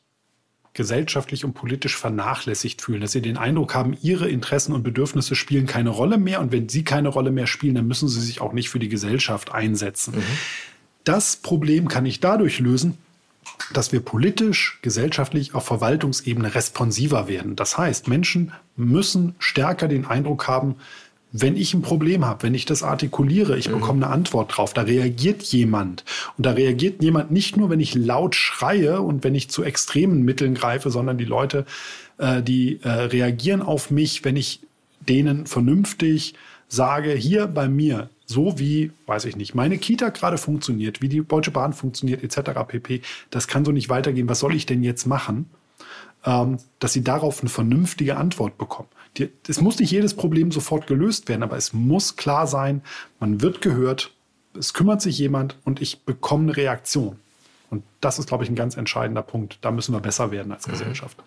gesellschaftlich 0.74 1.44
und 1.44 1.54
politisch 1.54 1.98
vernachlässigt 1.98 2.82
fühlen, 2.82 3.02
dass 3.02 3.12
sie 3.12 3.22
den 3.22 3.38
Eindruck 3.38 3.76
haben, 3.76 3.98
ihre 4.02 4.30
Interessen 4.30 4.74
und 4.74 4.84
Bedürfnisse 4.84 5.36
spielen 5.36 5.66
keine 5.66 5.90
Rolle 5.90 6.18
mehr 6.18 6.40
und 6.40 6.54
wenn 6.54 6.70
sie 6.70 6.84
keine 6.84 7.10
Rolle 7.10 7.32
mehr 7.32 7.48
spielen, 7.48 7.76
dann 7.76 7.88
müssen 7.88 8.08
sie 8.08 8.22
sich 8.22 8.40
auch 8.40 8.54
nicht 8.54 8.70
für 8.70 8.80
die 8.80 8.88
Gesellschaft 8.88 9.52
einsetzen. 9.52 10.16
Mhm. 10.16 10.24
Das 11.04 11.36
Problem 11.36 11.88
kann 11.90 12.06
ich 12.06 12.22
dadurch 12.22 12.60
lösen, 12.60 12.98
dass 13.74 13.92
wir 13.92 14.00
politisch, 14.00 14.80
gesellschaftlich 14.82 15.56
auf 15.56 15.66
Verwaltungsebene 15.66 16.56
responsiver 16.56 17.28
werden. 17.28 17.56
Das 17.56 17.78
heißt, 17.78 18.08
Menschen 18.08 18.54
müssen 18.76 19.36
stärker 19.40 19.88
den 19.88 20.06
Eindruck 20.06 20.48
haben, 20.48 20.76
wenn 21.32 21.56
ich 21.56 21.74
ein 21.74 21.82
Problem 21.82 22.26
habe, 22.26 22.44
wenn 22.44 22.54
ich 22.54 22.66
das 22.66 22.84
artikuliere, 22.84 23.58
ich 23.58 23.70
mhm. 23.70 23.76
bekomme 23.76 24.06
eine 24.06 24.14
Antwort 24.14 24.58
drauf, 24.58 24.74
da 24.74 24.82
reagiert 24.82 25.44
jemand. 25.44 26.04
Und 26.38 26.46
da 26.46 26.52
reagiert 26.52 27.02
jemand 27.02 27.32
nicht 27.32 27.58
nur, 27.58 27.70
wenn 27.70 27.80
ich 27.80 27.96
laut 27.96 28.36
schreie 28.36 29.02
und 29.02 29.24
wenn 29.24 29.36
ich 29.36 29.50
zu 29.50 29.64
extremen 29.64 30.24
Mitteln 30.24 30.56
greife, 30.56 30.92
sondern 30.92 31.18
die 31.18 31.26
Leute, 31.26 31.66
äh, 32.18 32.42
die 32.42 32.80
äh, 32.84 32.90
reagieren 32.90 33.62
auf 33.62 33.92
mich, 33.92 34.26
wenn 34.26 34.36
ich 34.36 34.62
denen 35.08 35.48
vernünftig 35.48 36.36
sage, 36.68 37.12
hier 37.12 37.48
bei 37.48 37.68
mir, 37.68 38.10
so 38.26 38.60
wie, 38.60 38.92
weiß 39.08 39.26
ich 39.26 39.36
nicht, 39.36 39.56
meine 39.56 39.78
Kita 39.78 40.10
gerade 40.10 40.38
funktioniert, 40.38 41.02
wie 41.02 41.10
die 41.10 41.24
Deutsche 41.26 41.52
Bahn 41.52 41.74
funktioniert, 41.74 42.24
etc. 42.24 42.52
pp. 42.68 43.02
Das 43.30 43.48
kann 43.48 43.66
so 43.66 43.72
nicht 43.72 43.90
weitergehen. 43.90 44.30
Was 44.30 44.40
soll 44.40 44.56
ich 44.56 44.66
denn 44.66 44.84
jetzt 44.84 45.06
machen? 45.06 45.50
Ähm, 46.24 46.58
dass 46.80 46.94
sie 46.94 47.04
darauf 47.04 47.42
eine 47.42 47.50
vernünftige 47.50 48.16
Antwort 48.16 48.58
bekommen. 48.58 48.90
Es 49.48 49.62
muss 49.62 49.80
nicht 49.80 49.92
jedes 49.92 50.14
Problem 50.14 50.52
sofort 50.52 50.88
gelöst 50.88 51.28
werden, 51.28 51.44
aber 51.44 51.58
es 51.58 51.74
muss 51.74 52.16
klar 52.16 52.48
sein, 52.48 52.82
man 53.20 53.42
wird 53.42 53.62
gehört, 53.62 54.14
es 54.58 54.74
kümmert 54.74 55.02
sich 55.02 55.18
jemand 55.18 55.58
und 55.66 55.82
ich 55.82 56.04
bekomme 56.04 56.44
eine 56.44 56.58
Reaktion. 56.58 57.20
Und 57.70 57.84
das 58.02 58.20
ist, 58.20 58.28
glaube 58.28 58.44
ich, 58.44 58.50
ein 58.50 58.56
ganz 58.56 58.76
entscheidender 58.76 59.24
Punkt. 59.24 59.60
Da 59.62 59.72
müssen 59.72 59.94
wir 59.94 60.02
besser 60.02 60.32
werden 60.32 60.52
als 60.52 60.68
mhm. 60.68 60.72
Gesellschaft. 60.72 61.18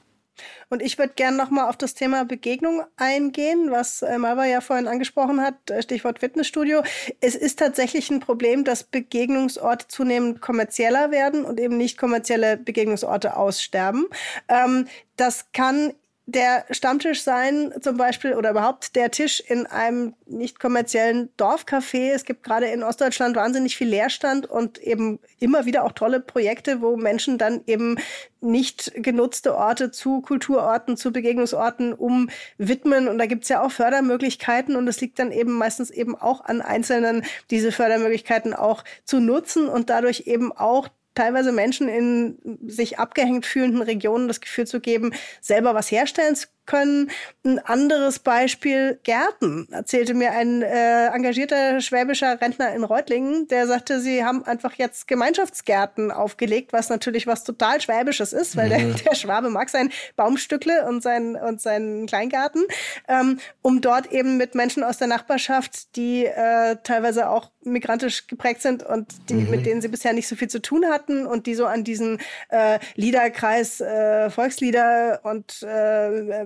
Und 0.69 0.83
ich 0.83 0.99
würde 0.99 1.13
gerne 1.15 1.37
nochmal 1.37 1.69
auf 1.69 1.77
das 1.77 1.95
Thema 1.95 2.25
Begegnung 2.25 2.83
eingehen, 2.97 3.71
was 3.71 4.03
äh, 4.03 4.19
Malva 4.19 4.45
ja 4.47 4.61
vorhin 4.61 4.89
angesprochen 4.89 5.41
hat, 5.41 5.71
äh, 5.71 5.81
Stichwort 5.83 6.19
Fitnessstudio. 6.19 6.83
Es 7.21 7.35
ist 7.37 7.59
tatsächlich 7.61 8.11
ein 8.11 8.21
Problem, 8.21 8.65
dass 8.65 8.83
Begegnungsorte 8.83 9.87
zunehmend 9.89 10.41
kommerzieller 10.41 11.11
werden 11.11 11.45
und 11.45 11.61
eben 11.61 11.77
nicht 11.77 11.99
kommerzielle 11.99 12.57
Begegnungsorte 12.57 13.37
aussterben. 13.37 14.07
Ähm, 14.49 14.89
das 15.17 15.53
kann 15.53 15.93
der 16.27 16.65
Stammtisch 16.71 17.23
sein, 17.23 17.75
zum 17.83 17.99
Beispiel, 17.99 18.35
oder 18.35 18.51
überhaupt 18.51 18.97
der 18.97 19.11
Tisch 19.11 19.41
in 19.41 19.67
einem 19.67 20.15
nicht 20.25 20.59
kommerziellen 20.59 21.29
Dorfcafé. 21.37 22.13
Es 22.13 22.25
gibt 22.25 22.43
gerade 22.43 22.67
in 22.67 22.83
Ostdeutschland 22.83 23.37
wahnsinnig 23.37 23.77
viel 23.77 23.89
Leerstand 23.89 24.47
und 24.47 24.79
eben 24.79 25.19
immer 25.39 25.67
wieder 25.67 25.85
auch 25.85 25.93
tolle 25.93 26.21
Projekte, 26.21 26.81
wo 26.81 26.97
Menschen 26.97 27.37
dann 27.37 27.61
eben 27.67 27.99
nicht 28.41 28.93
genutzte 28.97 29.55
Orte 29.55 29.91
zu 29.91 30.23
Kulturorten, 30.23 30.97
zu 30.97 31.13
Begegnungsorten 31.13 31.93
umwidmen. 31.93 33.09
Und 33.09 33.19
da 33.19 33.27
gibt's 33.27 33.51
ja 33.51 33.63
auch 33.63 33.71
Fördermöglichkeiten 33.71 34.77
und 34.77 34.89
es 34.89 35.01
liegt 35.03 35.19
dann 35.19 35.31
eben 35.31 35.53
meistens 35.53 35.91
eben 35.91 36.15
auch 36.15 36.43
an 36.45 36.63
Einzelnen, 36.63 37.23
diese 37.51 37.71
Fördermöglichkeiten 37.71 38.55
auch 38.55 38.83
zu 39.05 39.21
nutzen 39.21 39.69
und 39.69 39.91
dadurch 39.91 40.23
eben 40.27 40.53
auch 40.53 40.89
teilweise 41.15 41.53
Menschen 41.53 41.89
in 41.89 42.39
sich 42.67 42.99
abgehängt 42.99 43.47
fühlenden 43.47 43.83
Regionen 43.83 44.29
das 44.29 44.41
Gefühl 44.41 44.67
zu 44.67 44.81
geben, 44.81 45.13
selber 45.41 45.75
was 45.75 45.91
herstellen 45.91 46.37
zu 46.37 46.49
können. 46.67 47.11
Ein 47.45 47.59
anderes 47.59 48.19
Beispiel, 48.19 48.99
Gärten, 49.03 49.69
erzählte 49.71 50.15
mir 50.15 50.33
ein 50.33 50.63
äh, 50.63 51.07
engagierter 51.09 51.81
schwäbischer 51.81 52.41
Rentner 52.41 52.75
in 52.75 52.85
Reutlingen, 52.85 53.49
der 53.49 53.67
sagte, 53.67 54.01
sie 54.01 54.25
haben 54.25 54.45
einfach 54.45 54.75
jetzt 54.75 55.07
Gemeinschaftsgärten 55.09 56.11
aufgelegt, 56.11 56.73
was 56.73 56.89
natürlich 56.89 57.27
was 57.27 57.45
total 57.45 57.81
Schwäbisches 57.81 58.33
ist, 58.33 58.57
weil 58.57 58.67
mhm. 58.67 58.95
der, 58.95 59.05
der 59.05 59.15
Schwabe 59.15 59.51
mag 59.51 59.69
sein 59.69 59.91
Baumstückle 60.17 60.87
und, 60.87 61.03
sein, 61.03 61.37
und 61.37 61.61
seinen 61.61 62.07
Kleingarten, 62.07 62.65
ähm, 63.09 63.39
um 63.63 63.81
dort 63.81 64.13
eben 64.13 64.37
mit 64.37 64.55
Menschen 64.55 64.83
aus 64.83 64.99
der 64.99 65.09
Nachbarschaft, 65.09 65.97
die 65.97 66.27
äh, 66.27 66.77
teilweise 66.83 67.29
auch 67.29 67.51
migrantisch 67.65 68.27
geprägt 68.27 68.63
sind 68.63 68.83
und 68.83 69.29
die, 69.29 69.35
mhm. 69.35 69.51
mit 69.51 69.67
denen 69.67 69.81
sie 69.81 69.89
bisher 69.89 70.13
nicht 70.13 70.29
so 70.29 70.37
viel 70.37 70.49
zu 70.49 70.61
tun 70.61 70.87
hatten 70.87 71.27
und 71.27 71.47
die 71.47 71.55
so 71.55 71.67
an 71.67 71.85
diesen 71.85 72.19
äh, 72.51 72.79
Liederkreis 72.95 73.81
äh, 73.81 74.31
Volkslieder 74.31 75.21
und 75.23 75.63
äh, 75.63 76.45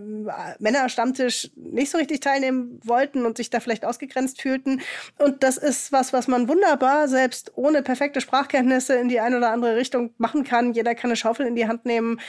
Männerstammtisch 0.58 1.50
nicht 1.56 1.90
so 1.90 1.98
richtig 1.98 2.20
teilnehmen 2.20 2.80
wollten 2.84 3.26
und 3.26 3.36
sich 3.36 3.50
da 3.50 3.60
vielleicht 3.60 3.84
ausgegrenzt 3.84 4.40
fühlten. 4.40 4.80
Und 5.18 5.42
das 5.42 5.56
ist 5.56 5.92
was, 5.92 6.12
was 6.12 6.28
man 6.28 6.48
wunderbar 6.48 7.08
selbst 7.08 7.52
ohne 7.56 7.82
perfekte 7.82 8.20
Sprachkenntnisse 8.20 8.94
in 8.94 9.08
die 9.08 9.20
eine 9.20 9.38
oder 9.38 9.50
andere 9.50 9.76
Richtung 9.76 10.14
machen 10.18 10.44
kann. 10.44 10.72
Jeder 10.72 10.94
kann 10.94 11.10
eine 11.10 11.16
Schaufel 11.16 11.46
in 11.46 11.56
die 11.56 11.68
Hand 11.68 11.84
nehmen. 11.84 12.20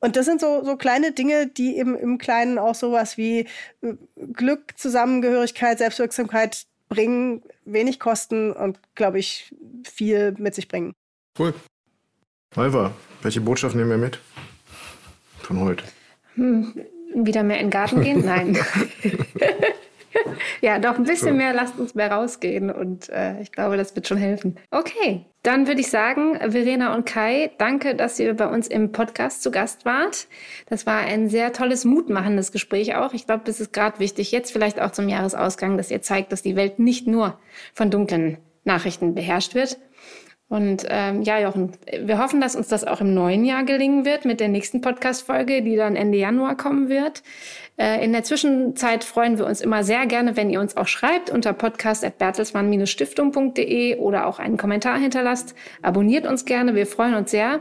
Und 0.00 0.16
das 0.16 0.26
sind 0.26 0.40
so, 0.40 0.64
so 0.64 0.76
kleine 0.76 1.12
Dinge, 1.12 1.46
die 1.46 1.76
eben 1.76 1.96
im 1.96 2.18
Kleinen 2.18 2.58
auch 2.58 2.74
sowas 2.74 3.16
wie 3.16 3.46
äh, 3.80 3.94
Glück, 4.32 4.76
Zusammengehörigkeit, 4.76 5.78
Selbstwirksamkeit 5.78 6.66
bringen, 6.88 7.42
wenig 7.64 7.98
kosten 7.98 8.52
und, 8.52 8.78
glaube 8.94 9.18
ich, 9.18 9.54
viel 9.84 10.34
mit 10.38 10.54
sich 10.54 10.68
bringen. 10.68 10.92
Cool. 11.38 11.54
Malva, 12.54 12.94
welche 13.22 13.40
Botschaft 13.40 13.74
nehmen 13.74 13.90
wir 13.90 13.98
mit 13.98 14.18
von 15.42 15.60
heute? 15.60 15.84
Hm, 16.34 16.74
wieder 17.24 17.42
mehr 17.42 17.58
in 17.58 17.66
den 17.66 17.70
Garten 17.70 18.02
gehen? 18.02 18.24
Nein. 18.24 18.58
ja, 20.60 20.78
doch 20.78 20.98
ein 20.98 21.04
bisschen 21.04 21.36
mehr, 21.36 21.52
lasst 21.52 21.78
uns 21.78 21.94
mehr 21.94 22.10
rausgehen 22.10 22.70
und 22.70 23.08
äh, 23.08 23.40
ich 23.40 23.52
glaube, 23.52 23.76
das 23.76 23.94
wird 23.94 24.06
schon 24.06 24.18
helfen. 24.18 24.56
Okay, 24.70 25.24
dann 25.42 25.66
würde 25.66 25.80
ich 25.80 25.90
sagen, 25.90 26.38
Verena 26.38 26.94
und 26.94 27.06
Kai, 27.06 27.50
danke, 27.58 27.94
dass 27.94 28.18
ihr 28.18 28.34
bei 28.34 28.48
uns 28.48 28.66
im 28.66 28.92
Podcast 28.92 29.42
zu 29.42 29.50
Gast 29.50 29.84
wart. 29.84 30.26
Das 30.68 30.86
war 30.86 30.98
ein 30.98 31.28
sehr 31.28 31.52
tolles, 31.52 31.84
mutmachendes 31.84 32.52
Gespräch 32.52 32.96
auch. 32.96 33.14
Ich 33.14 33.26
glaube, 33.26 33.42
das 33.44 33.60
ist 33.60 33.72
gerade 33.72 33.98
wichtig, 33.98 34.32
jetzt 34.32 34.52
vielleicht 34.52 34.80
auch 34.80 34.90
zum 34.90 35.08
Jahresausgang, 35.08 35.76
dass 35.76 35.90
ihr 35.90 36.02
zeigt, 36.02 36.32
dass 36.32 36.42
die 36.42 36.56
Welt 36.56 36.78
nicht 36.78 37.06
nur 37.06 37.38
von 37.72 37.90
dunklen 37.90 38.38
Nachrichten 38.64 39.14
beherrscht 39.14 39.54
wird. 39.54 39.78
Und 40.48 40.86
ähm, 40.88 41.22
ja, 41.22 41.40
Jochen, 41.40 41.72
wir 42.00 42.18
hoffen, 42.18 42.40
dass 42.40 42.54
uns 42.54 42.68
das 42.68 42.84
auch 42.84 43.00
im 43.00 43.14
neuen 43.14 43.44
Jahr 43.44 43.64
gelingen 43.64 44.04
wird 44.04 44.24
mit 44.24 44.38
der 44.38 44.46
nächsten 44.46 44.80
Podcast-Folge, 44.80 45.62
die 45.62 45.74
dann 45.74 45.96
Ende 45.96 46.18
Januar 46.18 46.56
kommen 46.56 46.88
wird. 46.88 47.24
Äh, 47.76 48.04
in 48.04 48.12
der 48.12 48.22
Zwischenzeit 48.22 49.02
freuen 49.02 49.38
wir 49.38 49.46
uns 49.46 49.60
immer 49.60 49.82
sehr 49.82 50.06
gerne, 50.06 50.36
wenn 50.36 50.48
ihr 50.48 50.60
uns 50.60 50.76
auch 50.76 50.86
schreibt 50.86 51.30
unter 51.30 51.52
podcast.bertelsmann-stiftung.de 51.52 53.96
oder 53.96 54.26
auch 54.26 54.38
einen 54.38 54.56
Kommentar 54.56 54.98
hinterlasst. 54.98 55.56
Abonniert 55.82 56.28
uns 56.28 56.44
gerne, 56.44 56.76
wir 56.76 56.86
freuen 56.86 57.14
uns 57.14 57.32
sehr. 57.32 57.58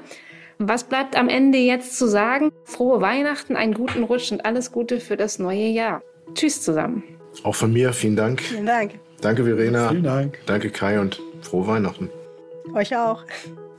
Was 0.59 0.83
bleibt 0.85 1.17
am 1.17 1.27
Ende 1.27 1.57
jetzt 1.57 1.97
zu 1.97 2.07
sagen? 2.07 2.51
Frohe 2.63 3.01
Weihnachten, 3.01 3.55
einen 3.55 3.73
guten 3.73 4.03
Rutsch 4.03 4.31
und 4.31 4.45
alles 4.45 4.71
Gute 4.71 4.99
für 4.99 5.17
das 5.17 5.39
neue 5.39 5.65
Jahr. 5.67 6.03
Tschüss 6.33 6.61
zusammen. 6.61 7.03
Auch 7.43 7.55
von 7.55 7.73
mir 7.73 7.91
vielen 7.93 8.15
Dank. 8.15 8.41
Vielen 8.41 8.67
Dank. 8.67 8.91
Danke, 9.21 9.43
Verena. 9.43 9.89
Vielen 9.89 10.03
Dank. 10.03 10.37
Danke, 10.45 10.69
Kai 10.69 10.99
und 10.99 11.19
frohe 11.41 11.65
Weihnachten. 11.67 12.11
Euch 12.73 12.95
auch. 12.95 13.23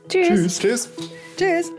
Tschüss. 0.09 0.59
Tschüss. 0.59 0.91
Tschüss. 1.37 1.73